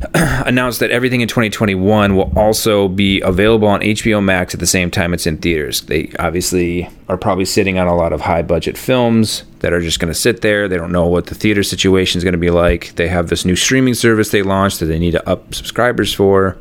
announced 0.14 0.80
that 0.80 0.90
everything 0.90 1.20
in 1.20 1.28
2021 1.28 2.16
will 2.16 2.32
also 2.34 2.88
be 2.88 3.20
available 3.20 3.68
on 3.68 3.80
HBO 3.80 4.22
Max 4.22 4.54
at 4.54 4.60
the 4.60 4.66
same 4.66 4.90
time 4.90 5.12
it's 5.12 5.26
in 5.26 5.36
theaters. 5.36 5.82
They 5.82 6.10
obviously 6.18 6.88
are 7.08 7.18
probably 7.18 7.44
sitting 7.44 7.78
on 7.78 7.86
a 7.86 7.94
lot 7.94 8.14
of 8.14 8.22
high 8.22 8.40
budget 8.40 8.78
films 8.78 9.44
that 9.58 9.74
are 9.74 9.80
just 9.80 10.00
going 10.00 10.12
to 10.12 10.18
sit 10.18 10.40
there. 10.40 10.68
They 10.68 10.78
don't 10.78 10.92
know 10.92 11.06
what 11.06 11.26
the 11.26 11.34
theater 11.34 11.62
situation 11.62 12.16
is 12.16 12.24
going 12.24 12.32
to 12.32 12.38
be 12.38 12.50
like. 12.50 12.94
They 12.96 13.08
have 13.08 13.28
this 13.28 13.44
new 13.44 13.56
streaming 13.56 13.92
service 13.92 14.30
they 14.30 14.42
launched 14.42 14.80
that 14.80 14.86
they 14.86 14.98
need 14.98 15.12
to 15.12 15.28
up 15.28 15.54
subscribers 15.54 16.14
for. 16.14 16.56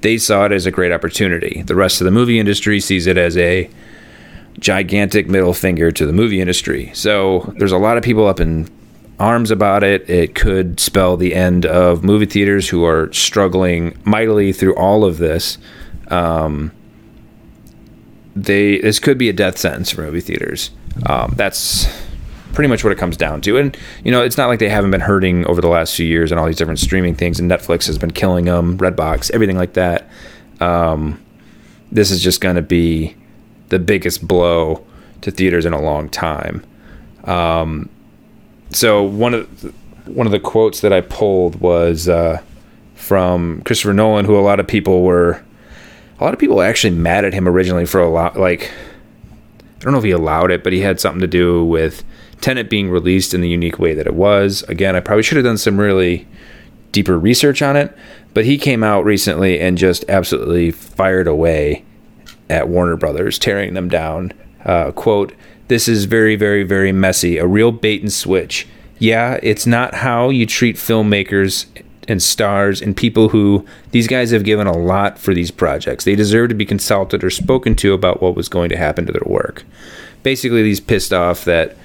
They 0.00 0.18
saw 0.18 0.46
it 0.46 0.52
as 0.52 0.66
a 0.66 0.72
great 0.72 0.92
opportunity. 0.92 1.62
The 1.62 1.76
rest 1.76 2.00
of 2.00 2.04
the 2.04 2.10
movie 2.10 2.40
industry 2.40 2.80
sees 2.80 3.06
it 3.06 3.16
as 3.16 3.36
a 3.36 3.70
gigantic 4.58 5.28
middle 5.28 5.54
finger 5.54 5.92
to 5.92 6.04
the 6.04 6.12
movie 6.12 6.40
industry. 6.40 6.90
So 6.94 7.52
there's 7.58 7.72
a 7.72 7.78
lot 7.78 7.96
of 7.96 8.02
people 8.02 8.26
up 8.26 8.40
in 8.40 8.68
arms 9.18 9.50
about 9.50 9.82
it. 9.82 10.08
It 10.08 10.34
could 10.34 10.78
spell 10.78 11.16
the 11.16 11.34
end 11.34 11.64
of 11.66 12.04
movie 12.04 12.26
theaters 12.26 12.68
who 12.68 12.84
are 12.84 13.12
struggling 13.12 13.98
mightily 14.04 14.52
through 14.52 14.76
all 14.76 15.04
of 15.04 15.18
this. 15.18 15.58
Um, 16.08 16.72
they 18.34 18.78
this 18.78 18.98
could 18.98 19.18
be 19.18 19.28
a 19.28 19.32
death 19.32 19.58
sentence 19.58 19.90
for 19.90 20.02
movie 20.02 20.20
theaters. 20.20 20.70
Um, 21.06 21.32
that's 21.36 21.86
pretty 22.52 22.68
much 22.68 22.84
what 22.84 22.92
it 22.92 22.98
comes 22.98 23.16
down 23.16 23.40
to. 23.42 23.58
And 23.58 23.76
you 24.04 24.10
know, 24.10 24.22
it's 24.22 24.36
not 24.36 24.48
like 24.48 24.58
they 24.58 24.68
haven't 24.68 24.90
been 24.90 25.00
hurting 25.00 25.46
over 25.46 25.60
the 25.60 25.68
last 25.68 25.96
few 25.96 26.06
years 26.06 26.30
and 26.30 26.38
all 26.38 26.46
these 26.46 26.56
different 26.56 26.78
streaming 26.78 27.14
things. 27.14 27.40
And 27.40 27.50
Netflix 27.50 27.86
has 27.86 27.98
been 27.98 28.12
killing 28.12 28.44
them, 28.44 28.78
Redbox, 28.78 29.30
everything 29.30 29.56
like 29.56 29.72
that. 29.74 30.08
Um, 30.60 31.22
this 31.90 32.10
is 32.10 32.22
just 32.22 32.40
going 32.40 32.56
to 32.56 32.62
be 32.62 33.16
the 33.68 33.78
biggest 33.78 34.26
blow 34.26 34.84
to 35.22 35.30
theaters 35.30 35.64
in 35.64 35.72
a 35.72 35.80
long 35.80 36.08
time. 36.08 36.64
Um, 37.24 37.88
so 38.70 39.02
one 39.02 39.34
of 39.34 39.60
the, 39.60 39.72
one 40.10 40.26
of 40.26 40.32
the 40.32 40.40
quotes 40.40 40.80
that 40.80 40.92
I 40.92 41.00
pulled 41.00 41.60
was 41.60 42.08
uh, 42.08 42.40
from 42.94 43.62
Christopher 43.62 43.92
Nolan, 43.92 44.24
who 44.24 44.38
a 44.38 44.40
lot 44.40 44.60
of 44.60 44.66
people 44.66 45.02
were 45.02 45.42
a 46.18 46.24
lot 46.24 46.32
of 46.32 46.40
people 46.40 46.62
actually 46.62 46.94
mad 46.94 47.24
at 47.24 47.34
him 47.34 47.46
originally 47.46 47.84
for 47.86 48.00
a 48.00 48.08
lot 48.08 48.38
like 48.38 48.72
I 49.76 49.78
don't 49.80 49.92
know 49.92 49.98
if 49.98 50.04
he 50.04 50.10
allowed 50.10 50.50
it, 50.50 50.64
but 50.64 50.72
he 50.72 50.80
had 50.80 50.98
something 50.98 51.20
to 51.20 51.26
do 51.26 51.64
with 51.64 52.02
Tenet 52.40 52.70
being 52.70 52.90
released 52.90 53.34
in 53.34 53.40
the 53.40 53.48
unique 53.48 53.78
way 53.78 53.94
that 53.94 54.06
it 54.06 54.14
was. 54.14 54.62
Again, 54.64 54.96
I 54.96 55.00
probably 55.00 55.22
should 55.22 55.36
have 55.36 55.44
done 55.44 55.58
some 55.58 55.78
really 55.78 56.26
deeper 56.92 57.18
research 57.18 57.62
on 57.62 57.76
it, 57.76 57.96
but 58.34 58.46
he 58.46 58.58
came 58.58 58.82
out 58.82 59.04
recently 59.04 59.60
and 59.60 59.76
just 59.76 60.04
absolutely 60.08 60.70
fired 60.70 61.28
away 61.28 61.84
at 62.48 62.68
Warner 62.68 62.96
Brothers, 62.96 63.38
tearing 63.38 63.74
them 63.74 63.88
down. 63.88 64.32
Uh, 64.64 64.92
quote, 64.92 65.34
This 65.68 65.88
is 65.88 66.04
very, 66.04 66.36
very, 66.36 66.62
very 66.62 66.92
messy, 66.92 67.38
a 67.38 67.46
real 67.46 67.72
bait 67.72 68.02
and 68.02 68.12
switch. 68.12 68.66
Yeah, 68.98 69.38
it's 69.42 69.66
not 69.66 69.94
how 69.94 70.30
you 70.30 70.46
treat 70.46 70.76
filmmakers 70.76 71.66
and 72.08 72.22
stars 72.22 72.80
and 72.80 72.96
people 72.96 73.30
who 73.30 73.66
these 73.90 74.06
guys 74.06 74.30
have 74.30 74.44
given 74.44 74.66
a 74.66 74.76
lot 74.76 75.18
for 75.18 75.34
these 75.34 75.50
projects. 75.50 76.04
They 76.04 76.14
deserve 76.14 76.48
to 76.50 76.54
be 76.54 76.64
consulted 76.64 77.24
or 77.24 77.30
spoken 77.30 77.74
to 77.76 77.92
about 77.92 78.22
what 78.22 78.36
was 78.36 78.48
going 78.48 78.70
to 78.70 78.76
happen 78.76 79.06
to 79.06 79.12
their 79.12 79.26
work. 79.26 79.64
Basically, 80.22 80.62
he's 80.64 80.80
pissed 80.80 81.12
off 81.12 81.44
that 81.44 81.76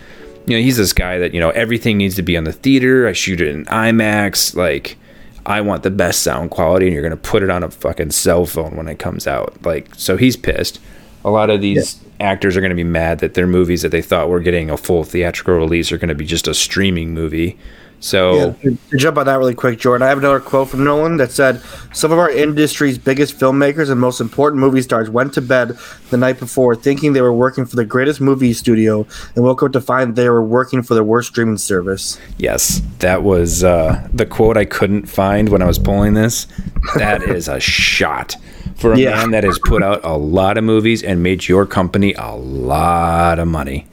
you 0.48 0.58
know 0.58 0.64
he's 0.64 0.78
this 0.78 0.94
guy 0.94 1.20
that 1.20 1.34
you 1.34 1.40
know 1.40 1.52
everything 1.52 1.98
needs 1.98 2.16
to 2.16 2.22
be 2.22 2.38
on 2.38 2.44
the 2.44 2.54
theater. 2.54 3.08
I 3.08 3.14
shoot 3.14 3.42
it 3.42 3.48
in 3.48 3.66
IMAX, 3.66 4.56
like 4.56 4.98
I 5.46 5.62
want 5.62 5.84
the 5.84 5.92
best 5.92 6.22
sound 6.24 6.52
quality, 6.52 6.88
and 6.88 6.94
you're 6.94 7.04
gonna 7.04 7.18
put 7.18 7.44
it 7.44 7.50
on 7.50 7.64
a 7.64 7.72
fucking 7.72 8.12
cell 8.12 8.46
phone 8.46 8.76
when 8.76 8.88
it 8.88 9.00
comes 9.00 9.28
out. 9.28 9.64
Like, 9.64 9.94
so 9.96 10.18
he's 10.18 10.38
pissed. 10.38 10.80
A 11.24 11.30
lot 11.30 11.50
of 11.50 11.62
these 11.62 12.00
actors 12.20 12.58
are 12.58 12.62
gonna 12.62 12.76
be 12.76 12.84
mad 12.84 13.20
that 13.20 13.34
their 13.34 13.48
movies 13.48 13.82
that 13.82 13.90
they 13.90 14.02
thought 14.02 14.30
were 14.30 14.40
getting 14.40 14.70
a 14.70 14.78
full 14.78 15.04
theatrical 15.04 15.56
release 15.56 15.92
are 15.92 15.98
gonna 15.98 16.16
be 16.16 16.26
just 16.26 16.48
a 16.48 16.54
streaming 16.54 17.14
movie. 17.14 17.58
So 18.04 18.56
Yeah, 18.64 18.72
to 18.90 18.98
jump 18.98 19.18
on 19.20 19.28
that 19.28 19.38
really 19.38 19.54
quick, 19.54 19.78
Jordan, 19.80 20.04
I 20.04 20.10
have 20.10 20.18
another 20.18 20.40
quote 20.40 20.70
from 20.70 20.84
Nolan 20.84 21.18
that 21.18 21.32
said, 21.32 21.62
Some 21.94 22.12
of 22.12 22.18
our 22.18 22.32
industry's 22.32 22.98
biggest 22.98 23.38
filmmakers 23.40 23.92
and 23.92 24.02
most 24.02 24.20
important 24.20 24.60
movie 24.60 24.82
stars 24.82 25.08
went 25.08 25.34
to 25.36 25.42
bed 25.42 25.78
the 26.10 26.18
night 26.18 26.40
before 26.40 26.76
thinking 26.76 27.14
they 27.14 27.22
were 27.22 27.32
working 27.32 27.64
for 27.64 27.76
the 27.76 27.86
greatest 27.86 28.20
movie 28.20 28.54
studio 28.54 29.06
and 29.36 29.46
woke 29.46 29.62
up 29.62 29.72
to 29.74 29.82
find 29.82 30.16
they 30.16 30.30
were 30.30 30.44
working 30.44 30.82
for 30.82 30.96
the 30.96 31.04
worst 31.04 31.30
streaming 31.30 31.58
service. 31.58 32.20
yes, 32.40 32.82
that 33.00 33.22
was 33.22 33.64
uh, 33.64 34.08
the 34.12 34.26
quote 34.26 34.58
I 34.58 34.66
couldn't 34.66 35.06
find 35.06 35.50
when 35.50 35.62
I 35.62 35.66
was 35.68 35.78
pulling 35.78 36.16
this. 36.16 36.48
That 36.96 37.22
is 37.30 37.48
a 37.48 37.60
shot 37.60 38.36
for 38.78 38.94
a 38.94 38.98
Yeah. 38.98 39.12
man 39.12 39.30
that 39.32 39.44
has 39.44 39.60
put 39.64 39.84
out 39.84 40.04
a 40.04 40.18
lot 40.18 40.58
of 40.58 40.64
movies 40.64 41.04
and 41.04 41.22
made 41.22 41.48
your 41.48 41.68
company 41.68 42.14
a 42.16 42.36
lot 42.36 43.38
of 43.38 43.48
money. 43.48 43.86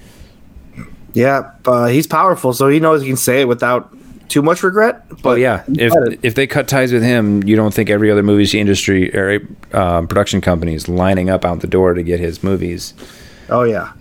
Yeah, 1.14 1.50
uh, 1.66 1.86
he's 1.86 2.06
powerful, 2.06 2.52
so 2.52 2.68
he 2.68 2.80
knows 2.80 3.02
he 3.02 3.08
can 3.08 3.16
say 3.16 3.40
it 3.40 3.48
without 3.48 3.92
too 4.28 4.42
much 4.42 4.62
regret. 4.62 5.08
But 5.08 5.22
But 5.22 5.40
yeah, 5.40 5.64
if 5.68 5.92
if 6.22 6.34
they 6.34 6.46
cut 6.46 6.68
ties 6.68 6.92
with 6.92 7.02
him, 7.02 7.42
you 7.44 7.56
don't 7.56 7.72
think 7.72 7.90
every 7.90 8.10
other 8.10 8.22
movies 8.22 8.54
industry 8.54 9.14
or 9.14 9.40
uh, 9.72 10.02
production 10.02 10.40
company 10.40 10.74
is 10.74 10.88
lining 10.88 11.30
up 11.30 11.44
out 11.44 11.60
the 11.60 11.66
door 11.66 11.94
to 11.94 12.02
get 12.02 12.20
his 12.20 12.42
movies? 12.42 12.94
Oh 13.48 13.62
yeah. 13.62 13.92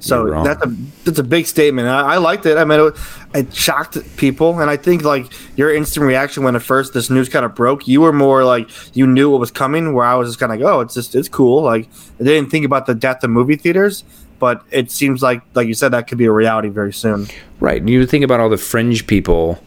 So 0.00 0.42
that's 0.42 0.64
a 0.64 0.68
that's 1.04 1.18
a 1.18 1.22
big 1.22 1.46
statement. 1.46 1.86
I, 1.86 2.14
I 2.14 2.16
liked 2.16 2.46
it. 2.46 2.56
I 2.56 2.64
mean, 2.64 2.80
it, 2.80 2.94
it 3.34 3.54
shocked 3.54 3.98
people, 4.16 4.58
and 4.60 4.70
I 4.70 4.76
think 4.76 5.02
like 5.02 5.26
your 5.56 5.72
instant 5.74 6.06
reaction 6.06 6.42
when 6.42 6.56
at 6.56 6.62
first 6.62 6.94
this 6.94 7.10
news 7.10 7.28
kind 7.28 7.44
of 7.44 7.54
broke, 7.54 7.86
you 7.86 8.00
were 8.00 8.12
more 8.12 8.44
like 8.44 8.70
you 8.96 9.06
knew 9.06 9.30
what 9.30 9.40
was 9.40 9.50
coming. 9.50 9.92
Where 9.92 10.06
I 10.06 10.14
was 10.14 10.30
just 10.30 10.40
kind 10.40 10.52
of 10.52 10.58
like, 10.58 10.66
oh, 10.66 10.80
it's 10.80 10.94
just 10.94 11.14
it's 11.14 11.28
cool. 11.28 11.62
Like 11.62 11.88
I 12.18 12.24
didn't 12.24 12.50
think 12.50 12.64
about 12.64 12.86
the 12.86 12.94
death 12.94 13.22
of 13.22 13.30
movie 13.30 13.56
theaters, 13.56 14.04
but 14.38 14.64
it 14.70 14.90
seems 14.90 15.22
like 15.22 15.42
like 15.54 15.68
you 15.68 15.74
said 15.74 15.90
that 15.90 16.08
could 16.08 16.18
be 16.18 16.24
a 16.24 16.32
reality 16.32 16.68
very 16.68 16.92
soon. 16.92 17.28
Right. 17.60 17.86
You 17.86 18.06
think 18.06 18.24
about 18.24 18.40
all 18.40 18.48
the 18.48 18.56
fringe 18.56 19.06
people, 19.06 19.62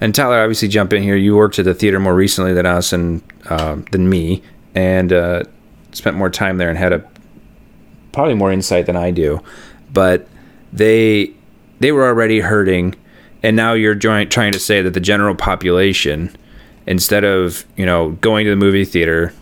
and 0.00 0.14
Tyler, 0.14 0.40
obviously, 0.40 0.68
jump 0.68 0.92
in 0.92 1.02
here. 1.02 1.16
You 1.16 1.36
worked 1.36 1.58
at 1.58 1.64
the 1.64 1.74
theater 1.74 1.98
more 1.98 2.14
recently 2.14 2.52
than 2.52 2.66
us 2.66 2.92
and 2.92 3.22
uh, 3.48 3.76
than 3.92 4.08
me, 4.08 4.42
and 4.74 5.12
uh, 5.12 5.44
spent 5.92 6.16
more 6.16 6.30
time 6.30 6.58
there 6.58 6.68
and 6.68 6.78
had 6.78 6.92
a 6.92 7.04
probably 8.12 8.34
more 8.34 8.52
insight 8.52 8.86
than 8.86 8.96
I 8.96 9.10
do. 9.10 9.40
But 9.92 10.28
they 10.72 11.32
they 11.80 11.92
were 11.92 12.06
already 12.06 12.40
hurting, 12.40 12.94
and 13.42 13.56
now 13.56 13.72
you're 13.72 13.94
joint, 13.94 14.30
trying 14.30 14.52
to 14.52 14.58
say 14.58 14.82
that 14.82 14.90
the 14.90 15.00
general 15.00 15.34
population, 15.34 16.34
instead 16.86 17.24
of 17.24 17.64
you 17.76 17.86
know 17.86 18.12
going 18.20 18.44
to 18.44 18.50
the 18.50 18.56
movie 18.56 18.84
theater, 18.84 19.32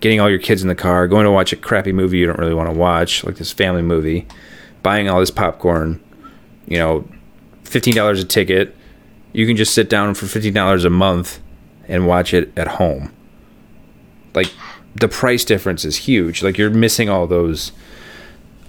getting 0.00 0.20
all 0.20 0.30
your 0.30 0.38
kids 0.38 0.62
in 0.62 0.68
the 0.68 0.74
car, 0.76 1.08
going 1.08 1.24
to 1.24 1.30
watch 1.32 1.52
a 1.52 1.56
crappy 1.56 1.92
movie 1.92 2.18
you 2.18 2.26
don't 2.26 2.38
really 2.38 2.54
want 2.54 2.70
to 2.70 2.78
watch, 2.78 3.24
like 3.24 3.36
this 3.36 3.52
family 3.52 3.82
movie, 3.82 4.26
buying 4.84 5.08
all 5.08 5.18
this 5.18 5.32
popcorn, 5.32 6.00
you 6.68 6.78
know, 6.78 7.08
fifteen 7.64 7.96
dollars 7.96 8.22
a 8.22 8.24
ticket. 8.24 8.76
You 9.34 9.46
can 9.46 9.56
just 9.56 9.74
sit 9.74 9.90
down 9.90 10.14
for 10.14 10.26
fifteen 10.26 10.54
dollars 10.54 10.84
a 10.86 10.90
month 10.90 11.40
and 11.86 12.06
watch 12.06 12.32
it 12.32 12.50
at 12.56 12.68
home. 12.68 13.12
Like 14.34 14.50
the 14.94 15.08
price 15.08 15.44
difference 15.44 15.84
is 15.84 15.96
huge. 15.96 16.42
Like 16.42 16.56
you're 16.56 16.70
missing 16.70 17.10
all 17.10 17.26
those. 17.26 17.72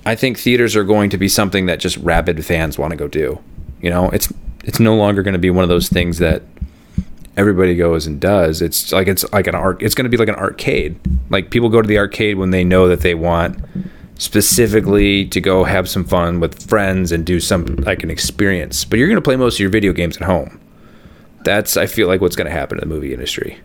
I 0.05 0.15
think 0.15 0.37
theaters 0.37 0.75
are 0.75 0.83
going 0.83 1.09
to 1.11 1.17
be 1.17 1.29
something 1.29 1.67
that 1.67 1.79
just 1.79 1.97
rabid 1.97 2.43
fans 2.45 2.77
want 2.77 2.91
to 2.91 2.97
go 2.97 3.07
do. 3.07 3.39
You 3.81 3.89
know, 3.91 4.09
it's 4.09 4.33
it's 4.63 4.79
no 4.79 4.95
longer 4.95 5.23
going 5.23 5.33
to 5.33 5.39
be 5.39 5.51
one 5.51 5.63
of 5.63 5.69
those 5.69 5.87
things 5.87 6.17
that 6.17 6.41
everybody 7.37 7.75
goes 7.75 8.07
and 8.07 8.19
does. 8.19 8.61
It's 8.61 8.91
like 8.91 9.07
it's 9.07 9.31
like 9.31 9.47
an 9.47 9.55
art. 9.55 9.81
It's 9.81 9.93
going 9.93 10.05
to 10.05 10.09
be 10.09 10.17
like 10.17 10.29
an 10.29 10.35
arcade. 10.35 10.99
Like 11.29 11.51
people 11.51 11.69
go 11.69 11.81
to 11.81 11.87
the 11.87 11.99
arcade 11.99 12.37
when 12.37 12.49
they 12.49 12.63
know 12.63 12.87
that 12.87 13.01
they 13.01 13.13
want 13.13 13.63
specifically 14.17 15.25
to 15.25 15.41
go 15.41 15.63
have 15.63 15.89
some 15.89 16.03
fun 16.03 16.39
with 16.39 16.67
friends 16.69 17.11
and 17.11 17.25
do 17.25 17.39
some 17.39 17.65
like 17.77 18.03
an 18.03 18.09
experience. 18.09 18.85
But 18.85 18.99
you're 18.99 19.07
going 19.07 19.17
to 19.17 19.21
play 19.21 19.35
most 19.35 19.55
of 19.55 19.59
your 19.59 19.69
video 19.69 19.93
games 19.93 20.17
at 20.17 20.23
home. 20.23 20.59
That's 21.43 21.77
I 21.77 21.85
feel 21.85 22.07
like 22.07 22.21
what's 22.21 22.35
going 22.35 22.47
to 22.47 22.53
happen 22.53 22.77
in 22.79 22.87
the 22.87 22.93
movie 22.93 23.13
industry. 23.13 23.59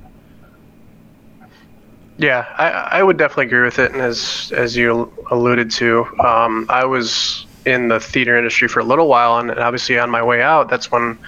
Yeah, 2.19 2.45
I, 2.59 2.99
I 2.99 3.03
would 3.03 3.17
definitely 3.17 3.47
agree 3.47 3.63
with 3.63 3.79
it. 3.79 3.93
And 3.93 4.03
as 4.03 4.53
as 4.55 4.77
you 4.77 5.11
alluded 5.31 5.71
to, 5.73 6.05
um, 6.21 6.67
I 6.69 6.85
was 6.85 7.47
in 7.65 7.89
the 7.89 8.01
theater 8.01 8.37
industry 8.37 8.69
for 8.69 8.81
a 8.81 8.85
little 8.85 9.09
while, 9.09 9.39
and 9.39 9.51
obviously 9.53 9.99
on 9.99 10.11
my 10.11 10.23
way 10.23 10.43
out, 10.43 10.69
that's 10.69 10.91
when 10.91 11.19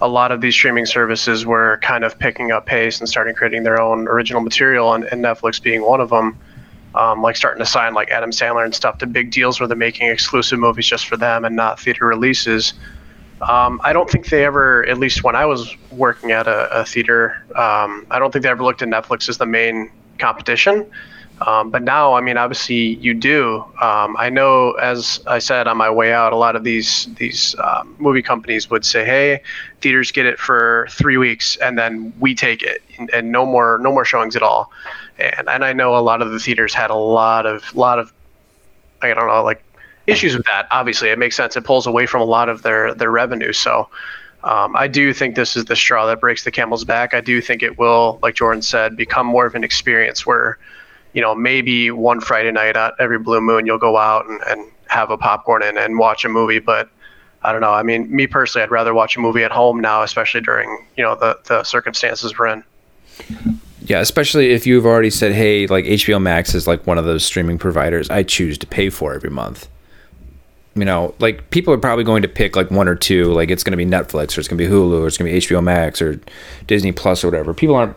a 0.00 0.08
lot 0.08 0.32
of 0.32 0.40
these 0.40 0.54
streaming 0.54 0.86
services 0.86 1.46
were 1.46 1.78
kind 1.82 2.04
of 2.04 2.18
picking 2.18 2.50
up 2.50 2.66
pace 2.66 2.98
and 2.98 3.08
starting 3.08 3.34
creating 3.34 3.62
their 3.62 3.80
own 3.80 4.08
original 4.08 4.40
material, 4.40 4.94
and, 4.94 5.04
and 5.04 5.24
Netflix 5.24 5.62
being 5.62 5.82
one 5.82 6.00
of 6.00 6.10
them. 6.10 6.36
Um, 6.94 7.22
like 7.22 7.36
starting 7.36 7.58
to 7.60 7.66
sign 7.66 7.94
like 7.94 8.10
Adam 8.10 8.30
Sandler 8.30 8.64
and 8.64 8.74
stuff 8.74 8.98
to 8.98 9.06
big 9.06 9.30
deals 9.30 9.58
where 9.58 9.66
they're 9.66 9.76
making 9.76 10.08
exclusive 10.08 10.58
movies 10.58 10.86
just 10.86 11.06
for 11.06 11.16
them 11.16 11.44
and 11.44 11.56
not 11.56 11.80
theater 11.80 12.06
releases. 12.06 12.74
Um, 13.40 13.80
I 13.82 13.92
don't 13.92 14.08
think 14.08 14.28
they 14.28 14.44
ever, 14.44 14.86
at 14.86 14.98
least 14.98 15.24
when 15.24 15.34
I 15.34 15.46
was 15.46 15.74
working 15.90 16.30
at 16.30 16.46
a, 16.46 16.80
a 16.80 16.84
theater, 16.84 17.44
um, 17.56 18.06
I 18.10 18.18
don't 18.18 18.30
think 18.30 18.42
they 18.44 18.48
ever 18.50 18.62
looked 18.62 18.82
at 18.82 18.88
Netflix 18.88 19.28
as 19.28 19.38
the 19.38 19.46
main 19.46 19.90
competition. 20.18 20.86
Um, 21.46 21.70
but 21.70 21.82
now, 21.82 22.14
I 22.14 22.20
mean, 22.20 22.36
obviously 22.36 22.94
you 22.96 23.14
do. 23.14 23.64
Um, 23.80 24.16
I 24.16 24.30
know, 24.30 24.72
as 24.72 25.20
I 25.26 25.38
said 25.40 25.66
on 25.66 25.76
my 25.76 25.90
way 25.90 26.12
out, 26.12 26.32
a 26.32 26.36
lot 26.36 26.54
of 26.54 26.62
these 26.62 27.08
these 27.16 27.56
um, 27.58 27.96
movie 27.98 28.22
companies 28.22 28.70
would 28.70 28.84
say, 28.84 29.04
"Hey, 29.04 29.42
theaters 29.80 30.12
get 30.12 30.26
it 30.26 30.38
for 30.38 30.86
three 30.90 31.16
weeks, 31.16 31.56
and 31.56 31.76
then 31.76 32.12
we 32.20 32.34
take 32.34 32.62
it, 32.62 32.82
and, 32.96 33.10
and 33.12 33.32
no 33.32 33.44
more 33.44 33.78
no 33.82 33.90
more 33.90 34.04
showings 34.04 34.36
at 34.36 34.42
all." 34.42 34.70
And 35.22 35.48
and 35.48 35.64
I 35.64 35.72
know 35.72 35.96
a 35.96 36.00
lot 36.00 36.22
of 36.22 36.30
the 36.32 36.38
theaters 36.38 36.74
had 36.74 36.90
a 36.90 36.94
lot 36.94 37.46
of 37.46 37.74
lot 37.74 37.98
of 37.98 38.12
I 39.00 39.14
don't 39.14 39.26
know 39.26 39.42
like 39.42 39.62
issues 40.06 40.36
with 40.36 40.46
that. 40.46 40.66
Obviously, 40.70 41.10
it 41.10 41.18
makes 41.18 41.36
sense. 41.36 41.56
It 41.56 41.64
pulls 41.64 41.86
away 41.86 42.06
from 42.06 42.20
a 42.20 42.24
lot 42.24 42.48
of 42.48 42.62
their 42.62 42.94
their 42.94 43.10
revenue. 43.10 43.52
So. 43.52 43.88
Um, 44.44 44.74
I 44.74 44.88
do 44.88 45.12
think 45.12 45.36
this 45.36 45.54
is 45.54 45.66
the 45.66 45.76
straw 45.76 46.04
that 46.06 46.18
breaks 46.18 46.42
the 46.42 46.50
camel's 46.50 46.82
back. 46.82 47.14
I 47.14 47.20
do 47.20 47.40
think 47.40 47.62
it 47.62 47.78
will, 47.78 48.18
like 48.24 48.34
Jordan 48.34 48.60
said, 48.60 48.96
become 48.96 49.24
more 49.24 49.46
of 49.46 49.54
an 49.54 49.62
experience 49.62 50.26
where, 50.26 50.58
you 51.12 51.22
know, 51.22 51.32
maybe 51.32 51.92
one 51.92 52.20
Friday 52.20 52.50
night 52.50 52.76
at 52.76 52.94
every 52.98 53.20
blue 53.20 53.40
moon 53.40 53.66
you'll 53.66 53.78
go 53.78 53.96
out 53.96 54.26
and, 54.26 54.40
and 54.48 54.68
have 54.88 55.12
a 55.12 55.16
popcorn 55.16 55.62
and, 55.62 55.78
and 55.78 55.96
watch 55.96 56.24
a 56.24 56.28
movie. 56.28 56.58
But 56.58 56.88
I 57.42 57.52
don't 57.52 57.60
know. 57.60 57.70
I 57.70 57.84
mean, 57.84 58.10
me 58.10 58.26
personally, 58.26 58.64
I'd 58.64 58.72
rather 58.72 58.92
watch 58.92 59.16
a 59.16 59.20
movie 59.20 59.44
at 59.44 59.52
home 59.52 59.80
now, 59.80 60.02
especially 60.02 60.40
during, 60.40 60.86
you 60.96 61.04
know, 61.04 61.14
the, 61.14 61.38
the 61.46 61.62
circumstances 61.62 62.36
we're 62.36 62.48
in. 62.48 62.64
Yeah, 63.84 64.00
especially 64.00 64.50
if 64.50 64.66
you've 64.66 64.86
already 64.86 65.10
said, 65.10 65.32
"Hey, 65.32 65.66
like 65.66 65.84
HBO 65.84 66.20
Max 66.20 66.54
is 66.54 66.66
like 66.66 66.86
one 66.86 66.98
of 66.98 67.04
those 67.04 67.24
streaming 67.24 67.58
providers 67.58 68.08
I 68.10 68.22
choose 68.22 68.58
to 68.58 68.66
pay 68.66 68.90
for 68.90 69.14
every 69.14 69.30
month." 69.30 69.68
You 70.74 70.84
know, 70.84 71.14
like 71.18 71.50
people 71.50 71.74
are 71.74 71.78
probably 71.78 72.04
going 72.04 72.22
to 72.22 72.28
pick 72.28 72.56
like 72.56 72.70
one 72.70 72.88
or 72.88 72.94
two. 72.94 73.32
Like 73.32 73.50
it's 73.50 73.62
going 73.62 73.72
to 73.72 73.76
be 73.76 73.84
Netflix 73.84 74.36
or 74.36 74.40
it's 74.40 74.48
going 74.48 74.58
to 74.58 74.64
be 74.64 74.70
Hulu 74.70 75.02
or 75.02 75.06
it's 75.06 75.18
going 75.18 75.28
to 75.28 75.34
be 75.34 75.46
HBO 75.46 75.62
Max 75.62 76.00
or 76.00 76.20
Disney 76.66 76.92
Plus 76.92 77.24
or 77.24 77.28
whatever. 77.28 77.52
People 77.52 77.74
aren't. 77.74 77.96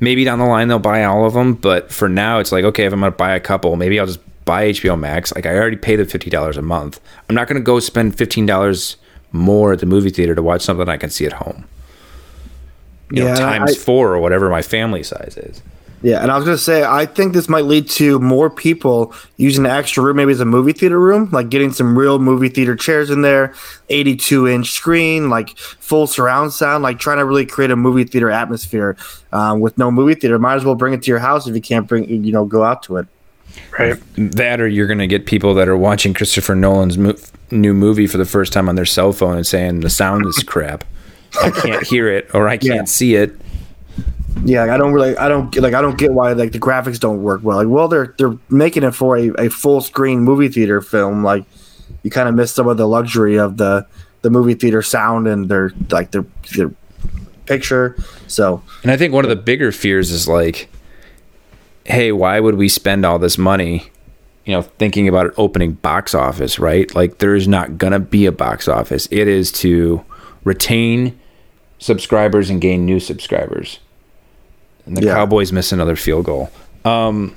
Maybe 0.00 0.24
down 0.24 0.40
the 0.40 0.44
line 0.44 0.66
they'll 0.66 0.80
buy 0.80 1.04
all 1.04 1.24
of 1.24 1.34
them, 1.34 1.54
but 1.54 1.92
for 1.92 2.08
now 2.08 2.40
it's 2.40 2.50
like, 2.50 2.64
okay, 2.64 2.86
if 2.86 2.92
I'm 2.92 2.98
going 3.00 3.12
to 3.12 3.16
buy 3.16 3.36
a 3.36 3.40
couple, 3.40 3.76
maybe 3.76 4.00
I'll 4.00 4.06
just 4.06 4.20
buy 4.44 4.70
HBO 4.70 4.98
Max. 4.98 5.32
Like 5.32 5.46
I 5.46 5.54
already 5.54 5.76
pay 5.76 5.96
the 5.96 6.04
fifty 6.04 6.28
dollars 6.28 6.56
a 6.56 6.62
month. 6.62 7.00
I'm 7.28 7.34
not 7.34 7.46
going 7.48 7.60
to 7.60 7.64
go 7.64 7.78
spend 7.80 8.18
fifteen 8.18 8.44
dollars 8.44 8.96
more 9.32 9.72
at 9.72 9.78
the 9.78 9.86
movie 9.86 10.10
theater 10.10 10.34
to 10.34 10.42
watch 10.42 10.62
something 10.62 10.88
I 10.88 10.96
can 10.96 11.10
see 11.10 11.24
at 11.24 11.34
home. 11.34 11.64
You 13.12 13.22
know, 13.24 13.28
Yeah, 13.28 13.34
times 13.36 13.72
I- 13.72 13.74
four 13.78 14.12
or 14.14 14.18
whatever 14.18 14.48
my 14.50 14.62
family 14.62 15.02
size 15.02 15.36
is. 15.36 15.62
Yeah, 16.04 16.20
and 16.20 16.32
I 16.32 16.36
was 16.36 16.44
gonna 16.44 16.58
say 16.58 16.82
I 16.82 17.06
think 17.06 17.32
this 17.32 17.48
might 17.48 17.64
lead 17.64 17.88
to 17.90 18.18
more 18.18 18.50
people 18.50 19.14
using 19.36 19.62
the 19.62 19.70
extra 19.70 20.02
room, 20.02 20.16
maybe 20.16 20.32
as 20.32 20.40
a 20.40 20.44
movie 20.44 20.72
theater 20.72 20.98
room, 20.98 21.28
like 21.30 21.48
getting 21.48 21.70
some 21.72 21.96
real 21.96 22.18
movie 22.18 22.48
theater 22.48 22.74
chairs 22.74 23.08
in 23.08 23.22
there, 23.22 23.54
eighty-two 23.88 24.48
inch 24.48 24.72
screen, 24.72 25.30
like 25.30 25.56
full 25.56 26.08
surround 26.08 26.52
sound, 26.52 26.82
like 26.82 26.98
trying 26.98 27.18
to 27.18 27.24
really 27.24 27.46
create 27.46 27.70
a 27.70 27.76
movie 27.76 28.02
theater 28.02 28.30
atmosphere. 28.30 28.96
Um, 29.32 29.60
with 29.60 29.78
no 29.78 29.92
movie 29.92 30.14
theater, 30.16 30.40
might 30.40 30.56
as 30.56 30.64
well 30.64 30.74
bring 30.74 30.92
it 30.92 31.02
to 31.04 31.08
your 31.08 31.20
house 31.20 31.46
if 31.46 31.54
you 31.54 31.60
can't 31.62 31.86
bring, 31.86 32.08
you 32.08 32.32
know, 32.32 32.46
go 32.46 32.64
out 32.64 32.82
to 32.84 32.96
it. 32.96 33.06
Right. 33.78 33.96
that 34.16 34.60
or 34.60 34.66
you're 34.66 34.86
going 34.86 34.98
to 34.98 35.06
get 35.06 35.26
people 35.26 35.52
that 35.54 35.68
are 35.68 35.76
watching 35.76 36.14
Christopher 36.14 36.54
Nolan's 36.54 36.96
mo- 36.96 37.14
new 37.50 37.74
movie 37.74 38.06
for 38.06 38.16
the 38.16 38.24
first 38.24 38.50
time 38.52 38.66
on 38.68 38.76
their 38.76 38.86
cell 38.86 39.12
phone 39.12 39.36
and 39.36 39.46
saying 39.46 39.80
the 39.80 39.90
sound 39.90 40.24
is 40.26 40.42
crap. 40.46 40.84
I 41.40 41.50
can't 41.50 41.86
hear 41.86 42.08
it 42.08 42.30
or 42.34 42.48
I 42.48 42.56
can't 42.56 42.74
Yeah. 42.74 42.84
see 42.84 43.14
it. 43.14 43.34
Yeah, 44.44 44.62
like, 44.62 44.70
I 44.70 44.76
don't 44.76 44.92
really, 44.92 45.16
I 45.16 45.28
don't 45.28 45.52
get- 45.52 45.62
like, 45.62 45.74
I 45.74 45.80
don't 45.82 45.96
get 45.98 46.12
why 46.12 46.32
like 46.32 46.52
the 46.52 46.58
graphics 46.58 46.98
don't 46.98 47.22
work 47.22 47.40
well. 47.44 47.58
Like, 47.58 47.68
well, 47.68 47.86
they're 47.88 48.14
they're 48.18 48.34
making 48.48 48.82
it 48.82 48.92
for 48.94 49.16
a, 49.16 49.30
a 49.38 49.48
full 49.48 49.80
screen 49.80 50.20
movie 50.20 50.48
theater 50.48 50.80
film. 50.80 51.22
Like, 51.22 51.44
you 52.02 52.10
kind 52.10 52.28
of 52.28 52.34
miss 52.34 52.52
some 52.52 52.66
of 52.66 52.76
the 52.76 52.88
luxury 52.88 53.38
of 53.38 53.56
the 53.58 53.86
the 54.22 54.30
movie 54.30 54.54
theater 54.54 54.82
sound 54.82 55.26
and 55.28 55.48
their 55.48 55.72
like 55.90 56.10
their 56.10 56.24
their 56.56 56.70
picture. 57.46 57.96
So 58.26 58.62
And 58.82 58.90
I 58.90 58.96
think 58.96 59.12
one 59.12 59.24
of 59.24 59.28
the 59.28 59.36
bigger 59.36 59.70
fears 59.72 60.10
is 60.10 60.26
like, 60.26 60.68
hey, 61.84 62.10
why 62.12 62.40
would 62.40 62.54
we 62.56 62.68
spend 62.68 63.04
all 63.04 63.18
this 63.18 63.36
money, 63.36 63.90
you 64.44 64.52
know, 64.54 64.62
thinking 64.62 65.08
about 65.08 65.26
it 65.26 65.34
opening 65.36 65.72
box 65.72 66.14
office, 66.14 66.58
right? 66.58 66.92
Like, 66.94 67.18
there's 67.18 67.46
not 67.46 67.78
going 67.78 67.92
to 67.92 67.98
be 68.00 68.26
a 68.26 68.32
box 68.32 68.66
office. 68.68 69.06
It 69.10 69.28
is 69.28 69.52
to 69.52 70.04
retain 70.44 71.18
subscribers 71.82 72.48
and 72.48 72.60
gain 72.60 72.86
new 72.86 73.00
subscribers. 73.00 73.80
And 74.86 74.96
the 74.96 75.04
Yeah. 75.06 75.14
Cowboys 75.14 75.52
miss 75.52 75.72
another 75.72 75.96
field 75.96 76.24
goal. 76.26 76.50
Um, 76.84 77.34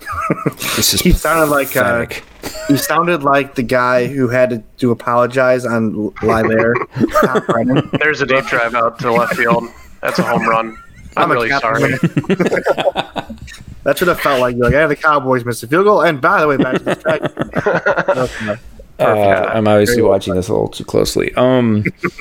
This 0.76 0.94
is 0.94 1.00
He 1.00 1.12
sounded 1.12 1.50
like 1.50 1.76
uh, 1.76 2.06
pathetic. 2.06 2.24
he 2.68 2.76
sounded 2.76 3.22
like 3.22 3.54
the 3.54 3.62
guy 3.62 4.06
who 4.06 4.28
had 4.28 4.50
to, 4.50 4.62
to 4.78 4.90
apologize 4.90 5.64
on 5.64 6.12
live 6.22 6.50
air. 6.50 6.74
There's 8.00 8.20
a 8.20 8.26
deep 8.26 8.44
drive 8.46 8.74
out 8.74 8.98
to 9.00 9.12
left 9.12 9.34
field. 9.36 9.64
That's 10.00 10.18
a 10.18 10.22
home 10.22 10.46
run. 10.48 10.76
I'm, 11.16 11.30
a 11.30 11.34
really 11.34 11.50
sorry. 11.50 11.82
America. 11.84 13.36
That 13.84 13.98
should 13.98 14.08
have 14.08 14.20
felt 14.20 14.40
like 14.40 14.54
you're 14.56 14.64
like, 14.66 14.72
yeah, 14.72 14.86
the 14.86 14.96
Cowboys 14.96 15.44
missed 15.44 15.62
a 15.62 15.66
field 15.66 15.84
goal. 15.84 16.00
And 16.02 16.20
by 16.20 16.40
the 16.40 16.48
way, 16.48 16.56
back 16.56 16.78
to 16.78 16.84
the 16.84 16.94
strike. 16.94 18.58
Okay. 18.98 19.32
Uh, 19.32 19.44
I'm 19.52 19.66
obviously 19.68 20.02
watching 20.02 20.34
this 20.34 20.48
a 20.48 20.52
little 20.52 20.68
too 20.68 20.84
closely. 20.84 21.34
Um, 21.34 21.84
But 21.84 22.12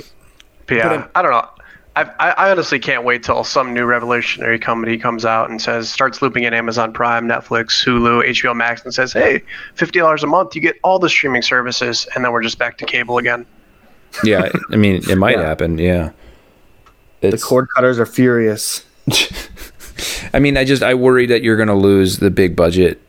yeah, 0.78 1.08
I 1.16 1.22
don't 1.22 1.32
know. 1.32 1.48
I, 1.96 2.04
I 2.20 2.30
I 2.32 2.52
honestly 2.52 2.80
can't 2.80 3.04
wait 3.04 3.22
till 3.24 3.44
some 3.44 3.74
new 3.74 3.84
revolutionary 3.86 4.58
company 4.60 4.98
comes 4.98 5.26
out 5.26 5.50
and 5.50 5.62
says 5.62 5.90
starts 5.92 6.22
looping 6.22 6.44
in 6.44 6.54
Amazon 6.54 6.94
Prime, 6.94 7.28
Netflix, 7.28 7.84
Hulu, 7.86 8.26
HBO 8.30 8.56
Max, 8.56 8.84
and 8.86 8.94
says, 8.94 9.12
"Hey, 9.12 9.44
fifty 9.76 10.00
dollars 10.00 10.24
a 10.24 10.28
month, 10.28 10.56
you 10.56 10.62
get 10.62 10.78
all 10.84 11.00
the 11.00 11.10
streaming 11.10 11.42
services," 11.42 12.08
and 12.16 12.24
then 12.24 12.32
we're 12.32 12.44
just 12.44 12.58
back 12.58 12.78
to 12.78 12.86
cable 12.86 13.18
again. 13.18 13.46
yeah, 14.24 14.50
I 14.72 14.76
mean, 14.78 15.02
it 15.10 15.18
might 15.18 15.38
Yeah. 15.38 15.44
happen. 15.46 15.78
Yeah. 15.78 16.12
The 17.22 17.38
cord 17.38 17.68
cutters 17.76 18.00
are 18.00 18.06
furious. 18.06 18.84
I 20.34 20.40
mean, 20.40 20.58
I 20.58 20.64
just 20.64 20.82
I 20.84 20.94
worry 20.94 21.26
that 21.28 21.44
you're 21.44 21.56
going 21.58 21.68
to 21.68 21.76
lose 21.76 22.18
the 22.18 22.30
big 22.32 22.56
budget 22.56 23.02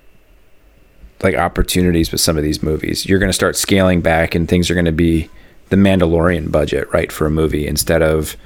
like 1.23 1.37
opportunities 1.37 2.11
with 2.11 2.21
some 2.21 2.37
of 2.37 2.43
these 2.43 2.63
movies. 2.65 3.07
You're 3.07 3.21
going 3.21 3.29
to 3.31 3.33
start 3.35 3.57
scaling 3.57 4.01
back, 4.01 4.35
and 4.35 4.49
things 4.49 4.71
are 4.71 4.75
going 4.75 4.87
to 4.87 4.93
be 4.93 5.31
the 5.73 5.79
Mandalorian 5.79 6.53
budget, 6.53 6.87
right, 6.93 7.11
for 7.11 7.27
a 7.27 7.31
movie 7.31 7.67
instead 7.67 8.03
of 8.03 8.37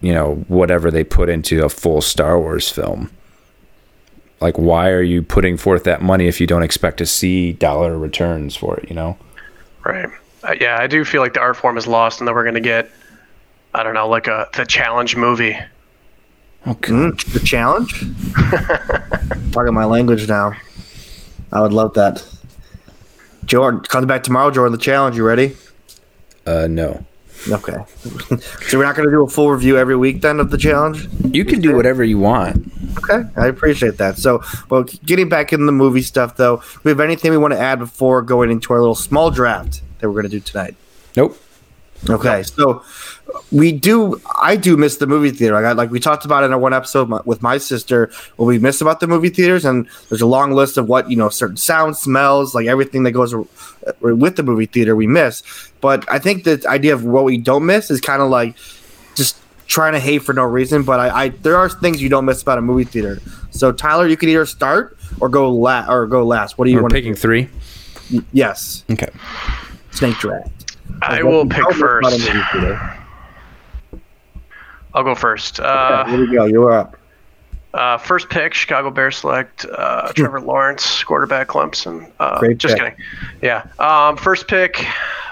you 0.00 0.14
know 0.14 0.36
whatever 0.48 0.90
they 0.90 1.04
put 1.04 1.28
into 1.28 1.62
a 1.62 1.68
full 1.68 2.00
Star 2.00 2.40
Wars 2.40 2.70
film. 2.70 3.10
Like, 4.40 4.56
why 4.56 4.88
are 4.88 5.02
you 5.02 5.22
putting 5.22 5.58
forth 5.58 5.84
that 5.84 6.00
money 6.00 6.26
if 6.26 6.40
you 6.40 6.46
don't 6.46 6.62
expect 6.62 6.96
to 6.98 7.06
see 7.06 7.52
dollar 7.52 7.98
returns 7.98 8.56
for 8.56 8.78
it? 8.78 8.88
You 8.88 8.94
know. 8.96 9.18
Right. 9.84 10.08
Uh, 10.42 10.54
yeah, 10.58 10.78
I 10.80 10.86
do 10.86 11.04
feel 11.04 11.20
like 11.20 11.34
the 11.34 11.40
art 11.40 11.56
form 11.56 11.76
is 11.76 11.86
lost, 11.86 12.20
and 12.20 12.26
that 12.26 12.34
we're 12.34 12.44
gonna 12.44 12.60
get, 12.60 12.90
I 13.74 13.82
don't 13.82 13.94
know, 13.94 14.08
like 14.08 14.26
a 14.26 14.48
the 14.56 14.64
challenge 14.64 15.16
movie. 15.16 15.58
Okay. 16.66 16.92
Mm, 16.92 17.32
the 17.34 17.40
challenge? 17.40 17.92
Talking 19.52 19.74
my 19.74 19.84
language 19.84 20.26
now. 20.26 20.54
I 21.52 21.60
would 21.60 21.74
love 21.74 21.92
that. 21.94 22.26
Jordan, 23.44 23.80
comes 23.80 24.06
back 24.06 24.22
tomorrow, 24.22 24.50
Jordan, 24.50 24.72
the 24.72 24.78
challenge. 24.78 25.16
You 25.16 25.24
ready? 25.24 25.54
Uh, 26.48 26.66
no. 26.66 27.04
Okay. 27.50 27.76
so 28.68 28.78
we're 28.78 28.84
not 28.84 28.96
going 28.96 29.08
to 29.08 29.14
do 29.14 29.22
a 29.22 29.28
full 29.28 29.50
review 29.50 29.76
every 29.76 29.96
week 29.96 30.22
then 30.22 30.40
of 30.40 30.50
the 30.50 30.58
challenge? 30.58 31.06
You 31.24 31.44
can 31.44 31.60
do 31.60 31.76
whatever 31.76 32.02
you 32.02 32.18
want. 32.18 32.72
Okay, 32.98 33.28
I 33.36 33.46
appreciate 33.46 33.98
that. 33.98 34.18
So, 34.18 34.42
well, 34.70 34.84
getting 35.04 35.28
back 35.28 35.52
in 35.52 35.66
the 35.66 35.72
movie 35.72 36.02
stuff, 36.02 36.36
though, 36.36 36.56
do 36.56 36.80
we 36.84 36.90
have 36.90 37.00
anything 37.00 37.30
we 37.30 37.38
want 37.38 37.52
to 37.52 37.60
add 37.60 37.78
before 37.78 38.22
going 38.22 38.50
into 38.50 38.72
our 38.72 38.80
little 38.80 38.94
small 38.94 39.30
draft 39.30 39.82
that 39.98 40.08
we're 40.08 40.14
going 40.14 40.30
to 40.30 40.30
do 40.30 40.40
tonight? 40.40 40.74
Nope. 41.16 41.38
Okay, 42.08 42.42
so 42.44 42.82
we 43.50 43.72
do. 43.72 44.20
I 44.40 44.56
do 44.56 44.76
miss 44.76 44.96
the 44.98 45.06
movie 45.06 45.30
theater. 45.30 45.56
I 45.56 45.62
got 45.62 45.76
like 45.76 45.90
we 45.90 45.98
talked 46.00 46.24
about 46.24 46.44
in 46.44 46.52
our 46.52 46.58
one 46.58 46.72
episode 46.72 47.10
with 47.26 47.42
my 47.42 47.58
sister. 47.58 48.10
What 48.36 48.46
we 48.46 48.58
miss 48.58 48.80
about 48.80 49.00
the 49.00 49.06
movie 49.06 49.28
theaters, 49.30 49.64
and 49.64 49.88
there's 50.08 50.20
a 50.22 50.26
long 50.26 50.52
list 50.52 50.78
of 50.78 50.88
what 50.88 51.10
you 51.10 51.16
know, 51.16 51.28
certain 51.28 51.56
sounds, 51.56 51.98
smells, 51.98 52.54
like 52.54 52.66
everything 52.66 53.02
that 53.02 53.12
goes 53.12 53.34
with 54.00 54.36
the 54.36 54.42
movie 54.42 54.66
theater. 54.66 54.94
We 54.94 55.06
miss, 55.06 55.42
but 55.80 56.10
I 56.10 56.18
think 56.18 56.44
the 56.44 56.62
idea 56.68 56.94
of 56.94 57.04
what 57.04 57.24
we 57.24 57.36
don't 57.36 57.66
miss 57.66 57.90
is 57.90 58.00
kind 58.00 58.22
of 58.22 58.30
like 58.30 58.54
just 59.14 59.36
trying 59.66 59.92
to 59.92 60.00
hate 60.00 60.18
for 60.22 60.32
no 60.32 60.44
reason. 60.44 60.84
But 60.84 61.00
I, 61.00 61.24
I 61.24 61.28
there 61.30 61.56
are 61.56 61.68
things 61.68 62.00
you 62.00 62.08
don't 62.08 62.24
miss 62.24 62.40
about 62.42 62.58
a 62.58 62.62
movie 62.62 62.84
theater. 62.84 63.18
So 63.50 63.72
Tyler, 63.72 64.06
you 64.06 64.16
can 64.16 64.28
either 64.28 64.46
start 64.46 64.96
or 65.20 65.28
go 65.28 65.52
la- 65.52 65.86
or 65.92 66.06
go 66.06 66.24
last. 66.24 66.58
What 66.58 66.66
do 66.66 66.70
you 66.70 66.76
We're 66.76 66.82
want? 66.82 66.94
picking 66.94 67.14
three. 67.16 67.48
Yes, 68.32 68.84
Okay. 68.88 69.10
snake 69.90 70.16
draft. 70.18 70.57
I 71.02 71.22
will 71.22 71.46
pick 71.46 71.70
first. 71.72 72.28
I'll 74.94 75.04
go 75.04 75.14
first. 75.14 75.58
Yeah, 75.58 75.64
Uh, 75.66 76.06
here 76.06 76.20
we 76.20 76.32
go. 76.34 76.44
You're 76.46 76.72
up. 76.72 76.96
uh, 77.74 77.98
first 77.98 78.28
pick, 78.30 78.54
Chicago 78.54 78.90
Bears 78.90 79.18
select 79.18 79.64
uh, 79.66 80.12
Trevor 80.14 80.40
Lawrence, 80.40 81.02
quarterback 81.04 81.48
Clemson. 81.48 82.10
Uh, 82.18 82.38
Great 82.40 82.58
just 82.58 82.76
pick. 82.76 82.96
kidding. 82.96 83.04
Yeah. 83.42 83.66
Um, 83.78 84.16
first 84.16 84.48
pick. 84.48 84.84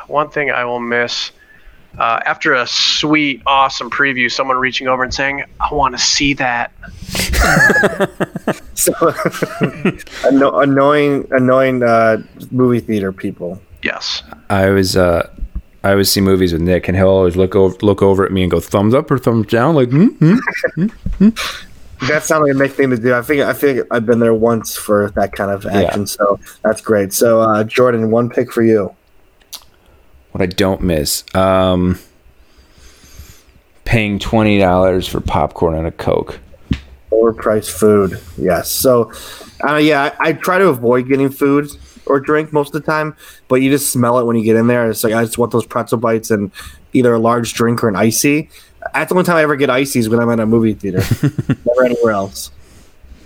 One 0.07 0.29
thing 0.31 0.51
I 0.51 0.65
will 0.65 0.79
miss. 0.81 1.33
Uh, 1.99 2.21
after 2.27 2.53
a 2.53 2.67
sweet, 2.67 3.41
awesome 3.47 3.89
preview, 3.91 4.31
someone 4.31 4.59
reaching 4.59 4.87
over 4.87 5.03
and 5.03 5.13
saying, 5.15 5.45
"I 5.59 5.73
want 5.75 5.97
to 5.97 6.03
see 6.03 6.35
that." 6.35 6.71
So 8.75 8.93
anno- 10.27 10.59
annoying, 10.61 11.27
annoying 11.31 11.83
uh, 11.83 12.23
movie 12.51 12.79
theater 12.81 13.11
people. 13.13 13.61
Yes. 13.83 14.23
I 14.51 14.69
was 14.69 14.97
uh 14.97 15.29
I 15.85 15.93
always 15.93 16.11
see 16.11 16.21
movies 16.21 16.53
with 16.53 16.63
Nick 16.63 16.89
and 16.89 16.97
he'll 16.97 17.09
always 17.09 17.37
look 17.37 17.55
over 17.55 17.77
look 17.83 18.03
over 18.03 18.25
at 18.25 18.33
me 18.33 18.43
and 18.43 18.51
go 18.51 18.61
thumbs 18.61 18.95
up 18.95 19.11
or 19.11 19.19
thumbs 19.19 19.47
down 19.47 19.75
like 19.75 19.91
hmm, 19.91 20.07
hmm. 20.09 21.29
That 22.09 22.25
sounds 22.25 22.43
like 22.43 22.51
a 22.51 22.55
Nick 22.55 22.73
thing 22.73 22.91
to 22.91 22.97
do. 22.97 23.15
I 23.15 23.23
think 23.23 23.43
I 23.43 23.53
think 23.53 23.87
I've 23.91 24.05
been 24.05 24.19
there 24.19 24.35
once 24.35 24.77
for 24.77 25.11
that 25.13 25.33
kind 25.33 25.51
of 25.51 25.65
action, 25.67 26.07
so 26.07 26.39
that's 26.63 26.81
great. 26.81 27.13
So 27.13 27.41
uh, 27.41 27.65
Jordan, 27.65 28.11
one 28.11 28.29
pick 28.29 28.53
for 28.53 28.63
you. 28.63 28.95
what 30.33 30.43
I 30.43 30.47
don't 30.47 30.83
miss. 30.83 31.25
Um 31.35 31.99
paying 33.85 34.19
twenty 34.19 34.59
dollars 34.59 35.07
for 35.07 35.21
popcorn 35.21 35.75
and 35.75 35.87
a 35.87 35.93
Coke. 35.93 36.41
Overpriced 37.13 37.71
food, 37.71 38.21
yes. 38.37 38.71
So, 38.71 39.13
uh, 39.67 39.77
yeah, 39.77 40.13
I, 40.21 40.29
I 40.29 40.33
try 40.33 40.59
to 40.59 40.69
avoid 40.69 41.09
getting 41.09 41.31
food 41.31 41.71
or 42.07 42.21
drink 42.21 42.53
most 42.53 42.75
of 42.75 42.81
the 42.83 42.87
time, 42.87 43.17
but 43.49 43.57
you 43.57 43.71
just 43.71 43.93
smell 43.93 44.19
it 44.19 44.25
when 44.25 44.37
you 44.37 44.45
get 44.45 44.57
in 44.57 44.67
there. 44.67 44.89
It's 44.91 45.05
like 45.05 45.13
I 45.13 45.25
just 45.25 45.39
want 45.39 45.53
those 45.53 45.67
pretzel 45.67 45.99
bites 45.99 46.31
and 46.31 46.51
either 46.93 47.13
a 47.15 47.19
large 47.19 47.55
drink 47.55 47.83
or 47.83 47.89
an 47.89 47.97
icy. 47.97 48.49
That's 48.95 49.09
the 49.09 49.15
only 49.15 49.25
time 49.25 49.37
I 49.37 49.43
ever 49.43 49.57
get 49.57 49.71
ices 49.71 50.09
when 50.09 50.21
I'm 50.21 50.31
at 50.31 50.41
a 50.41 50.47
movie 50.47 50.75
theater, 50.75 50.99
never 51.67 51.85
anywhere 51.85 52.13
else. 52.13 52.51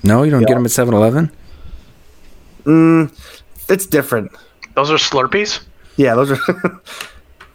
No, 0.03 0.23
you 0.23 0.31
don't 0.31 0.47
get 0.47 0.55
them 0.55 0.65
at 0.65 0.71
7-Eleven? 0.71 1.31
Mm, 2.65 3.13
it's 3.69 3.87
different. 3.87 4.33
Those 4.75 4.91
are 4.91 4.97
Slurpees. 4.97 5.61
Yeah, 5.97 6.15
those 6.15 6.31
are. 6.31 6.39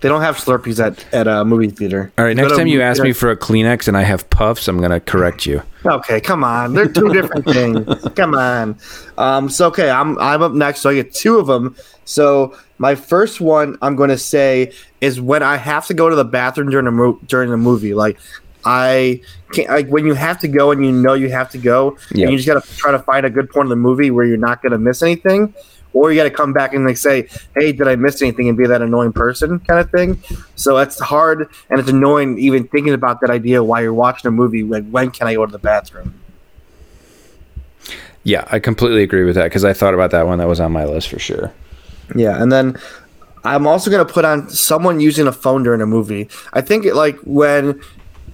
they 0.01 0.09
don't 0.09 0.21
have 0.21 0.37
Slurpees 0.37 0.83
at 0.83 1.05
at 1.13 1.27
a 1.27 1.43
movie 1.45 1.69
theater. 1.69 2.11
All 2.17 2.25
right, 2.25 2.35
next 2.35 2.55
time 2.55 2.67
you 2.67 2.81
ask 2.81 2.97
theater- 2.97 3.07
me 3.09 3.13
for 3.13 3.31
a 3.31 3.37
Kleenex 3.37 3.87
and 3.87 3.95
I 3.97 4.03
have 4.03 4.29
puffs, 4.29 4.67
I'm 4.67 4.79
gonna 4.79 4.99
correct 4.99 5.45
you. 5.45 5.61
Okay, 5.85 6.19
come 6.19 6.43
on. 6.43 6.73
They're 6.73 6.87
two 6.87 7.09
different 7.13 7.45
things. 7.51 7.85
Come 8.15 8.33
on. 8.35 8.77
Um, 9.17 9.49
so 9.49 9.67
okay, 9.67 9.89
I'm 9.89 10.17
I'm 10.19 10.41
up 10.41 10.51
next, 10.53 10.81
so 10.81 10.89
I 10.89 10.95
get 10.95 11.13
two 11.13 11.37
of 11.37 11.47
them. 11.47 11.75
So 12.05 12.55
my 12.77 12.93
first 12.95 13.39
one 13.41 13.77
I'm 13.81 13.95
going 13.95 14.09
to 14.09 14.17
say 14.17 14.71
is 15.01 15.21
when 15.21 15.41
I 15.41 15.55
have 15.57 15.87
to 15.87 15.93
go 15.93 16.09
to 16.09 16.15
the 16.15 16.25
bathroom 16.25 16.69
during 16.69 16.87
a 16.87 16.91
mo- 16.91 17.19
during 17.25 17.49
the 17.49 17.57
movie. 17.57 17.93
Like 17.93 18.17
I 18.65 19.21
can't 19.53 19.69
like 19.69 19.87
when 19.87 20.05
you 20.05 20.13
have 20.15 20.39
to 20.41 20.47
go 20.47 20.71
and 20.71 20.83
you 20.85 20.91
know 20.91 21.13
you 21.13 21.29
have 21.29 21.49
to 21.51 21.57
go, 21.57 21.97
Yeah. 22.11 22.23
and 22.23 22.31
you 22.31 22.37
just 22.37 22.47
got 22.47 22.63
to 22.63 22.77
try 22.77 22.91
to 22.91 22.99
find 22.99 23.25
a 23.25 23.29
good 23.29 23.49
point 23.49 23.65
in 23.67 23.69
the 23.69 23.75
movie 23.75 24.09
where 24.11 24.25
you're 24.25 24.37
not 24.37 24.61
going 24.61 24.71
to 24.71 24.77
miss 24.79 25.01
anything. 25.03 25.53
Or 25.95 26.11
you 26.11 26.17
got 26.19 26.25
to 26.25 26.29
come 26.29 26.51
back 26.51 26.73
and 26.73 26.85
like 26.85 26.97
say, 26.97 27.27
"Hey, 27.55 27.71
did 27.71 27.87
I 27.87 27.95
miss 27.95 28.21
anything?" 28.21 28.49
and 28.49 28.57
be 28.57 28.67
that 28.67 28.81
annoying 28.81 29.13
person 29.13 29.59
kind 29.59 29.79
of 29.79 29.89
thing. 29.89 30.21
So 30.55 30.75
that's 30.75 30.99
hard 30.99 31.49
and 31.69 31.79
it's 31.79 31.89
annoying 31.89 32.37
even 32.37 32.67
thinking 32.67 32.93
about 32.93 33.21
that 33.21 33.29
idea 33.29 33.63
while 33.63 33.81
you're 33.81 33.93
watching 33.93 34.27
a 34.27 34.31
movie. 34.31 34.63
Like, 34.63 34.87
when 34.89 35.09
can 35.09 35.27
I 35.27 35.35
go 35.35 35.45
to 35.45 35.51
the 35.51 35.57
bathroom? 35.57 36.13
Yeah, 38.23 38.43
I 38.51 38.59
completely 38.59 39.03
agree 39.03 39.23
with 39.23 39.35
that 39.35 39.45
because 39.45 39.63
I 39.63 39.71
thought 39.71 39.93
about 39.93 40.11
that 40.11 40.27
one. 40.27 40.39
That 40.39 40.47
was 40.49 40.59
on 40.59 40.73
my 40.73 40.83
list 40.83 41.07
for 41.07 41.19
sure. 41.19 41.53
Yeah, 42.13 42.41
and 42.41 42.51
then 42.51 42.77
I'm 43.45 43.65
also 43.65 43.89
gonna 43.89 44.03
put 44.03 44.25
on 44.25 44.49
someone 44.49 44.99
using 44.99 45.27
a 45.27 45.31
phone 45.31 45.63
during 45.63 45.79
a 45.79 45.85
movie. 45.85 46.27
I 46.51 46.61
think 46.61 46.85
it, 46.85 46.95
like 46.95 47.17
when 47.19 47.79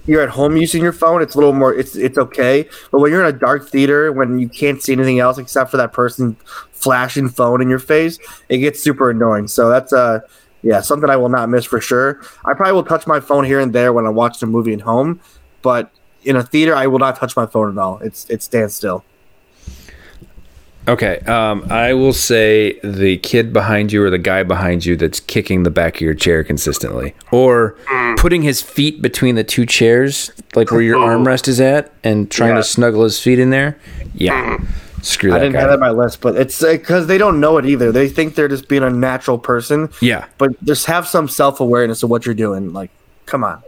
you're 0.06 0.22
at 0.22 0.30
home 0.30 0.56
using 0.56 0.82
your 0.82 0.92
phone, 0.92 1.22
it's 1.22 1.34
a 1.34 1.38
little 1.38 1.52
more 1.52 1.74
it's 1.74 1.96
it's 1.96 2.18
okay. 2.18 2.68
But 2.90 3.00
when 3.00 3.12
you're 3.12 3.24
in 3.24 3.34
a 3.34 3.38
dark 3.38 3.68
theater, 3.68 4.12
when 4.12 4.38
you 4.38 4.48
can't 4.48 4.82
see 4.82 4.92
anything 4.92 5.18
else 5.18 5.38
except 5.38 5.70
for 5.70 5.76
that 5.76 5.92
person 5.92 6.36
flashing 6.72 7.28
phone 7.28 7.62
in 7.62 7.68
your 7.68 7.78
face, 7.78 8.18
it 8.48 8.58
gets 8.58 8.82
super 8.82 9.10
annoying. 9.10 9.48
So 9.48 9.68
that's 9.68 9.92
uh 9.92 10.20
yeah 10.62 10.80
something 10.80 11.08
I 11.08 11.16
will 11.16 11.28
not 11.28 11.48
miss 11.48 11.64
for 11.64 11.80
sure. 11.80 12.20
I 12.44 12.54
probably 12.54 12.74
will 12.74 12.84
touch 12.84 13.06
my 13.06 13.20
phone 13.20 13.44
here 13.44 13.60
and 13.60 13.72
there 13.72 13.92
when 13.92 14.06
I 14.06 14.10
watch 14.10 14.40
the 14.40 14.46
movie 14.46 14.72
at 14.72 14.80
home, 14.80 15.20
but 15.62 15.90
in 16.24 16.36
a 16.36 16.42
theater, 16.42 16.74
I 16.74 16.86
will 16.86 17.00
not 17.00 17.16
touch 17.16 17.36
my 17.36 17.46
phone 17.46 17.72
at 17.72 17.78
all. 17.78 17.98
It's 17.98 18.28
it 18.30 18.42
stands 18.42 18.74
still. 18.74 19.04
Okay, 20.88 21.20
um, 21.20 21.64
I 21.70 21.94
will 21.94 22.12
say 22.12 22.78
the 22.82 23.18
kid 23.18 23.52
behind 23.52 23.92
you 23.92 24.02
or 24.02 24.10
the 24.10 24.18
guy 24.18 24.42
behind 24.42 24.84
you 24.84 24.96
that's 24.96 25.20
kicking 25.20 25.62
the 25.62 25.70
back 25.70 25.96
of 25.96 26.00
your 26.00 26.14
chair 26.14 26.42
consistently, 26.42 27.14
or 27.30 27.76
mm. 27.86 28.16
putting 28.16 28.42
his 28.42 28.60
feet 28.60 29.00
between 29.00 29.36
the 29.36 29.44
two 29.44 29.64
chairs, 29.64 30.32
like 30.56 30.72
where 30.72 30.82
your 30.82 30.96
oh. 30.96 31.06
armrest 31.06 31.46
is 31.46 31.60
at, 31.60 31.92
and 32.02 32.30
trying 32.30 32.50
Yeah. 32.50 32.56
to 32.56 32.64
snuggle 32.64 33.04
his 33.04 33.20
feet 33.20 33.38
in 33.38 33.50
there. 33.50 33.78
Yeah, 34.14 34.58
mm. 34.58 34.66
screw 35.04 35.30
that. 35.30 35.36
I 35.36 35.38
didn't 35.38 35.52
guy. 35.52 35.60
have 35.60 35.68
that 35.68 35.74
on 35.74 35.80
my 35.80 35.90
list, 35.90 36.20
but 36.20 36.34
it's 36.36 36.60
uh, 36.60 36.72
because 36.72 37.06
they 37.06 37.16
don't 37.18 37.38
know 37.38 37.58
it 37.58 37.64
either. 37.64 37.92
They 37.92 38.08
think 38.08 38.34
they're 38.34 38.48
just 38.48 38.66
being 38.66 38.82
a 38.82 38.90
natural 38.90 39.38
person. 39.38 39.88
yeah, 40.00 40.24
but 40.36 40.62
just 40.64 40.86
have 40.86 41.06
some 41.06 41.28
self 41.28 41.60
awareness 41.60 42.02
of 42.02 42.10
what 42.10 42.26
you're 42.26 42.34
doing. 42.34 42.72
Like, 42.72 42.90
come 43.26 43.44
on. 43.44 43.62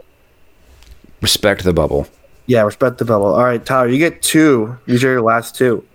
respect 1.21 1.63
the 1.63 1.71
bubble. 1.71 2.09
Yeah, 2.45 2.63
respect 2.63 2.97
the 2.97 3.05
bubble. 3.05 3.33
All 3.33 3.43
right, 3.45 3.65
Tyler, 3.65 3.87
you 3.87 3.97
get 3.99 4.21
two. 4.21 4.77
These 4.85 5.03
are 5.05 5.11
your 5.11 5.21
last 5.21 5.55
two. 5.55 5.85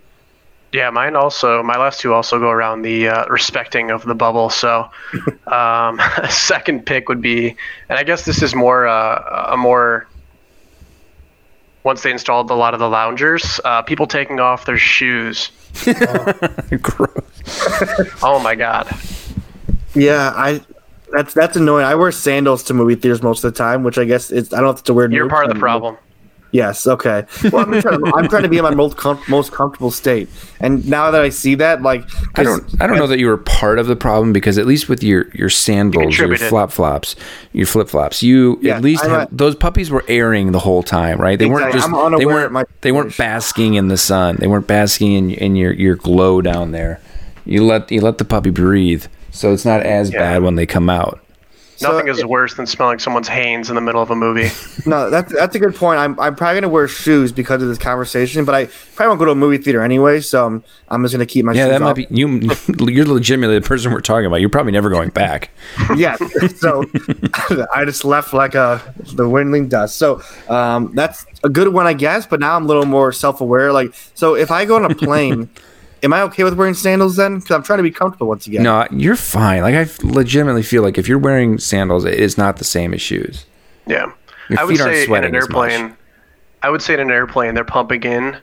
Yeah, 0.73 0.91
mine 0.91 1.17
also. 1.17 1.63
My 1.63 1.77
last 1.77 2.01
two 2.01 2.15
also 2.15 2.39
go 2.39 2.49
around 2.49 2.83
the 2.83 3.09
uh, 3.09 3.27
respecting 3.27 3.91
of 3.91 4.05
the 4.05 4.15
bubble. 4.15 4.51
So, 4.51 4.89
um, 5.49 6.01
second 6.31 6.87
pick 6.87 7.09
would 7.09 7.21
be, 7.21 7.57
and 7.89 7.99
I 7.99 8.05
guess 8.05 8.25
this 8.25 8.43
is 8.43 8.55
more 8.55 8.87
uh, 8.87 9.53
a 9.53 9.57
more. 9.57 10.07
Once 11.83 12.03
they 12.03 12.11
installed 12.11 12.51
a 12.51 12.55
lot 12.55 12.75
of 12.75 12.81
the 12.81 12.89
loungers, 12.89 13.59
uh, 13.65 13.81
people 13.81 14.07
taking 14.07 14.39
off 14.39 14.67
their 14.67 14.77
shoes. 14.77 15.51
Gross. 16.83 18.23
Oh 18.23 18.39
my 18.43 18.55
god! 18.55 18.89
Yeah, 19.95 20.33
I. 20.37 20.61
That's 21.11 21.35
that's 21.35 21.57
annoying. 21.57 21.87
I 21.87 21.97
wear 21.97 22.13
sandals 22.13 22.63
to 22.65 22.75
movie 22.75 22.95
theaters 22.95 23.23
most 23.23 23.43
of 23.43 23.53
the 23.53 23.59
time, 23.59 23.83
which 23.83 23.99
I 23.99 24.05
guess 24.05 24.31
it's. 24.31 24.53
I 24.53 24.57
don't 24.57 24.67
know 24.67 24.71
if 24.71 24.81
it's 24.81 24.89
a 24.89 24.95
weird. 24.95 25.13
You're 25.13 25.29
part 25.29 25.47
of 25.47 25.55
the 25.55 25.59
problem. 25.59 25.97
Yes. 26.53 26.87
Okay. 26.87 27.25
Well, 27.53 27.63
I'm 27.65 27.81
trying, 27.81 28.01
to, 28.01 28.13
I'm 28.17 28.29
trying 28.29 28.43
to 28.43 28.49
be 28.49 28.57
in 28.59 28.65
my 28.65 28.75
most 28.75 28.97
com- 28.97 29.21
most 29.29 29.53
comfortable 29.53 29.91
state, 29.93 30.29
and 30.59 30.85
now 30.89 31.11
that 31.13 31.21
I 31.23 31.29
see 31.29 31.55
that, 31.57 31.81
like, 31.83 32.03
I 32.35 32.43
don't 32.43 32.65
I 32.83 32.87
don't 32.89 32.97
know 32.99 33.07
that 33.07 33.19
you 33.21 33.27
were 33.29 33.37
part 33.37 33.79
of 33.79 33.87
the 33.87 33.95
problem 33.95 34.33
because 34.33 34.59
at 34.59 34.67
least 34.67 34.89
with 34.89 35.03
your 35.05 35.29
your 35.33 35.49
sandals, 35.49 36.19
your 36.19 36.27
contributed. 36.27 36.49
flop 36.49 36.73
flops, 36.73 37.15
your 37.53 37.67
flip 37.67 37.89
flops, 37.89 38.23
you 38.23 38.59
Yeah, 38.63 38.77
at 38.77 38.83
least 38.83 39.05
have, 39.05 39.31
a- 39.33 39.35
those 39.35 39.55
puppies 39.55 39.91
were 39.91 40.05
airing 40.09 40.51
the 40.53 40.59
whole 40.59 40.83
time, 40.83 41.21
right? 41.21 41.39
They 41.39 41.47
weren't 41.47 41.73
just 41.73 41.89
they 42.19 42.27
weren't 42.27 42.51
my 42.53 42.65
they 42.81 42.91
weren't 42.91 43.17
basking 43.17 43.75
in 43.75 43.87
the 43.89 43.97
sun. 43.97 44.37
They 44.41 44.49
weren't 44.49 44.67
basking 44.67 45.13
in 45.13 45.31
in 45.31 45.55
your 45.57 45.73
your 45.73 45.95
glow 45.95 46.41
down 46.43 46.73
there. 46.73 47.01
You 47.45 47.65
let 47.65 47.91
you 47.93 48.01
let 48.01 48.19
the 48.19 48.25
puppy 48.25 48.51
breathe, 48.51 49.07
so 49.31 49.53
it's 49.53 49.65
not 49.65 49.83
as 49.83 50.13
Yeah. 50.13 50.19
bad 50.19 50.43
when 50.43 50.57
they 50.57 50.67
come 50.67 50.91
out. 50.91 51.21
So- 51.81 51.93
Nothing 51.93 52.09
is 52.09 52.23
worse 52.27 52.53
than 52.55 52.67
smelling 52.67 52.99
someone's 52.99 53.27
Hanes 53.27 53.71
in 53.71 53.75
the 53.75 53.81
middle 53.81 54.03
of 54.03 54.11
a 54.11 54.15
movie. 54.15 54.51
No, 54.87 55.11
that's 55.11 55.31
that's 55.35 55.55
a 55.55 55.59
good 55.59 55.75
point. 55.75 55.99
I'm 55.99 56.19
I'm 56.19 56.35
probably 56.35 56.59
gonna 56.61 56.73
wear 56.73 56.89
shoes 56.89 57.33
because 57.33 57.63
of 57.63 57.69
this 57.69 57.77
conversation, 57.77 58.47
but 58.47 58.55
I 58.55 58.65
probably 58.95 59.09
won't 59.09 59.19
go 59.19 59.25
to 59.27 59.31
a 59.33 59.35
movie 59.35 59.59
theater 59.59 59.83
anyway, 59.83 60.21
so 60.21 60.47
I'm, 60.47 60.65
I'm 60.89 61.03
just 61.03 61.13
gonna 61.13 61.27
keep 61.27 61.45
my 61.45 61.53
shoes. 61.53 61.59
Yeah, 61.59 61.65
shoes 61.67 61.73
that 61.73 61.81
might 61.81 61.91
off. 61.91 61.97
be 61.97 62.07
you. 62.09 62.89
You're 62.91 63.05
legitimately 63.05 63.59
the 63.59 63.67
person 63.67 63.93
we're 63.93 64.01
talking 64.01 64.25
about. 64.25 64.41
You're 64.41 64.49
probably 64.49 64.73
never 64.73 64.89
going 64.89 65.11
back. 65.11 65.51
yeah. 65.97 66.17
So 66.57 66.85
I 67.75 67.85
just 67.85 68.07
left 68.07 68.33
like 68.33 68.55
a 68.55 68.81
the 69.13 69.29
windling 69.29 69.69
dust. 69.69 69.97
So 69.97 70.23
um, 70.49 70.95
that's 70.95 71.27
a 71.45 71.51
good 71.51 71.69
one, 71.69 71.87
I 71.87 71.93
guess. 71.93 72.27
But 72.27 72.41
now 72.41 72.57
I'm 72.57 72.65
a 72.65 72.69
little 72.69 72.87
more 72.87 73.13
self 73.13 73.43
aware. 73.43 73.73
Like, 73.73 73.93
so 74.15 74.35
if 74.35 74.51
I 74.51 74.65
go 74.65 74.77
on 74.77 74.91
a 74.91 74.95
plane, 74.95 75.51
am 76.03 76.13
I 76.13 76.23
okay 76.23 76.45
with 76.45 76.55
wearing 76.55 76.75
sandals 76.75 77.17
then? 77.17 77.37
Because 77.39 77.51
I'm 77.51 77.63
trying 77.63 77.79
to 77.79 77.83
be 77.83 77.91
comfortable 77.91 78.29
once 78.29 78.47
again. 78.47 78.63
No, 78.63 78.87
you're 78.91 79.17
fine. 79.17 79.63
Like 79.63 79.75
I 79.75 79.89
legitimately 80.03 80.63
feel 80.63 80.83
like 80.83 80.99
if 80.99 81.09
you're 81.09 81.19
wearing 81.19 81.59
sandals, 81.59 82.05
it 82.05 82.15
is 82.15 82.39
not 82.39 82.57
the 82.57 82.65
same 82.65 82.95
as 82.95 83.01
shoes. 83.01 83.47
Yeah. 83.87 84.13
Your 84.49 84.61
I 84.61 84.65
would 84.65 84.77
feet 84.77 84.81
aren't 84.81 84.97
say 84.97 85.17
in 85.17 85.25
an 85.25 85.35
airplane, 85.35 85.97
I 86.63 86.71
would 86.71 86.83
say 86.83 86.95
in 86.95 87.01
an 87.01 87.11
airplane 87.11 87.55
they're 87.55 87.65
pumping 87.65 88.03
in 88.03 88.37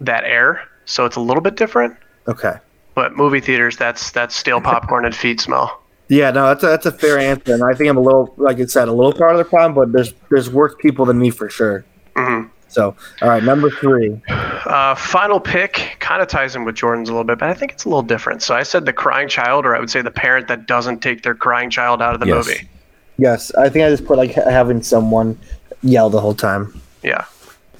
that 0.00 0.24
air, 0.24 0.62
so 0.84 1.04
it's 1.04 1.16
a 1.16 1.20
little 1.20 1.42
bit 1.42 1.56
different. 1.56 1.96
Okay. 2.26 2.54
But 2.94 3.16
movie 3.16 3.40
theaters, 3.40 3.76
that's 3.76 4.10
that's 4.10 4.34
stale 4.34 4.60
popcorn 4.60 5.04
and 5.04 5.14
feet 5.14 5.40
smell. 5.40 5.82
Yeah, 6.08 6.30
no, 6.30 6.46
that's 6.46 6.64
a, 6.64 6.66
that's 6.66 6.86
a 6.86 6.92
fair 6.92 7.18
answer, 7.18 7.52
and 7.54 7.62
I 7.62 7.74
think 7.74 7.90
I'm 7.90 7.98
a 7.98 8.00
little, 8.00 8.32
like 8.38 8.58
I 8.58 8.64
said, 8.64 8.88
a 8.88 8.92
little 8.92 9.12
part 9.12 9.32
of 9.32 9.38
the 9.38 9.44
problem. 9.44 9.74
But 9.74 9.92
there's 9.92 10.14
there's 10.30 10.50
worse 10.50 10.74
people 10.80 11.04
than 11.04 11.18
me 11.18 11.30
for 11.30 11.48
sure. 11.48 11.84
Mhm. 12.16 12.50
So, 12.68 12.94
all 13.22 13.28
right, 13.28 13.42
number 13.42 13.70
three. 13.70 14.20
Uh, 14.28 14.94
final 14.94 15.40
pick 15.40 15.96
kind 16.00 16.20
of 16.20 16.28
ties 16.28 16.54
in 16.54 16.64
with 16.64 16.74
Jordan's 16.74 17.08
a 17.08 17.12
little 17.12 17.24
bit, 17.24 17.38
but 17.38 17.48
I 17.48 17.54
think 17.54 17.72
it's 17.72 17.84
a 17.84 17.88
little 17.88 18.02
different. 18.02 18.42
So 18.42 18.54
I 18.54 18.62
said 18.62 18.84
the 18.84 18.92
crying 18.92 19.28
child, 19.28 19.64
or 19.64 19.74
I 19.74 19.80
would 19.80 19.90
say 19.90 20.02
the 20.02 20.10
parent 20.10 20.48
that 20.48 20.66
doesn't 20.66 21.00
take 21.00 21.22
their 21.22 21.34
crying 21.34 21.70
child 21.70 22.02
out 22.02 22.14
of 22.14 22.20
the 22.20 22.26
Yes. 22.26 22.46
movie. 22.46 22.68
Yes, 23.16 23.52
I 23.54 23.68
think 23.68 23.84
I 23.84 23.88
just 23.90 24.04
put 24.04 24.18
like 24.18 24.34
ha- 24.34 24.48
having 24.48 24.82
someone 24.82 25.38
yell 25.82 26.10
the 26.10 26.20
whole 26.20 26.34
time. 26.34 26.78
Yeah, 27.02 27.24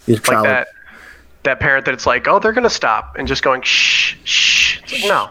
Your 0.06 0.18
like 0.26 0.42
that. 0.44 0.68
That 1.44 1.60
parent 1.60 1.84
that 1.84 1.94
it's 1.94 2.06
like, 2.06 2.26
oh, 2.26 2.38
they're 2.40 2.52
gonna 2.52 2.68
stop, 2.70 3.16
and 3.18 3.28
just 3.28 3.42
going 3.42 3.62
shh, 3.62 4.16
shh. 4.24 4.80
It's 4.82 4.92
like, 4.94 5.04
no, 5.04 5.30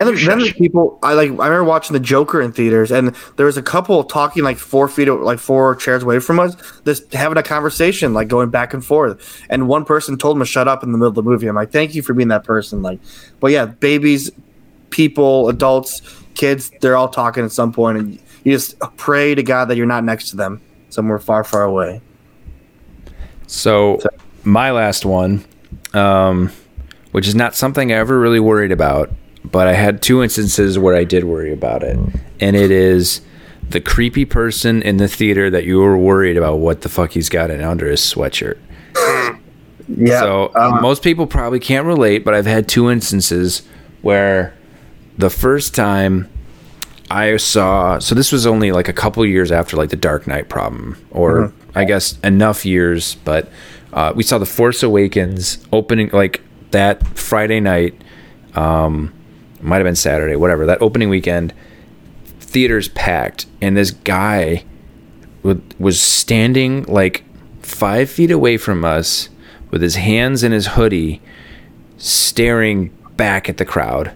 And 0.00 0.08
then, 0.08 0.16
there's 0.16 0.52
people 0.52 0.98
I 1.04 1.14
like. 1.14 1.30
I 1.30 1.46
remember 1.46 1.64
watching 1.64 1.94
the 1.94 2.00
Joker 2.00 2.42
in 2.42 2.50
theaters, 2.52 2.90
and 2.90 3.14
there 3.36 3.46
was 3.46 3.56
a 3.56 3.62
couple 3.62 4.02
talking 4.02 4.42
like 4.42 4.56
four 4.56 4.88
feet, 4.88 5.08
like 5.08 5.38
four 5.38 5.76
chairs 5.76 6.02
away 6.02 6.18
from 6.18 6.40
us, 6.40 6.56
just 6.84 7.12
having 7.12 7.38
a 7.38 7.44
conversation, 7.44 8.12
like 8.12 8.26
going 8.26 8.50
back 8.50 8.74
and 8.74 8.84
forth. 8.84 9.40
And 9.48 9.68
one 9.68 9.84
person 9.84 10.18
told 10.18 10.36
him 10.36 10.40
to 10.40 10.46
shut 10.46 10.66
up 10.66 10.82
in 10.82 10.90
the 10.90 10.98
middle 10.98 11.10
of 11.10 11.14
the 11.14 11.22
movie. 11.22 11.46
I'm 11.46 11.54
like, 11.54 11.70
thank 11.70 11.94
you 11.94 12.02
for 12.02 12.12
being 12.12 12.28
that 12.28 12.42
person. 12.42 12.82
Like, 12.82 12.98
but 13.38 13.52
yeah, 13.52 13.66
babies, 13.66 14.32
people, 14.90 15.48
adults, 15.48 16.02
kids, 16.34 16.72
they're 16.80 16.96
all 16.96 17.08
talking 17.08 17.44
at 17.44 17.52
some 17.52 17.72
point, 17.72 17.98
and 17.98 18.18
you 18.42 18.52
just 18.52 18.78
pray 18.96 19.36
to 19.36 19.44
God 19.44 19.66
that 19.66 19.76
you're 19.76 19.86
not 19.86 20.02
next 20.02 20.30
to 20.30 20.36
them, 20.36 20.60
somewhere 20.90 21.20
far, 21.20 21.44
far 21.44 21.62
away. 21.62 22.00
So 23.46 24.00
my 24.42 24.72
last 24.72 25.06
one, 25.06 25.44
um, 25.92 26.50
which 27.12 27.28
is 27.28 27.36
not 27.36 27.54
something 27.54 27.92
I 27.92 27.96
ever 27.96 28.18
really 28.18 28.40
worried 28.40 28.72
about, 28.72 29.10
but 29.44 29.66
I 29.66 29.74
had 29.74 30.02
two 30.02 30.22
instances 30.22 30.78
where 30.78 30.94
I 30.94 31.04
did 31.04 31.24
worry 31.24 31.52
about 31.52 31.82
it, 31.82 31.98
and 32.40 32.56
it 32.56 32.70
is 32.70 33.20
the 33.68 33.80
creepy 33.80 34.24
person 34.24 34.82
in 34.82 34.98
the 34.98 35.08
theater 35.08 35.50
that 35.50 35.64
you 35.64 35.78
were 35.78 35.96
worried 35.96 36.36
about 36.36 36.56
what 36.58 36.82
the 36.82 36.88
fuck 36.88 37.12
he's 37.12 37.28
got 37.28 37.50
in 37.50 37.62
under 37.62 37.88
his 37.88 38.00
sweatshirt. 38.00 38.58
Yeah. 39.86 40.20
So 40.20 40.46
uh, 40.54 40.78
most 40.80 41.02
people 41.02 41.26
probably 41.26 41.60
can't 41.60 41.86
relate, 41.86 42.24
but 42.24 42.32
I've 42.32 42.46
had 42.46 42.68
two 42.68 42.90
instances 42.90 43.68
where 44.02 44.54
the 45.18 45.30
first 45.30 45.74
time 45.74 46.28
I 47.10 47.36
saw, 47.36 47.98
so 47.98 48.14
this 48.14 48.32
was 48.32 48.46
only 48.46 48.72
like 48.72 48.88
a 48.88 48.92
couple 48.92 49.24
years 49.26 49.52
after 49.52 49.76
like 49.76 49.90
the 49.90 49.96
Dark 49.96 50.26
Knight 50.26 50.48
problem, 50.48 50.96
or 51.10 51.52
I 51.74 51.84
guess 51.84 52.18
enough 52.20 52.64
years, 52.64 53.16
but 53.24 53.50
uh, 53.92 54.12
we 54.16 54.22
saw 54.22 54.38
the 54.38 54.46
Force 54.46 54.82
Awakens 54.82 55.58
opening 55.72 56.10
like 56.12 56.40
that 56.70 57.06
Friday 57.16 57.60
night, 57.60 57.94
um, 58.54 59.12
might 59.64 59.78
have 59.78 59.84
been 59.84 59.96
Saturday, 59.96 60.36
whatever 60.36 60.66
that 60.66 60.82
opening 60.82 61.08
weekend, 61.08 61.52
theaters 62.40 62.88
packed, 62.88 63.46
and 63.60 63.76
this 63.76 63.90
guy 63.90 64.64
was 65.78 66.00
standing 66.00 66.84
like 66.84 67.24
five 67.60 68.08
feet 68.08 68.30
away 68.30 68.56
from 68.56 68.84
us 68.84 69.28
with 69.70 69.82
his 69.82 69.96
hands 69.96 70.42
in 70.42 70.52
his 70.52 70.68
hoodie, 70.68 71.20
staring 71.98 72.88
back 73.16 73.48
at 73.48 73.56
the 73.56 73.64
crowd, 73.64 74.12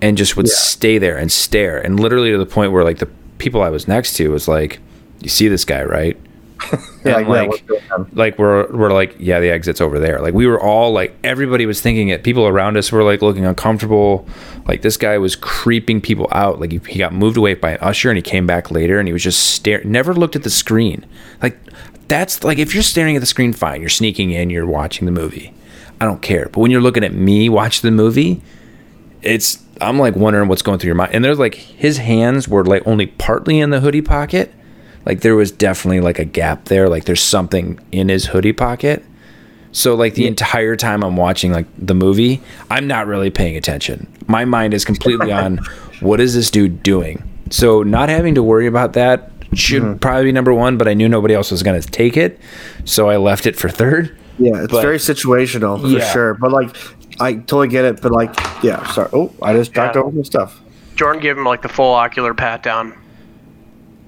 and 0.00 0.16
just 0.16 0.36
would 0.36 0.48
stay 0.48 0.98
there 0.98 1.16
and 1.16 1.32
stare, 1.32 1.78
and 1.78 1.98
literally 1.98 2.30
to 2.30 2.38
the 2.38 2.46
point 2.46 2.72
where 2.72 2.84
like 2.84 2.98
the 2.98 3.08
people 3.38 3.62
I 3.62 3.70
was 3.70 3.88
next 3.88 4.14
to 4.14 4.30
was 4.30 4.46
like, 4.46 4.80
"You 5.20 5.28
see 5.28 5.48
this 5.48 5.64
guy, 5.64 5.82
right?" 5.84 6.16
yeah, 7.04 7.18
yeah, 7.18 7.28
like, 7.28 7.48
what's 7.48 8.12
like 8.14 8.38
we're 8.38 8.70
we're 8.72 8.92
like, 8.92 9.14
yeah, 9.18 9.40
the 9.40 9.50
exit's 9.50 9.80
over 9.80 9.98
there. 9.98 10.20
Like 10.20 10.34
we 10.34 10.46
were 10.46 10.60
all 10.60 10.92
like, 10.92 11.16
everybody 11.22 11.66
was 11.66 11.80
thinking 11.80 12.08
it. 12.08 12.24
People 12.24 12.46
around 12.46 12.76
us 12.76 12.90
were 12.90 13.02
like 13.02 13.22
looking 13.22 13.44
uncomfortable. 13.44 14.26
Like 14.66 14.82
this 14.82 14.96
guy 14.96 15.18
was 15.18 15.36
creeping 15.36 16.00
people 16.00 16.28
out. 16.32 16.60
Like 16.60 16.72
he, 16.72 16.80
he 16.88 16.98
got 16.98 17.12
moved 17.12 17.36
away 17.36 17.54
by 17.54 17.72
an 17.72 17.78
usher, 17.80 18.10
and 18.10 18.16
he 18.16 18.22
came 18.22 18.46
back 18.46 18.70
later, 18.70 18.98
and 18.98 19.08
he 19.08 19.12
was 19.12 19.22
just 19.22 19.50
staring. 19.50 19.90
Never 19.90 20.14
looked 20.14 20.36
at 20.36 20.42
the 20.42 20.50
screen. 20.50 21.06
Like 21.42 21.58
that's 22.08 22.42
like 22.42 22.58
if 22.58 22.74
you're 22.74 22.82
staring 22.82 23.16
at 23.16 23.20
the 23.20 23.26
screen, 23.26 23.52
fine. 23.52 23.80
You're 23.80 23.90
sneaking 23.90 24.30
in. 24.30 24.50
You're 24.50 24.66
watching 24.66 25.06
the 25.06 25.12
movie. 25.12 25.54
I 26.00 26.04
don't 26.04 26.22
care. 26.22 26.48
But 26.52 26.60
when 26.60 26.70
you're 26.70 26.80
looking 26.80 27.04
at 27.04 27.12
me 27.12 27.48
watch 27.48 27.80
the 27.80 27.90
movie, 27.90 28.40
it's 29.22 29.62
I'm 29.80 29.98
like 29.98 30.16
wondering 30.16 30.48
what's 30.48 30.62
going 30.62 30.78
through 30.78 30.88
your 30.88 30.94
mind. 30.96 31.14
And 31.14 31.24
there's 31.24 31.38
like 31.38 31.54
his 31.54 31.98
hands 31.98 32.48
were 32.48 32.64
like 32.64 32.86
only 32.86 33.06
partly 33.06 33.60
in 33.60 33.70
the 33.70 33.80
hoodie 33.80 34.02
pocket. 34.02 34.52
Like 35.08 35.22
there 35.22 35.34
was 35.34 35.50
definitely 35.50 36.00
like 36.00 36.18
a 36.18 36.24
gap 36.26 36.66
there. 36.66 36.86
Like 36.88 37.06
there's 37.06 37.22
something 37.22 37.80
in 37.90 38.10
his 38.10 38.26
hoodie 38.26 38.52
pocket. 38.52 39.02
So 39.72 39.94
like 39.94 40.14
the 40.14 40.26
entire 40.26 40.76
time 40.76 41.02
I'm 41.02 41.16
watching 41.16 41.50
like 41.50 41.66
the 41.78 41.94
movie, 41.94 42.42
I'm 42.70 42.86
not 42.86 43.06
really 43.06 43.30
paying 43.30 43.56
attention. 43.56 44.06
My 44.26 44.44
mind 44.44 44.74
is 44.74 44.84
completely 44.84 45.32
on 45.32 45.56
what 46.00 46.20
is 46.20 46.34
this 46.34 46.50
dude 46.50 46.82
doing? 46.82 47.26
So 47.48 47.82
not 47.82 48.10
having 48.10 48.34
to 48.34 48.42
worry 48.42 48.66
about 48.66 48.92
that 48.92 49.32
should 49.54 49.82
mm-hmm. 49.82 49.96
probably 49.96 50.24
be 50.24 50.32
number 50.32 50.52
one, 50.52 50.76
but 50.76 50.86
I 50.86 50.92
knew 50.92 51.08
nobody 51.08 51.32
else 51.32 51.50
was 51.50 51.62
gonna 51.62 51.80
take 51.80 52.18
it. 52.18 52.38
So 52.84 53.08
I 53.08 53.16
left 53.16 53.46
it 53.46 53.56
for 53.56 53.70
third. 53.70 54.14
Yeah, 54.38 54.62
it's 54.62 54.72
But- 54.72 54.82
very 54.82 54.98
situational 54.98 55.80
for 55.80 55.88
Yeah. 55.88 56.12
sure. 56.12 56.34
But 56.34 56.52
like, 56.52 56.76
I 57.18 57.32
totally 57.32 57.68
get 57.68 57.86
it. 57.86 58.02
But 58.02 58.12
like, 58.12 58.34
yeah, 58.62 58.86
sorry. 58.92 59.08
Oh, 59.14 59.32
I 59.40 59.54
just 59.54 59.74
talked 59.74 59.96
over 59.96 60.10
some 60.10 60.24
stuff. 60.24 60.60
Jordan 60.96 61.22
gave 61.22 61.38
him 61.38 61.44
like 61.44 61.62
the 61.62 61.68
full 61.70 61.94
ocular 61.94 62.34
pat 62.34 62.62
down. 62.62 62.92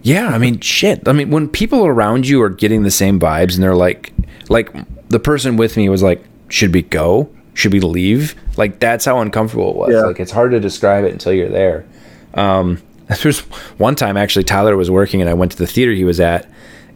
Yeah, 0.02 0.28
I 0.28 0.38
mean, 0.38 0.60
shit. 0.60 1.06
I 1.06 1.12
mean, 1.12 1.30
when 1.30 1.48
people 1.48 1.86
around 1.86 2.26
you 2.26 2.42
are 2.42 2.48
getting 2.48 2.82
the 2.82 2.90
same 2.90 3.20
vibes 3.20 3.54
and 3.54 3.62
they're 3.62 3.74
like, 3.74 4.12
like 4.48 4.74
the 5.08 5.20
person 5.20 5.56
with 5.56 5.76
me 5.76 5.88
was 5.88 6.02
like, 6.02 6.24
should 6.48 6.72
we 6.74 6.82
go? 6.82 7.30
Should 7.54 7.72
we 7.72 7.80
leave? 7.80 8.34
Like, 8.56 8.80
that's 8.80 9.04
how 9.04 9.20
uncomfortable 9.20 9.70
it 9.70 9.76
was. 9.76 9.92
Yeah. 9.92 10.02
Like, 10.02 10.20
it's 10.20 10.30
hard 10.30 10.52
to 10.52 10.60
describe 10.60 11.04
it 11.04 11.12
until 11.12 11.32
you're 11.32 11.48
there. 11.48 11.86
Um, 12.34 12.80
there's 13.22 13.40
one 13.78 13.94
time 13.94 14.16
actually, 14.16 14.44
Tyler 14.44 14.76
was 14.76 14.90
working 14.90 15.20
and 15.20 15.28
I 15.28 15.34
went 15.34 15.52
to 15.52 15.58
the 15.58 15.66
theater 15.66 15.92
he 15.92 16.04
was 16.04 16.20
at, 16.20 16.48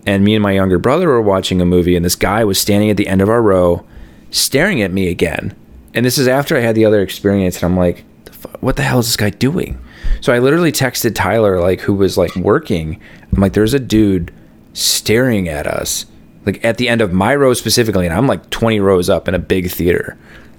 and 0.07 0.25
me 0.25 0.35
and 0.35 0.43
my 0.43 0.53
younger 0.53 0.79
brother 0.79 1.09
were 1.09 1.23
watching 1.23 1.61
a 1.61 1.65
movie, 1.65 1.97
and 1.97 2.05
this 2.05 2.17
guy 2.17 2.45
was 2.45 2.59
standing 2.59 2.91
at 2.91 2.97
the 2.97 3.09
end 3.09 3.23
of 3.23 3.29
our 3.29 3.41
row, 3.41 3.87
staring 4.31 4.83
at 4.83 4.93
me 4.93 5.09
again. 5.09 5.57
And 5.95 6.05
this 6.05 6.19
is 6.19 6.29
after 6.29 6.57
I 6.57 6.61
had 6.61 6.75
the 6.75 6.85
other 6.85 7.01
experience, 7.01 7.57
and 7.57 7.65
I'm 7.65 7.77
like, 7.77 8.05
what 8.61 8.77
the 8.77 8.83
hell 8.83 8.99
is 8.99 9.07
this 9.07 9.17
guy 9.17 9.31
doing? 9.31 9.79
So 10.21 10.33
I 10.33 10.39
literally 10.39 10.73
texted 10.73 11.15
Tyler, 11.15 11.61
like, 11.61 11.81
who 11.81 11.95
was 11.95 12.17
like 12.17 12.35
working. 12.37 13.01
I'm 13.35 13.41
like, 13.41 13.53
there's 13.53 13.75
a 13.75 13.79
dude 13.79 14.33
staring 14.73 15.49
at 15.49 15.67
us, 15.67 16.07
like 16.47 16.65
at 16.65 16.79
the 16.79 16.89
end 16.89 17.01
of 17.01 17.13
my 17.13 17.35
row 17.35 17.55
specifically, 17.55 18.07
and 18.07 18.15
I'm 18.15 18.27
like 18.27 18.51
20 18.51 18.81
rows 18.81 19.09
up 19.09 19.29
in 19.29 19.35
a 19.35 19.39
big 19.39 19.71
theater. 19.71 20.17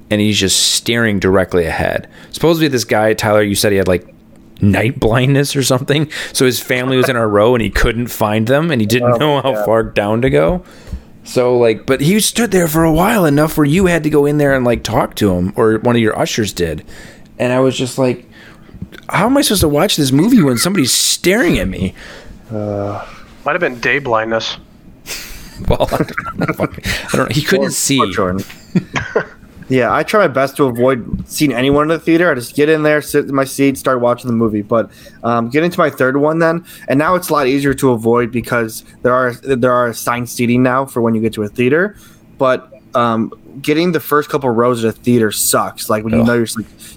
and 0.09 0.21
he's 0.21 0.39
just 0.39 0.73
staring 0.73 1.19
directly 1.19 1.65
ahead. 1.65 2.07
Supposedly, 2.31 2.67
this 2.67 2.83
guy 2.83 3.13
Tyler, 3.13 3.41
you 3.41 3.55
said 3.55 3.71
he 3.71 3.77
had 3.77 3.87
like 3.87 4.13
night 4.61 4.99
blindness 4.99 5.55
or 5.55 5.63
something, 5.63 6.09
so 6.33 6.45
his 6.45 6.59
family 6.59 6.97
was 6.97 7.09
in 7.09 7.15
our 7.15 7.27
row 7.27 7.55
and 7.55 7.61
he 7.61 7.69
couldn't 7.69 8.07
find 8.07 8.47
them, 8.47 8.71
and 8.71 8.81
he 8.81 8.87
didn't 8.87 9.13
oh, 9.13 9.17
know 9.17 9.41
how 9.41 9.65
far 9.65 9.83
down 9.83 10.21
to 10.21 10.29
go. 10.29 10.63
So 11.23 11.57
like, 11.57 11.85
but 11.85 12.01
he 12.01 12.19
stood 12.19 12.51
there 12.51 12.67
for 12.67 12.83
a 12.83 12.93
while 12.93 13.25
enough 13.25 13.57
where 13.57 13.65
you 13.65 13.87
had 13.87 14.03
to 14.03 14.09
go 14.09 14.25
in 14.25 14.37
there 14.37 14.55
and 14.55 14.63
like 14.63 14.83
talk 14.83 15.15
to 15.15 15.33
him, 15.33 15.53
or 15.55 15.79
one 15.79 15.95
of 15.95 16.01
your 16.01 16.17
ushers 16.17 16.53
did, 16.53 16.85
and 17.39 17.51
I 17.51 17.59
was 17.59 17.77
just 17.77 17.97
like, 17.97 18.29
how 19.09 19.25
am 19.25 19.37
I 19.37 19.41
supposed 19.41 19.61
to 19.61 19.69
watch 19.69 19.95
this 19.95 20.11
movie 20.11 20.41
when 20.41 20.57
somebody's 20.57 20.91
staring 20.91 21.59
at 21.59 21.67
me? 21.67 21.93
Might 23.45 23.51
have 23.51 23.61
been 23.61 23.79
day 23.79 23.99
blindness. 23.99 24.57
Well, 25.69 25.87
I 25.89 25.97
don't 25.97 26.37
know. 26.37 26.45
I 26.59 26.65
don't 27.13 27.17
know. 27.17 27.27
He 27.31 27.41
couldn't 27.41 27.71
see. 27.71 27.97
Poor 27.97 28.11
Jordan. 28.11 28.43
yeah, 29.69 29.93
I 29.93 30.03
try 30.03 30.19
my 30.19 30.27
best 30.27 30.57
to 30.57 30.65
avoid 30.65 31.27
seeing 31.29 31.53
anyone 31.53 31.83
in 31.83 31.87
the 31.87 31.99
theater. 31.99 32.29
I 32.29 32.35
just 32.35 32.55
get 32.55 32.67
in 32.67 32.83
there, 32.83 33.01
sit 33.01 33.23
in 33.23 33.33
my 33.33 33.45
seat, 33.45 33.77
start 33.77 34.01
watching 34.01 34.29
the 34.29 34.35
movie. 34.35 34.61
But 34.61 34.91
um, 35.23 35.49
get 35.49 35.63
into 35.63 35.79
my 35.79 35.89
third 35.89 36.17
one 36.17 36.39
then, 36.39 36.65
and 36.89 36.99
now 36.99 37.15
it's 37.15 37.29
a 37.29 37.33
lot 37.33 37.47
easier 37.47 37.73
to 37.75 37.91
avoid 37.91 38.31
because 38.33 38.83
there 39.01 39.13
are 39.13 39.33
there 39.33 39.71
are 39.71 39.87
assigned 39.87 40.29
seating 40.29 40.61
now 40.61 40.85
for 40.85 41.01
when 41.01 41.15
you 41.15 41.21
get 41.21 41.31
to 41.33 41.43
a 41.43 41.47
theater. 41.47 41.95
But 42.37 42.69
um, 42.95 43.31
getting 43.62 43.91
the 43.91 43.99
first 43.99 44.30
couple 44.30 44.49
rows 44.49 44.84
at 44.84 44.95
a 44.95 44.97
theater 44.97 45.32
sucks. 45.32 45.89
Like 45.89 46.03
when 46.03 46.14
you 46.14 46.24
know 46.24 46.34
you're 46.34 46.47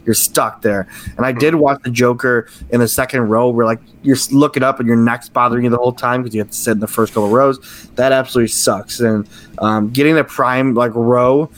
you're 0.05 0.15
stuck 0.15 0.63
there. 0.63 0.89
And 1.17 1.27
I 1.27 1.33
did 1.33 1.57
watch 1.57 1.83
the 1.83 1.91
Joker 1.91 2.49
in 2.71 2.81
the 2.81 2.89
second 2.89 3.29
row, 3.29 3.51
where 3.51 3.67
like 3.67 3.81
you're 4.03 4.17
looking 4.31 4.63
up 4.63 4.79
and 4.81 4.87
your 4.87 4.97
neck's 4.97 5.29
bothering 5.29 5.65
you 5.65 5.71
the 5.71 5.77
whole 5.77 5.93
time 5.93 6.23
because 6.23 6.35
you 6.35 6.41
have 6.41 6.51
to 6.51 6.57
sit 6.57 6.73
in 6.73 6.81
the 6.81 6.87
first 6.87 7.15
couple 7.15 7.29
rows. 7.29 7.89
That 7.97 8.13
absolutely 8.13 8.49
sucks. 8.49 9.01
And 9.01 9.29
um, 9.59 9.91
getting 9.91 10.15
the 10.15 10.25
prime 10.25 10.75
like 10.75 10.95
row 10.95 11.51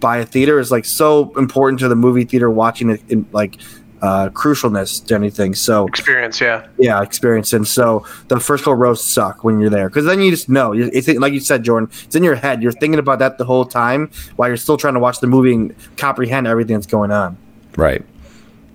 by 0.00 0.18
a 0.18 0.26
theater 0.26 0.58
is 0.58 0.70
like 0.70 0.84
so 0.84 1.32
important 1.38 1.78
to 1.78 1.88
the 1.88 1.94
movie 1.94 2.24
theater 2.24 2.50
watching 2.50 2.90
it 2.90 3.00
in 3.08 3.24
like 3.32 3.58
uh, 4.02 4.28
crucialness 4.30 5.06
to 5.06 5.14
anything. 5.14 5.54
So 5.54 5.86
Experience, 5.86 6.40
yeah. 6.40 6.66
yeah, 6.78 7.00
experience. 7.02 7.52
And 7.52 7.66
so 7.66 8.04
the 8.28 8.38
first 8.40 8.64
couple 8.64 8.74
rows 8.74 9.02
suck 9.04 9.44
when 9.44 9.60
you're 9.60 9.70
there 9.70 9.88
because 9.88 10.04
then 10.04 10.20
you 10.20 10.30
just 10.30 10.48
know. 10.48 10.72
You- 10.72 10.90
It's 10.92 11.08
like 11.08 11.32
you 11.32 11.40
said, 11.40 11.62
Jordan. 11.62 11.88
It's 12.04 12.16
in 12.16 12.24
your 12.24 12.34
head. 12.34 12.62
You're 12.62 12.72
thinking 12.72 12.98
about 12.98 13.20
that 13.20 13.38
the 13.38 13.44
whole 13.44 13.64
time 13.64 14.10
while 14.36 14.48
you're 14.48 14.56
still 14.56 14.76
trying 14.76 14.94
to 14.94 15.00
watch 15.00 15.20
the 15.20 15.26
movie 15.28 15.54
and 15.54 15.74
comprehend 15.96 16.46
everything 16.46 16.74
that's 16.76 16.86
going 16.86 17.10
on. 17.12 17.36
Right. 17.76 18.04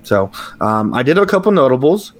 So 0.03 0.31
um, 0.61 0.93
I 0.93 1.03
did 1.03 1.17
a 1.17 1.25
couple 1.25 1.51
notables. 1.51 2.13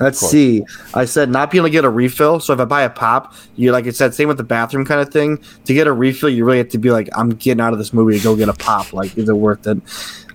Let's 0.00 0.18
see. 0.18 0.64
I 0.94 1.04
said 1.04 1.30
not 1.30 1.50
being 1.50 1.60
able 1.60 1.68
to 1.68 1.72
get 1.72 1.84
a 1.84 1.90
refill. 1.90 2.40
So 2.40 2.52
if 2.52 2.60
I 2.60 2.64
buy 2.64 2.82
a 2.82 2.90
pop, 2.90 3.34
you 3.56 3.72
like 3.72 3.86
I 3.86 3.90
said, 3.90 4.14
same 4.14 4.28
with 4.28 4.38
the 4.38 4.44
bathroom 4.44 4.84
kind 4.84 5.00
of 5.00 5.12
thing. 5.12 5.38
To 5.64 5.74
get 5.74 5.86
a 5.86 5.92
refill, 5.92 6.28
you 6.28 6.44
really 6.44 6.58
have 6.58 6.68
to 6.70 6.78
be 6.78 6.90
like, 6.90 7.08
I'm 7.16 7.30
getting 7.30 7.60
out 7.60 7.72
of 7.72 7.78
this 7.78 7.92
movie 7.92 8.18
to 8.18 8.22
go 8.22 8.36
get 8.36 8.48
a 8.48 8.54
pop. 8.54 8.92
Like, 8.92 9.16
is 9.16 9.28
it 9.28 9.36
worth 9.36 9.66
it? 9.66 9.78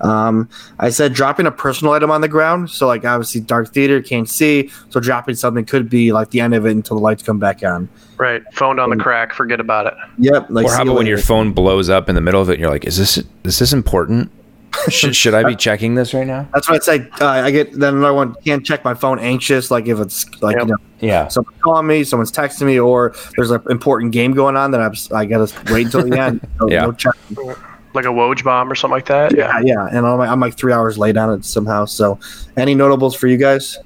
Um, 0.02 0.50
I 0.80 0.90
said 0.90 1.14
dropping 1.14 1.46
a 1.46 1.52
personal 1.52 1.94
item 1.94 2.10
on 2.12 2.22
the 2.22 2.28
ground. 2.28 2.70
So 2.70 2.88
like 2.88 3.04
obviously 3.06 3.42
dark 3.42 3.74
theater 3.74 4.02
can't 4.02 4.30
see. 4.30 4.70
So 4.90 5.00
dropping 5.00 5.36
something 5.36 5.66
could 5.66 5.90
be 5.90 6.14
like 6.14 6.30
the 6.30 6.40
end 6.40 6.54
of 6.54 6.66
it 6.66 6.72
until 6.72 6.98
the 6.98 7.04
lights 7.04 7.24
come 7.24 7.40
back 7.40 7.64
on. 7.64 7.90
Right. 8.18 8.42
Phone 8.54 8.78
down 8.78 8.90
the 8.90 8.98
crack, 8.98 9.34
forget 9.34 9.60
about 9.60 9.88
it. 9.88 9.94
Yep. 10.20 10.48
Like 10.50 10.66
Or 10.66 10.74
how 10.74 10.84
about 10.84 10.96
when 10.96 11.06
your 11.06 11.18
phone 11.18 11.52
blows 11.52 11.90
up 11.90 12.10
in 12.10 12.16
the 12.16 12.22
middle 12.22 12.42
of 12.42 12.50
it 12.50 12.54
and 12.54 12.62
you're 12.62 12.70
like, 12.70 12.86
is 12.86 12.98
this 12.98 13.18
is 13.44 13.60
this 13.60 13.74
important? 13.74 14.32
should, 14.90 15.16
should 15.16 15.34
I 15.34 15.44
be 15.44 15.56
checking 15.56 15.96
this 15.96 16.14
right 16.14 16.28
now? 16.28 16.48
That's 16.54 16.70
what 16.70 16.82
I 16.82 16.98
say. 16.98 17.10
Uh, 17.20 17.26
I 17.28 17.52
get 17.52 17.74
then 17.74 17.96
another 17.96 18.14
one. 18.14 18.36
Can't 18.46 18.66
check 18.66 18.84
my 18.84 18.94
phone. 18.94 19.20
Anxious, 19.20 19.72
like 19.72 19.88
if 19.88 20.00
it's 20.00 20.26
like 20.42 20.56
Yep. 20.58 20.64
you 20.68 20.72
know 20.72 20.78
Yeah. 21.00 21.28
someone's 21.28 21.58
calling 21.62 21.88
me, 21.88 22.04
someone's 22.04 22.32
texting 22.32 22.68
me, 22.68 22.80
or 22.80 23.16
there's 23.36 23.52
an 23.52 23.62
important 23.70 24.12
game 24.12 24.34
going 24.34 24.56
on 24.56 24.72
that 24.72 24.82
I'm, 24.82 24.94
I 25.16 25.26
gotta 25.26 25.52
wait 25.74 25.86
until 25.86 26.04
the 26.08 26.20
end. 26.20 26.42
So 26.60 26.70
Yeah. 26.70 26.82
no 26.86 26.92
check. 26.92 27.14
Like 27.96 28.06
a 28.06 28.10
Woj 28.10 28.44
bomb 28.44 28.72
or 28.72 28.76
something 28.76 28.94
like 28.94 29.08
that. 29.08 29.36
Yeah, 29.36 29.60
yeah, 29.64 29.88
and 29.92 30.06
I'm 30.06 30.18
like, 30.20 30.30
I'm 30.30 30.40
like 30.40 30.56
three 30.56 30.72
hours 30.74 30.98
late 31.00 31.18
on 31.18 31.34
it 31.34 31.44
somehow. 31.44 31.86
So, 31.86 32.20
any 32.56 32.76
notables 32.76 33.16
for 33.16 33.26
you 33.26 33.36
guys? 33.38 33.80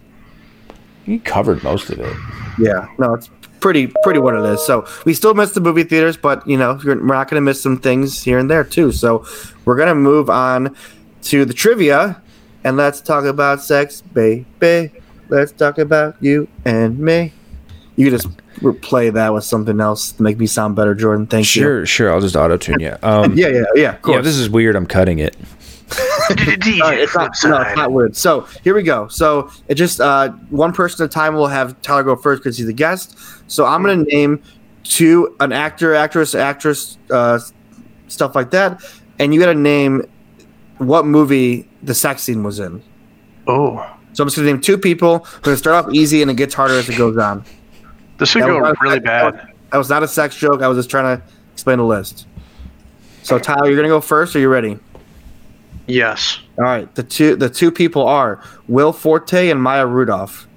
You 1.06 1.22
covered 1.22 1.64
most 1.64 1.90
of 1.90 2.00
it. 2.00 2.18
Yeah, 2.60 2.88
no, 3.00 3.14
it's 3.14 3.30
pretty 3.64 3.88
pretty 4.04 4.20
what 4.20 4.36
it 4.36 4.44
is. 4.44 4.64
So 4.66 4.86
we 5.06 5.14
still 5.14 5.34
miss 5.34 5.54
the 5.54 5.62
movie 5.62 5.86
theaters, 5.86 6.18
but 6.18 6.46
you 6.46 6.58
know 6.58 6.78
we're 6.84 6.96
not 6.96 7.30
gonna 7.30 7.42
miss 7.42 7.64
some 7.64 7.80
things 7.80 8.22
here 8.22 8.38
and 8.38 8.52
there 8.52 8.66
too. 8.66 8.92
So 8.92 9.26
we're 9.64 9.78
gonna 9.78 9.96
move 9.96 10.30
on 10.30 10.76
to 11.24 11.46
the 11.46 11.54
trivia, 11.54 12.22
and 12.66 12.76
let's 12.76 13.00
talk 13.00 13.24
about 13.24 13.62
sex, 13.62 14.02
baby. 14.02 14.92
Let's 15.30 15.54
talk 15.54 15.78
about 15.78 16.18
you 16.20 16.50
and 16.66 17.00
me. 17.00 17.32
You 17.96 18.10
can 18.10 18.20
just 18.20 18.28
replay 18.60 19.14
that 19.14 19.34
with 19.34 19.46
something 19.46 19.80
else 19.80 20.12
to 20.12 20.22
make 20.22 20.38
me 20.38 20.46
sound 20.46 20.76
better, 20.76 20.94
Jordan. 20.94 21.26
Thank 21.26 21.56
you. 21.56 21.62
Sure, 21.62 21.86
sure. 21.86 22.12
I'll 22.14 22.20
just 22.20 22.36
auto 22.36 22.58
tune 22.58 22.82
you. 22.82 22.98
Um, 23.02 23.34
Yeah, 23.38 23.48
yeah, 23.48 23.54
yeah. 23.54 23.62
Of 23.72 23.78
yeah, 23.78 23.98
course. 23.98 24.26
this 24.26 24.36
is 24.36 24.50
weird. 24.50 24.76
I'm 24.76 24.86
cutting 24.86 25.20
it. 25.20 25.38
DJ 26.30 27.04
it's 27.04 27.16
not, 27.16 27.32
no, 27.46 27.62
it's 27.62 27.76
not 27.78 27.92
weird. 27.92 28.16
So 28.16 28.42
here 28.64 28.74
we 28.74 28.84
go. 28.84 29.08
So 29.08 29.52
it 29.68 29.76
just 29.76 30.02
uh, 30.02 30.30
one 30.50 30.74
person 30.74 31.04
at 31.04 31.10
a 31.10 31.14
time. 31.14 31.36
We'll 31.36 31.48
have 31.48 31.80
Tyler 31.82 32.04
go 32.04 32.16
first 32.16 32.42
because 32.42 32.58
he's 32.58 32.66
the 32.66 32.74
guest. 32.74 33.18
So 33.48 33.66
I'm 33.66 33.82
gonna 33.82 34.04
name 34.04 34.42
two 34.84 35.36
an 35.40 35.52
actor, 35.52 35.94
actress, 35.96 36.36
actress, 36.36 36.98
uh, 37.12 37.40
stuff 38.08 38.36
like 38.36 38.52
that, 38.52 38.84
and 39.20 39.34
you 39.34 39.40
got 39.40 39.48
to 39.48 39.56
name 39.56 40.04
what 40.78 41.06
movie 41.06 41.68
the 41.84 41.94
sex 41.94 42.22
scene 42.24 42.44
was 42.44 42.60
in. 42.60 42.82
Oh, 43.48 43.78
So 44.14 44.24
I'm 44.24 44.28
just 44.28 44.36
gonna 44.38 44.48
name 44.48 44.62
two 44.62 44.78
people. 44.78 45.26
We're 45.36 45.40
gonna 45.42 45.58
start 45.58 45.86
off 45.86 45.94
easy 45.94 46.22
and 46.22 46.30
it 46.32 46.36
gets 46.36 46.54
harder 46.54 46.76
as 46.76 46.88
it 46.90 46.98
goes 46.98 47.18
on. 47.18 47.44
this 48.18 48.34
could 48.34 48.44
That 48.44 48.48
go 48.48 48.60
was- 48.60 48.76
really 48.82 49.00
that 49.00 49.26
was- 49.26 49.34
bad. 49.42 49.50
That 49.72 49.78
was 49.78 49.90
not 49.90 50.04
a 50.04 50.08
sex 50.08 50.36
joke. 50.38 50.62
I 50.62 50.68
was 50.68 50.78
just 50.78 50.90
trying 50.90 51.18
to 51.18 51.24
explain 51.54 51.80
the 51.80 51.84
list. 51.86 52.28
So 53.24 53.40
Tyler, 53.40 53.68
you're 53.68 53.76
gonna 53.76 53.88
go 53.88 54.02
first. 54.02 54.36
Are 54.36 54.40
you 54.40 54.50
ready? 54.50 54.78
Yes. 55.88 56.40
All 56.58 56.64
right. 56.66 56.94
The 56.96 57.04
two 57.04 57.36
the 57.36 57.50
two 57.50 57.72
people 57.72 58.06
are 58.06 58.40
Will 58.68 58.94
Forte 58.94 59.50
and 59.50 59.62
Maya 59.62 59.86
Rudolph. 59.88 60.48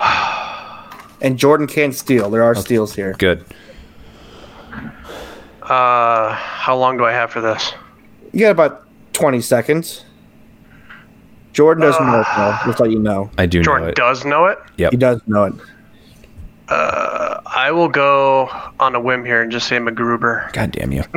And 1.20 1.38
Jordan 1.38 1.66
can't 1.66 1.94
steal. 1.94 2.30
There 2.30 2.42
are 2.42 2.54
steals 2.54 2.94
here. 2.94 3.14
Good. 3.18 3.44
Uh, 5.62 6.32
how 6.34 6.76
long 6.76 6.96
do 6.96 7.04
I 7.04 7.12
have 7.12 7.30
for 7.30 7.40
this? 7.40 7.72
You 8.32 8.40
got 8.40 8.50
about 8.50 8.86
twenty 9.12 9.40
seconds. 9.40 10.04
Jordan 11.52 11.82
doesn't 11.82 12.06
know 12.06 12.20
it 12.20 12.26
though. 12.36 12.56
Just 12.66 12.80
let 12.80 12.90
you 12.90 12.98
know. 12.98 13.30
I 13.36 13.46
do 13.46 13.58
know 13.58 13.64
Jordan 13.64 13.88
it. 13.88 13.94
does 13.96 14.24
know 14.24 14.46
it. 14.46 14.58
Yep. 14.76 14.92
He 14.92 14.96
does 14.96 15.20
know 15.26 15.44
it. 15.44 15.54
Uh, 16.68 17.40
I 17.46 17.72
will 17.72 17.88
go 17.88 18.48
on 18.78 18.94
a 18.94 19.00
whim 19.00 19.24
here 19.24 19.42
and 19.42 19.50
just 19.50 19.66
say 19.68 19.78
MacGruber. 19.78 20.52
God 20.52 20.70
damn 20.72 20.92
you. 20.92 21.02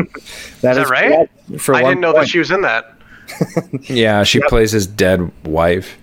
That 0.62 0.76
that 0.76 0.90
right? 0.90 1.30
For 1.60 1.76
I 1.76 1.82
didn't 1.84 2.00
know 2.00 2.14
point. 2.14 2.26
that 2.26 2.30
she 2.30 2.40
was 2.40 2.52
in 2.52 2.62
that. 2.62 2.96
Yeah, 3.84 4.24
she 4.24 4.40
plays 4.48 4.72
his 4.72 4.88
dead 4.88 5.32
wife. 5.46 5.98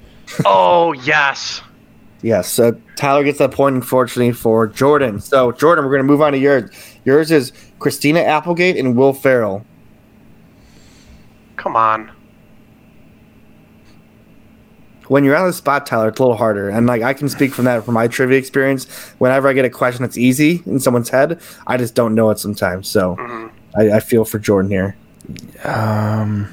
Oh 0.44 0.92
yes. 0.92 1.62
Yes. 2.22 2.48
So 2.48 2.80
Tyler 2.96 3.22
gets 3.24 3.38
that 3.38 3.52
point, 3.52 3.76
unfortunately, 3.76 4.32
for 4.32 4.66
Jordan. 4.66 5.20
So 5.20 5.52
Jordan, 5.52 5.84
we're 5.84 5.92
gonna 5.92 6.02
move 6.04 6.20
on 6.20 6.32
to 6.32 6.38
yours. 6.38 6.70
Yours 7.04 7.30
is 7.30 7.52
Christina 7.78 8.20
Applegate 8.20 8.76
and 8.76 8.96
Will 8.96 9.12
Ferrell. 9.12 9.64
Come 11.56 11.76
on. 11.76 12.10
when 15.08 15.24
you're 15.24 15.36
on 15.36 15.46
the 15.46 15.52
spot, 15.54 15.86
Tyler, 15.86 16.08
it's 16.08 16.20
a 16.20 16.22
little 16.22 16.36
harder. 16.36 16.68
And 16.68 16.86
like 16.86 17.02
I 17.02 17.14
can 17.14 17.28
speak 17.30 17.54
from 17.54 17.64
that 17.64 17.82
from 17.84 17.94
my 17.94 18.08
trivia 18.08 18.38
experience. 18.38 18.84
Whenever 19.18 19.48
I 19.48 19.54
get 19.54 19.64
a 19.64 19.70
question 19.70 20.02
that's 20.02 20.18
easy 20.18 20.62
in 20.66 20.78
someone's 20.80 21.08
head, 21.08 21.40
I 21.66 21.78
just 21.78 21.94
don't 21.94 22.14
know 22.14 22.28
it 22.30 22.38
sometimes. 22.38 22.88
So 22.88 23.16
I, 23.76 23.92
I 23.92 24.00
feel 24.00 24.24
for 24.26 24.38
Jordan 24.38 24.70
here. 24.70 24.96
Um, 25.64 26.52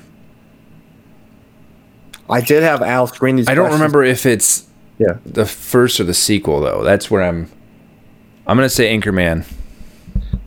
I 2.29 2.39
did 2.41 2.63
have 2.63 2.81
Al 2.81 3.07
screen 3.07 3.35
these. 3.35 3.47
I 3.49 3.55
don't 3.55 3.65
questions. 3.65 3.81
remember 3.81 4.03
if 4.03 4.25
it's 4.25 4.67
Yeah, 4.97 5.17
the 5.25 5.45
first 5.45 5.99
or 5.99 6.03
the 6.05 6.13
sequel 6.13 6.61
though. 6.61 6.83
That's 6.83 7.11
where 7.11 7.21
I'm. 7.23 7.49
I'm 8.47 8.55
gonna 8.57 8.69
say 8.69 8.95
Anchorman. 8.97 9.45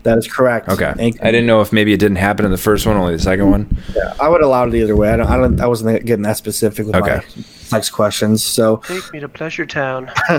that 0.04 0.16
is 0.18 0.26
correct. 0.26 0.68
Okay. 0.68 0.92
Anchor- 0.98 1.18
I 1.22 1.30
didn't 1.30 1.46
know 1.46 1.60
if 1.60 1.72
maybe 1.72 1.92
it 1.92 1.98
didn't 2.00 2.16
happen 2.16 2.44
in 2.46 2.50
the 2.50 2.56
first 2.56 2.86
one, 2.86 2.96
only 2.96 3.14
the 3.16 3.22
second 3.22 3.50
one. 3.50 3.76
Yeah, 3.94 4.14
I 4.20 4.28
would 4.28 4.40
allow 4.40 4.66
it 4.66 4.74
either 4.74 4.96
way. 4.96 5.10
I 5.10 5.16
don't. 5.16 5.26
I 5.26 5.36
don't. 5.36 5.60
I 5.60 5.66
wasn't 5.66 6.04
getting 6.06 6.22
that 6.22 6.36
specific 6.38 6.86
with 6.86 6.94
Okay. 6.96 7.16
my 7.16 7.44
next 7.72 7.90
questions. 7.90 8.42
So 8.42 8.78
Take 8.86 9.12
me 9.12 9.20
to 9.20 9.28
Pleasure 9.28 9.66
Town. 9.66 10.10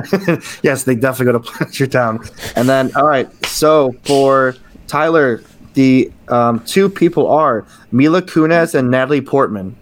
yes, 0.63 0.83
they 0.85 0.95
definitely 0.95 1.25
go 1.33 1.39
to 1.39 1.39
Pleasure 1.51 1.85
Town. 1.87 2.19
And 2.55 2.67
then, 2.67 2.91
all 2.95 3.05
right. 3.05 3.29
So 3.45 3.91
for 4.05 4.55
Tyler, 4.87 5.43
the 5.75 6.11
um, 6.29 6.61
two 6.61 6.89
people 6.89 7.27
are 7.27 7.63
Mila 7.91 8.23
Kunis 8.23 8.73
and 8.73 8.89
Natalie 8.89 9.21
Portman. 9.21 9.75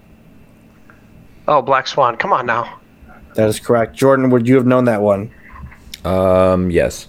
Oh, 1.48 1.62
Black 1.62 1.88
Swan. 1.88 2.18
Come 2.18 2.34
on 2.34 2.46
now. 2.46 2.77
That 3.38 3.48
is 3.50 3.60
correct. 3.60 3.96
Jordan, 3.96 4.32
would 4.32 4.48
you 4.48 4.56
have 4.56 4.66
known 4.66 4.86
that 4.86 5.02
one? 5.02 5.32
Um, 6.04 6.72
yes. 6.72 7.08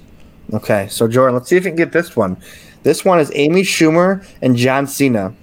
Okay, 0.53 0.87
so 0.91 1.09
Jordan, 1.09 1.35
let's 1.35 1.49
see 1.49 1.57
if 1.57 1.65
you 1.65 1.71
can 1.71 1.77
get 1.77 1.93
this 1.93 2.15
one. 2.15 2.37
This 2.83 3.03
one 3.05 3.19
is 3.19 3.33
Amy 3.35 3.63
Schumer 3.63 4.25
and 4.43 4.55
John 4.55 4.87
Cena. 4.87 5.35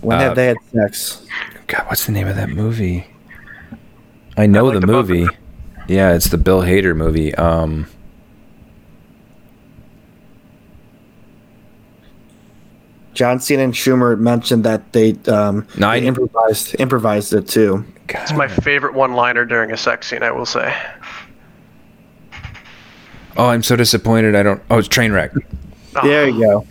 When 0.00 0.16
Uh, 0.18 0.20
have 0.20 0.36
they 0.36 0.46
had 0.46 0.56
sex? 0.72 1.26
God, 1.66 1.86
what's 1.88 2.06
the 2.06 2.12
name 2.12 2.28
of 2.28 2.36
that 2.36 2.50
movie? 2.50 3.06
I 4.36 4.46
know 4.46 4.66
like 4.66 4.74
the 4.74 4.80
the 4.80 4.86
book. 4.86 5.08
movie. 5.08 5.26
Yeah, 5.88 6.12
it's 6.14 6.28
the 6.28 6.38
Bill 6.38 6.62
Hader 6.62 6.94
movie. 6.96 7.34
Um, 7.34 7.86
John 13.14 13.40
Cena 13.40 13.62
and 13.62 13.72
Schumer 13.72 14.18
mentioned 14.18 14.64
that 14.64 14.92
they, 14.92 15.16
um, 15.28 15.66
No, 15.78 15.88
I- 15.88 16.00
they 16.00 16.06
improvised 16.06 16.76
improvised 16.78 17.32
it 17.32 17.48
too. 17.48 17.84
It's 18.08 18.32
my 18.32 18.48
favorite 18.48 18.92
one-liner 18.94 19.44
during 19.46 19.72
a 19.72 19.76
sex 19.76 20.08
scene. 20.08 20.22
I 20.22 20.30
will 20.30 20.44
say. 20.46 20.74
Oh, 23.36 23.46
I'm 23.48 23.62
so 23.62 23.76
disappointed. 23.76 24.34
I 24.36 24.42
don't. 24.42 24.62
Oh, 24.70 24.78
it's 24.78 24.88
Trainwreck. 24.88 25.32
There 26.02 26.28
you 26.28 26.40
go. 26.40 26.66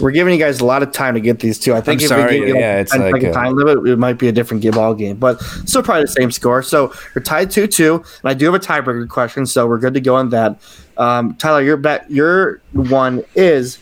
We're 0.00 0.10
giving 0.10 0.34
you 0.34 0.38
guys 0.38 0.60
a 0.60 0.64
lot 0.66 0.82
of 0.82 0.92
time 0.92 1.14
to 1.14 1.20
get 1.20 1.38
these 1.40 1.58
two. 1.58 1.72
I 1.74 1.80
think 1.80 2.00
I'm 2.00 2.04
if 2.04 2.08
sorry, 2.08 2.32
we 2.34 2.38
give 2.46 2.48
you 2.48 2.58
yeah, 2.58 2.74
like 2.74 2.80
it's 2.82 2.94
like 2.96 3.22
a- 3.22 3.32
time 3.32 3.56
limit, 3.56 3.88
it 3.88 3.96
might 3.98 4.18
be 4.18 4.28
a 4.28 4.32
different 4.32 4.62
give 4.62 4.76
all 4.76 4.92
game, 4.94 5.16
but 5.16 5.40
still 5.64 5.82
probably 5.82 6.02
the 6.02 6.08
same 6.08 6.30
score. 6.30 6.62
So 6.62 6.92
we're 7.14 7.22
tied 7.22 7.50
two 7.50 7.66
two, 7.66 7.94
and 7.94 8.04
I 8.24 8.34
do 8.34 8.44
have 8.44 8.54
a 8.54 8.58
tiebreaker 8.58 9.08
question, 9.08 9.46
so 9.46 9.66
we're 9.66 9.78
good 9.78 9.94
to 9.94 10.00
go 10.00 10.14
on 10.16 10.28
that. 10.30 10.58
Um, 10.98 11.34
Tyler, 11.36 11.62
your 11.62 11.78
bet, 11.78 12.10
your 12.10 12.60
one 12.72 13.24
is 13.34 13.78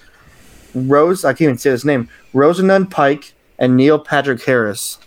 Rose. 0.75 1.25
I 1.25 1.33
can't 1.33 1.43
even 1.43 1.59
say 1.59 1.71
this 1.71 1.85
name. 1.85 2.09
Rosamund 2.33 2.91
Pike 2.91 3.35
and 3.59 3.77
Neil 3.77 3.99
Patrick 3.99 4.43
Harris. 4.43 4.99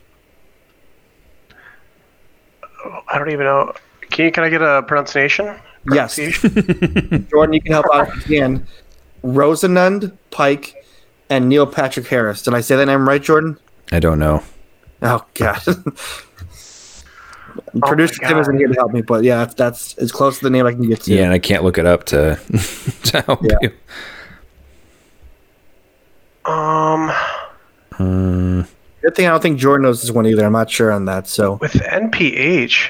I 3.10 3.18
don't 3.18 3.30
even 3.32 3.46
know. 3.46 3.74
Can 4.10 4.26
you, 4.26 4.32
can 4.32 4.44
I 4.44 4.50
get 4.50 4.62
a 4.62 4.84
pronunciation? 4.84 5.56
Yes. 5.92 6.16
Jordan, 7.30 7.54
you 7.54 7.62
can 7.62 7.72
help 7.72 7.86
out 7.94 8.10
if 8.10 8.30
you 8.30 8.40
can. 8.40 8.68
Rosamund 9.24 10.18
Pike 10.32 10.76
and 11.30 11.50
Neil 11.50 11.68
Patrick 11.68 12.08
Harris. 12.08 12.42
Did 12.42 12.54
I 12.54 12.62
say 12.62 12.76
that 12.76 12.86
name 12.86 13.08
right, 13.08 13.22
Jordan? 13.22 13.58
I 13.92 14.00
don't 14.00 14.20
know. 14.20 14.44
Oh 15.02 15.26
God. 15.34 15.62
Oh, 17.76 17.80
Producer 17.88 18.22
Tim 18.22 18.38
isn't 18.38 18.58
here 18.58 18.68
to 18.68 18.74
help 18.76 18.92
me, 18.94 19.02
but 19.02 19.24
yeah, 19.24 19.38
that's, 19.44 19.56
that's 19.56 19.94
as 19.98 20.12
close 20.12 20.38
to 20.38 20.44
the 20.44 20.50
name 20.50 20.66
I 20.68 20.74
can 20.74 20.88
get 20.88 21.02
to. 21.02 21.14
Yeah, 21.14 21.24
and 21.24 21.34
I 21.34 21.40
can't 21.40 21.64
look 21.64 21.78
it 21.78 21.86
up 21.88 22.06
to 22.06 22.40
to 23.06 23.22
help 23.22 23.42
Yeah. 23.44 23.58
you. 23.62 23.72
Um, 26.48 27.12
Good 29.02 29.16
thing 29.16 29.26
I 29.28 29.30
don't 29.30 29.42
think 29.42 29.60
Jordan 29.60 29.84
knows 29.84 30.02
this 30.02 30.12
one 30.12 30.26
either. 30.26 30.46
I'm 30.46 30.52
not 30.54 30.70
sure 30.70 30.92
on 30.92 31.06
that. 31.06 31.28
So 31.28 31.54
with 31.54 31.74
NPH, 31.74 32.90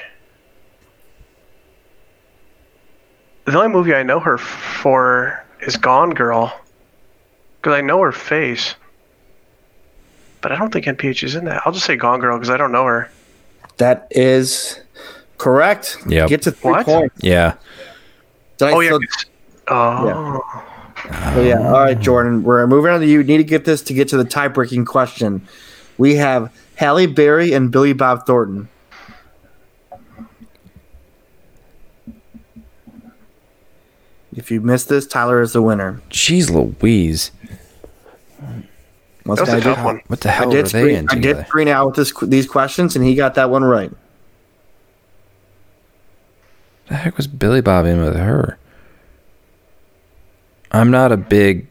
the 3.45 3.57
only 3.57 3.69
movie 3.69 3.93
I 3.93 4.03
know 4.03 4.19
her 4.19 4.37
for 4.37 5.43
is 5.61 5.77
Gone 5.77 6.11
Girl, 6.11 6.53
because 7.61 7.73
I 7.77 7.81
know 7.81 8.01
her 8.01 8.11
face. 8.11 8.75
But 10.41 10.51
I 10.51 10.55
don't 10.57 10.71
think 10.71 10.85
NPH 10.85 11.23
is 11.23 11.35
in 11.35 11.45
that. 11.45 11.61
I'll 11.65 11.71
just 11.73 11.85
say 11.85 11.95
Gone 11.95 12.19
Girl 12.19 12.37
because 12.37 12.49
I 12.49 12.57
don't 12.57 12.71
know 12.71 12.85
her. 12.85 13.09
that 13.77 14.07
is 14.11 14.79
correct. 15.37 15.97
Yeah. 16.07 16.27
Get 16.27 16.41
to 16.43 16.51
three 16.51 16.71
What? 16.71 16.85
points. 16.85 17.15
Yeah. 17.21 17.55
Did 18.57 18.69
I 18.69 18.71
Oh 18.71 18.79
yeah. 18.79 18.87
still- 18.89 18.99
'cause- 18.99 19.25
Oh. 19.69 20.63
So 21.33 21.41
yeah, 21.41 21.59
all 21.67 21.73
right, 21.83 21.99
Jordan. 21.99 22.43
We're 22.43 22.65
moving 22.67 22.91
on 22.91 22.99
to 22.99 23.05
you. 23.07 23.23
Need 23.23 23.37
to 23.37 23.43
get 23.43 23.65
this 23.65 23.81
to 23.83 23.93
get 23.93 24.07
to 24.09 24.17
the 24.17 24.25
tie-breaking 24.25 24.85
question. 24.85 25.47
We 25.97 26.15
have 26.15 26.53
Halle 26.75 27.05
Berry 27.07 27.53
and 27.53 27.71
Billy 27.71 27.93
Bob 27.93 28.25
Thornton. 28.25 28.67
If 34.35 34.51
you 34.51 34.61
missed 34.61 34.89
this, 34.89 35.07
Tyler 35.07 35.41
is 35.41 35.53
the 35.53 35.61
winner. 35.61 36.01
Jeez 36.09 36.51
Louise. 36.51 37.31
Once 39.25 39.39
That 39.39 39.47
was 39.47 39.49
again, 39.49 39.49
a 39.49 39.55
I 39.55 39.59
did- 39.59 39.63
tough 39.75 39.85
one. 39.85 40.01
What 40.07 40.21
the 40.21 40.29
hell 40.29 40.37
I 40.37 40.43
hell 40.43 40.51
did 40.51 40.57
were 40.65 40.69
they 40.69 40.79
screen, 40.81 40.95
in 40.97 41.07
I 41.09 41.15
did 41.15 41.47
screen 41.47 41.67
out 41.67 41.87
with 41.87 41.95
this, 41.95 42.13
these 42.29 42.47
questions, 42.47 42.95
and 42.95 43.03
he 43.05 43.15
got 43.15 43.35
that 43.35 43.49
one 43.49 43.63
right. 43.63 43.91
the 46.87 46.95
heck 46.95 47.17
was 47.17 47.27
Billy 47.27 47.59
Bob 47.59 47.85
in 47.85 47.99
with 48.01 48.15
her? 48.15 48.57
I'm 50.77 50.91
not 50.91 51.11
a 51.11 51.17
big. 51.17 51.67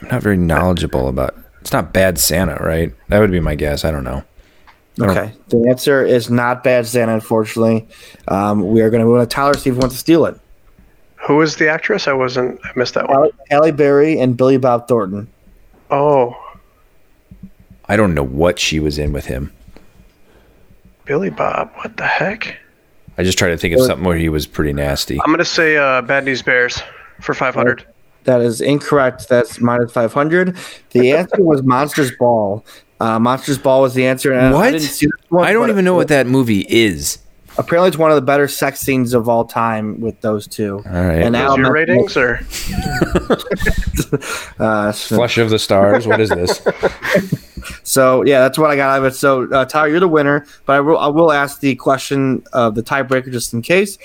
I'm 0.00 0.08
not 0.08 0.22
very 0.22 0.36
knowledgeable 0.36 1.08
about. 1.08 1.34
It's 1.60 1.72
not 1.72 1.92
Bad 1.92 2.18
Santa, 2.18 2.54
right? 2.62 2.92
That 3.08 3.18
would 3.18 3.30
be 3.32 3.40
my 3.40 3.54
guess. 3.54 3.84
I 3.84 3.90
don't 3.90 4.04
know. 4.04 4.22
I 5.00 5.06
don't- 5.06 5.10
Okay. 5.10 5.32
The 5.48 5.66
answer 5.68 6.04
is 6.04 6.30
not 6.30 6.62
Bad 6.64 6.86
Santa, 6.86 7.14
unfortunately. 7.14 7.86
Um, 8.28 8.68
we 8.70 8.80
are 8.80 8.90
going 8.90 9.00
to 9.00 9.06
move 9.06 9.16
on 9.16 9.20
to 9.20 9.26
Tyler, 9.26 9.54
see 9.54 9.70
if 9.70 9.76
he 9.76 9.80
wants 9.80 9.96
to 9.96 9.98
steal 9.98 10.24
it. 10.26 10.38
Who 11.26 11.40
is 11.42 11.56
the 11.56 11.68
actress? 11.68 12.06
I 12.08 12.12
wasn't. 12.12 12.60
I 12.64 12.70
missed 12.76 12.94
that 12.94 13.08
one. 13.08 13.16
Halle, 13.16 13.30
Halle 13.50 13.70
Berry 13.72 14.18
and 14.18 14.36
Billy 14.36 14.56
Bob 14.56 14.86
Thornton. 14.88 15.28
Oh, 15.90 16.36
I 17.86 17.96
don't 17.96 18.14
know 18.14 18.22
what 18.24 18.58
she 18.58 18.78
was 18.80 18.98
in 18.98 19.12
with 19.12 19.26
him. 19.26 19.52
Billy 21.06 21.30
Bob. 21.30 21.70
What 21.76 21.96
the 21.96 22.06
heck? 22.06 22.56
I 23.18 23.24
just 23.24 23.36
try 23.38 23.48
to 23.48 23.56
think 23.58 23.74
of 23.74 23.80
something 23.84 24.04
where 24.06 24.16
he 24.16 24.28
was 24.28 24.46
pretty 24.46 24.72
nasty. 24.72 25.20
I'm 25.24 25.30
gonna 25.32 25.44
say 25.44 25.76
uh, 25.76 26.02
Bad 26.02 26.24
News 26.24 26.40
Bears 26.42 26.80
for 27.20 27.34
500. 27.34 27.84
That 28.24 28.40
is 28.40 28.60
incorrect. 28.60 29.28
That's 29.28 29.60
minus 29.60 29.90
500. 29.92 30.56
The 30.90 31.12
answer 31.16 31.42
was 31.42 31.62
Monsters 31.62 32.12
Ball. 32.18 32.64
Uh, 33.00 33.18
Monsters 33.18 33.58
Ball 33.58 33.80
was 33.82 33.94
the 33.94 34.06
answer. 34.06 34.32
and 34.32 34.46
I- 34.46 34.50
I 34.50 34.52
What? 34.52 34.70
didn't 34.72 34.80
see 34.88 35.08
one, 35.30 35.44
I 35.46 35.52
don't 35.52 35.68
even 35.70 35.84
know 35.84 35.94
what 35.94 36.08
that 36.08 36.26
movie 36.26 36.64
is. 36.68 37.18
Apparently, 37.58 37.88
it's 37.88 37.98
one 37.98 38.10
of 38.10 38.14
the 38.14 38.22
better 38.22 38.46
sex 38.46 38.80
scenes 38.80 39.14
of 39.14 39.28
all 39.28 39.44
time 39.44 40.00
with 40.00 40.20
those 40.20 40.46
two. 40.46 40.80
All 40.86 40.92
right. 40.92 41.22
And 41.22 41.34
Those 41.34 41.42
Al 41.42 41.58
your 41.58 41.72
ratings 41.72 42.16
or 42.16 42.40
Uh, 44.58 44.92
so, 44.92 45.16
Flush 45.16 45.38
of 45.38 45.50
the 45.50 45.58
Stars. 45.58 46.06
What 46.06 46.20
is 46.20 46.30
this? 46.30 46.60
so, 47.82 48.24
yeah, 48.24 48.40
that's 48.40 48.58
what 48.58 48.70
I 48.70 48.76
got 48.76 48.90
out 48.90 48.98
of 49.00 49.12
it. 49.12 49.16
So, 49.16 49.50
uh, 49.52 49.64
Tyler, 49.64 49.88
you're 49.88 50.00
the 50.00 50.08
winner, 50.08 50.46
but 50.66 50.76
I 50.76 50.80
will, 50.80 50.98
I 50.98 51.08
will 51.08 51.32
ask 51.32 51.60
the 51.60 51.74
question 51.74 52.44
of 52.52 52.74
the 52.74 52.82
tiebreaker 52.82 53.30
just 53.30 53.52
in 53.52 53.62
case 53.62 53.98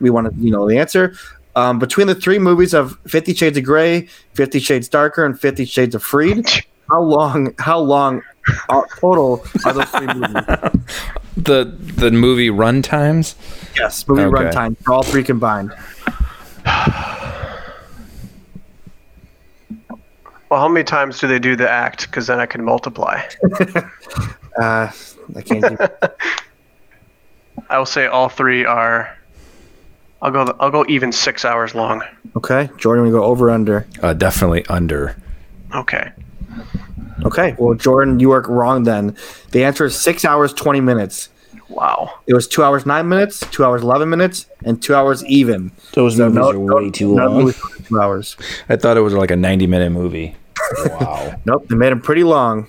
we 0.00 0.10
want 0.10 0.32
to, 0.32 0.40
you 0.40 0.50
know, 0.50 0.68
the 0.68 0.78
answer. 0.78 1.14
Um, 1.56 1.78
between 1.78 2.06
the 2.06 2.14
three 2.14 2.38
movies 2.38 2.72
of 2.72 2.98
Fifty 3.06 3.34
Shades 3.34 3.58
of 3.58 3.64
Grey, 3.64 4.08
Fifty 4.34 4.60
Shades 4.60 4.88
Darker, 4.88 5.24
and 5.24 5.38
Fifty 5.38 5.64
Shades 5.64 5.94
of 5.94 6.02
Freed, 6.02 6.46
how 6.90 7.02
long? 7.02 7.54
How 7.58 7.78
long 7.80 8.22
total 9.00 9.44
are 9.64 9.72
those 9.72 9.88
three 9.90 10.06
movies? 10.06 10.44
the 11.36 11.76
the 11.96 12.10
movie 12.10 12.50
run 12.50 12.82
times. 12.82 13.34
Yes, 13.76 14.06
movie 14.08 14.22
Okay. 14.22 14.44
runtime 14.44 14.76
for 14.84 14.92
all 14.94 15.02
three 15.02 15.22
combined. 15.24 15.72
well, 20.50 20.60
how 20.60 20.68
many 20.68 20.84
times 20.84 21.18
do 21.18 21.26
they 21.26 21.38
do 21.38 21.56
the 21.56 21.68
act? 21.68 22.06
Because 22.06 22.26
then 22.26 22.40
I 22.40 22.46
can 22.46 22.64
multiply. 22.64 23.22
Uh, 24.58 24.90
I 25.36 25.42
can't 25.42 25.64
do. 25.68 25.76
I 27.70 27.78
will 27.78 27.86
say 27.86 28.06
all 28.06 28.28
three 28.28 28.64
are. 28.64 29.16
I'll 30.20 30.32
go. 30.32 30.56
I'll 30.58 30.72
go 30.72 30.84
even 30.88 31.12
six 31.12 31.44
hours 31.44 31.76
long. 31.76 32.02
Okay, 32.34 32.68
Jordan, 32.76 33.04
we 33.04 33.10
go 33.12 33.22
over 33.22 33.50
under. 33.50 33.86
Uh, 34.02 34.14
definitely 34.14 34.66
under. 34.66 35.14
Okay. 35.76 36.10
Okay, 37.24 37.54
well, 37.58 37.74
Jordan, 37.74 38.20
you 38.20 38.30
are 38.32 38.42
wrong 38.42 38.84
then. 38.84 39.16
The 39.52 39.64
answer 39.64 39.84
is 39.86 39.98
six 39.98 40.24
hours 40.24 40.52
twenty 40.52 40.80
minutes. 40.80 41.28
Wow. 41.68 42.10
It 42.26 42.32
was 42.34 42.46
two 42.48 42.62
hours 42.64 42.86
nine 42.86 43.08
minutes, 43.08 43.40
two 43.50 43.64
hours 43.64 43.82
eleven 43.82 44.08
minutes, 44.08 44.46
and 44.64 44.82
two 44.82 44.94
hours 44.94 45.24
even. 45.26 45.70
Those 45.92 46.16
So 46.16 46.24
movies 46.30 46.36
no- 46.36 46.50
are 46.50 46.54
no- 46.54 46.76
way 46.76 46.90
too 46.90 47.14
no 47.14 47.26
long. 47.26 47.38
movies 47.44 47.60
two 47.86 48.00
hours. 48.00 48.36
I 48.68 48.76
thought 48.76 48.96
it 48.96 49.00
was 49.00 49.12
like 49.14 49.30
a 49.30 49.36
ninety 49.36 49.66
minute 49.66 49.90
movie. 49.90 50.36
Wow. 51.00 51.34
Nope, 51.44 51.66
they 51.68 51.76
made 51.76 51.90
them 51.90 52.00
pretty 52.00 52.24
long. 52.24 52.66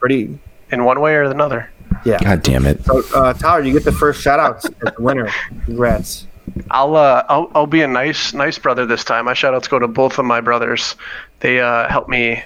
Pretty, 0.00 0.38
In 0.72 0.84
one 0.84 1.00
way 1.00 1.14
or 1.14 1.22
another. 1.24 1.70
yeah. 2.04 2.18
God 2.18 2.42
damn 2.42 2.66
it. 2.66 2.84
So, 2.84 3.02
uh, 3.14 3.32
Tyler, 3.34 3.62
you 3.62 3.72
get 3.72 3.84
the 3.84 3.92
first 3.92 4.20
shout 4.22 4.40
out 4.40 4.56
as 4.56 4.62
the 4.64 4.94
winner. 4.98 5.28
Congrats. 5.64 6.26
I'll 6.70 6.96
uh, 6.96 7.24
I'll 7.28 7.50
I'll 7.54 7.66
be 7.66 7.82
a 7.82 7.86
nice 7.88 8.32
nice 8.32 8.58
brother 8.58 8.84
this 8.86 9.04
time. 9.04 9.24
My 9.26 9.34
shout 9.34 9.54
outs 9.54 9.68
go 9.68 9.78
to 9.78 9.86
both 9.88 10.18
of 10.18 10.24
my 10.24 10.40
brothers. 10.40 10.96
They 11.40 11.60
uh, 11.60 11.88
helped 11.88 12.08
me 12.08 12.42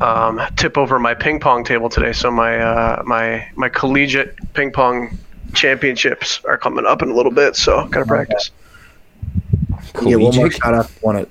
um, 0.00 0.40
tip 0.56 0.76
over 0.78 0.98
my 0.98 1.14
ping 1.14 1.40
pong 1.40 1.64
table 1.64 1.88
today. 1.88 2.12
So 2.12 2.30
my 2.30 2.58
uh, 2.58 3.02
my 3.04 3.48
my 3.56 3.68
collegiate 3.68 4.36
ping 4.54 4.70
pong 4.72 5.16
championships 5.54 6.40
are 6.44 6.58
coming 6.58 6.86
up 6.86 7.02
in 7.02 7.10
a 7.10 7.14
little 7.14 7.32
bit. 7.32 7.56
So 7.56 7.86
gotta 7.88 8.06
practice. 8.06 8.50
You 10.02 10.10
get 10.10 10.20
one 10.20 10.34
more 10.36 10.48
Collegiate? 10.48 10.52
shout 10.62 10.74
out. 10.74 10.90
Won 11.02 11.16
it. 11.16 11.28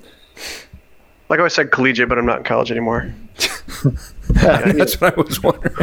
Like 1.28 1.38
I 1.38 1.42
always 1.42 1.52
said 1.54 1.70
collegiate, 1.70 2.08
but 2.08 2.18
I'm 2.18 2.26
not 2.26 2.38
in 2.38 2.44
college 2.44 2.70
anymore. 2.70 3.12
That's 4.28 5.00
what 5.00 5.16
I 5.16 5.20
was 5.20 5.42
wondering. 5.42 5.74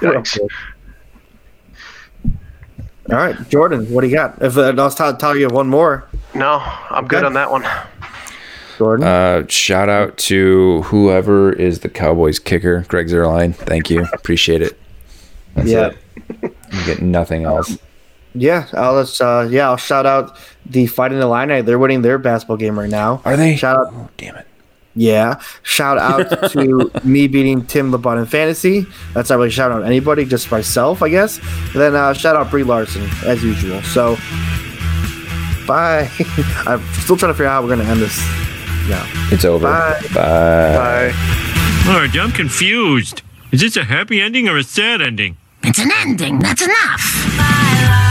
Yikes. 0.00 0.38
All 3.10 3.16
right, 3.16 3.48
Jordan, 3.48 3.90
what 3.90 4.02
do 4.02 4.08
you 4.08 4.14
got? 4.14 4.40
If 4.42 4.56
uh, 4.56 4.72
I'll 4.78 4.90
tell, 4.90 5.16
tell 5.16 5.36
you 5.36 5.48
one 5.48 5.68
more, 5.68 6.06
No, 6.34 6.58
I'm 6.90 7.06
good 7.08 7.18
Okay. 7.18 7.26
on 7.26 7.32
that 7.34 7.50
one. 7.50 7.64
Jordan. 8.80 9.06
Uh, 9.06 9.46
shout 9.46 9.90
out 9.90 10.16
to 10.16 10.80
whoever 10.84 11.52
is 11.52 11.80
the 11.80 11.90
Cowboys 11.90 12.38
kicker, 12.38 12.80
Greg 12.88 13.08
Zuerlein. 13.08 13.54
Thank 13.54 13.90
you. 13.90 14.06
Appreciate 14.14 14.62
it. 14.62 14.78
That's 15.54 15.68
yeah. 15.68 15.90
it. 15.90 16.56
You 16.72 16.86
get 16.86 17.02
nothing 17.02 17.44
else. 17.44 17.76
Yeah, 18.34 18.68
I'll 18.72 19.02
just, 19.02 19.20
uh, 19.20 19.48
yeah, 19.50 19.68
I'll 19.68 19.76
shout 19.76 20.06
out 20.06 20.34
the 20.64 20.86
Fighting 20.86 21.18
Illini. 21.20 21.60
They're 21.60 21.78
winning 21.78 22.00
their 22.00 22.16
basketball 22.16 22.56
game 22.56 22.78
right 22.78 22.88
now. 22.88 23.20
Are 23.26 23.36
they? 23.36 23.54
Shout 23.56 23.76
out, 23.76 23.92
Oh, 23.92 24.08
damn 24.16 24.36
it. 24.36 24.46
yeah. 24.94 25.42
Shout 25.62 25.98
out 25.98 26.50
to 26.52 26.90
me 27.04 27.28
beating 27.28 27.66
Tim 27.66 27.92
LeBron 27.92 28.18
in 28.18 28.24
fantasy. 28.24 28.86
That's 29.12 29.28
not 29.28 29.36
really 29.36 29.50
shout 29.50 29.72
out 29.72 29.82
anybody, 29.84 30.24
just 30.24 30.50
myself, 30.50 31.02
I 31.02 31.10
guess. 31.10 31.36
And 31.38 31.82
then 31.82 31.94
uh, 31.94 32.14
shout 32.14 32.34
out 32.34 32.50
Brie 32.50 32.62
Larson 32.62 33.02
as 33.26 33.42
usual. 33.42 33.82
So, 33.82 34.14
bye. 35.66 36.08
I'm 36.66 36.82
still 36.94 37.18
trying 37.18 37.30
to 37.30 37.34
figure 37.34 37.46
out 37.46 37.60
how 37.60 37.62
we're 37.62 37.76
gonna 37.76 37.90
end 37.90 38.00
this 38.00 38.18
now. 38.90 39.06
It's 39.32 39.44
over. 39.44 39.66
Bye. 39.66 40.00
Bye. 40.14 41.12
Bye. 41.14 41.90
Alright, 41.90 42.14
I'm 42.16 42.32
confused. 42.32 43.22
Is 43.52 43.60
this 43.60 43.76
a 43.76 43.84
happy 43.84 44.20
ending 44.20 44.48
or 44.48 44.58
a 44.58 44.62
sad 44.62 45.00
ending? 45.00 45.36
It's 45.62 45.78
an 45.78 45.90
ending. 45.92 46.38
That's 46.40 46.62
enough. 46.62 47.36
My 47.36 47.88
life. 47.88 48.09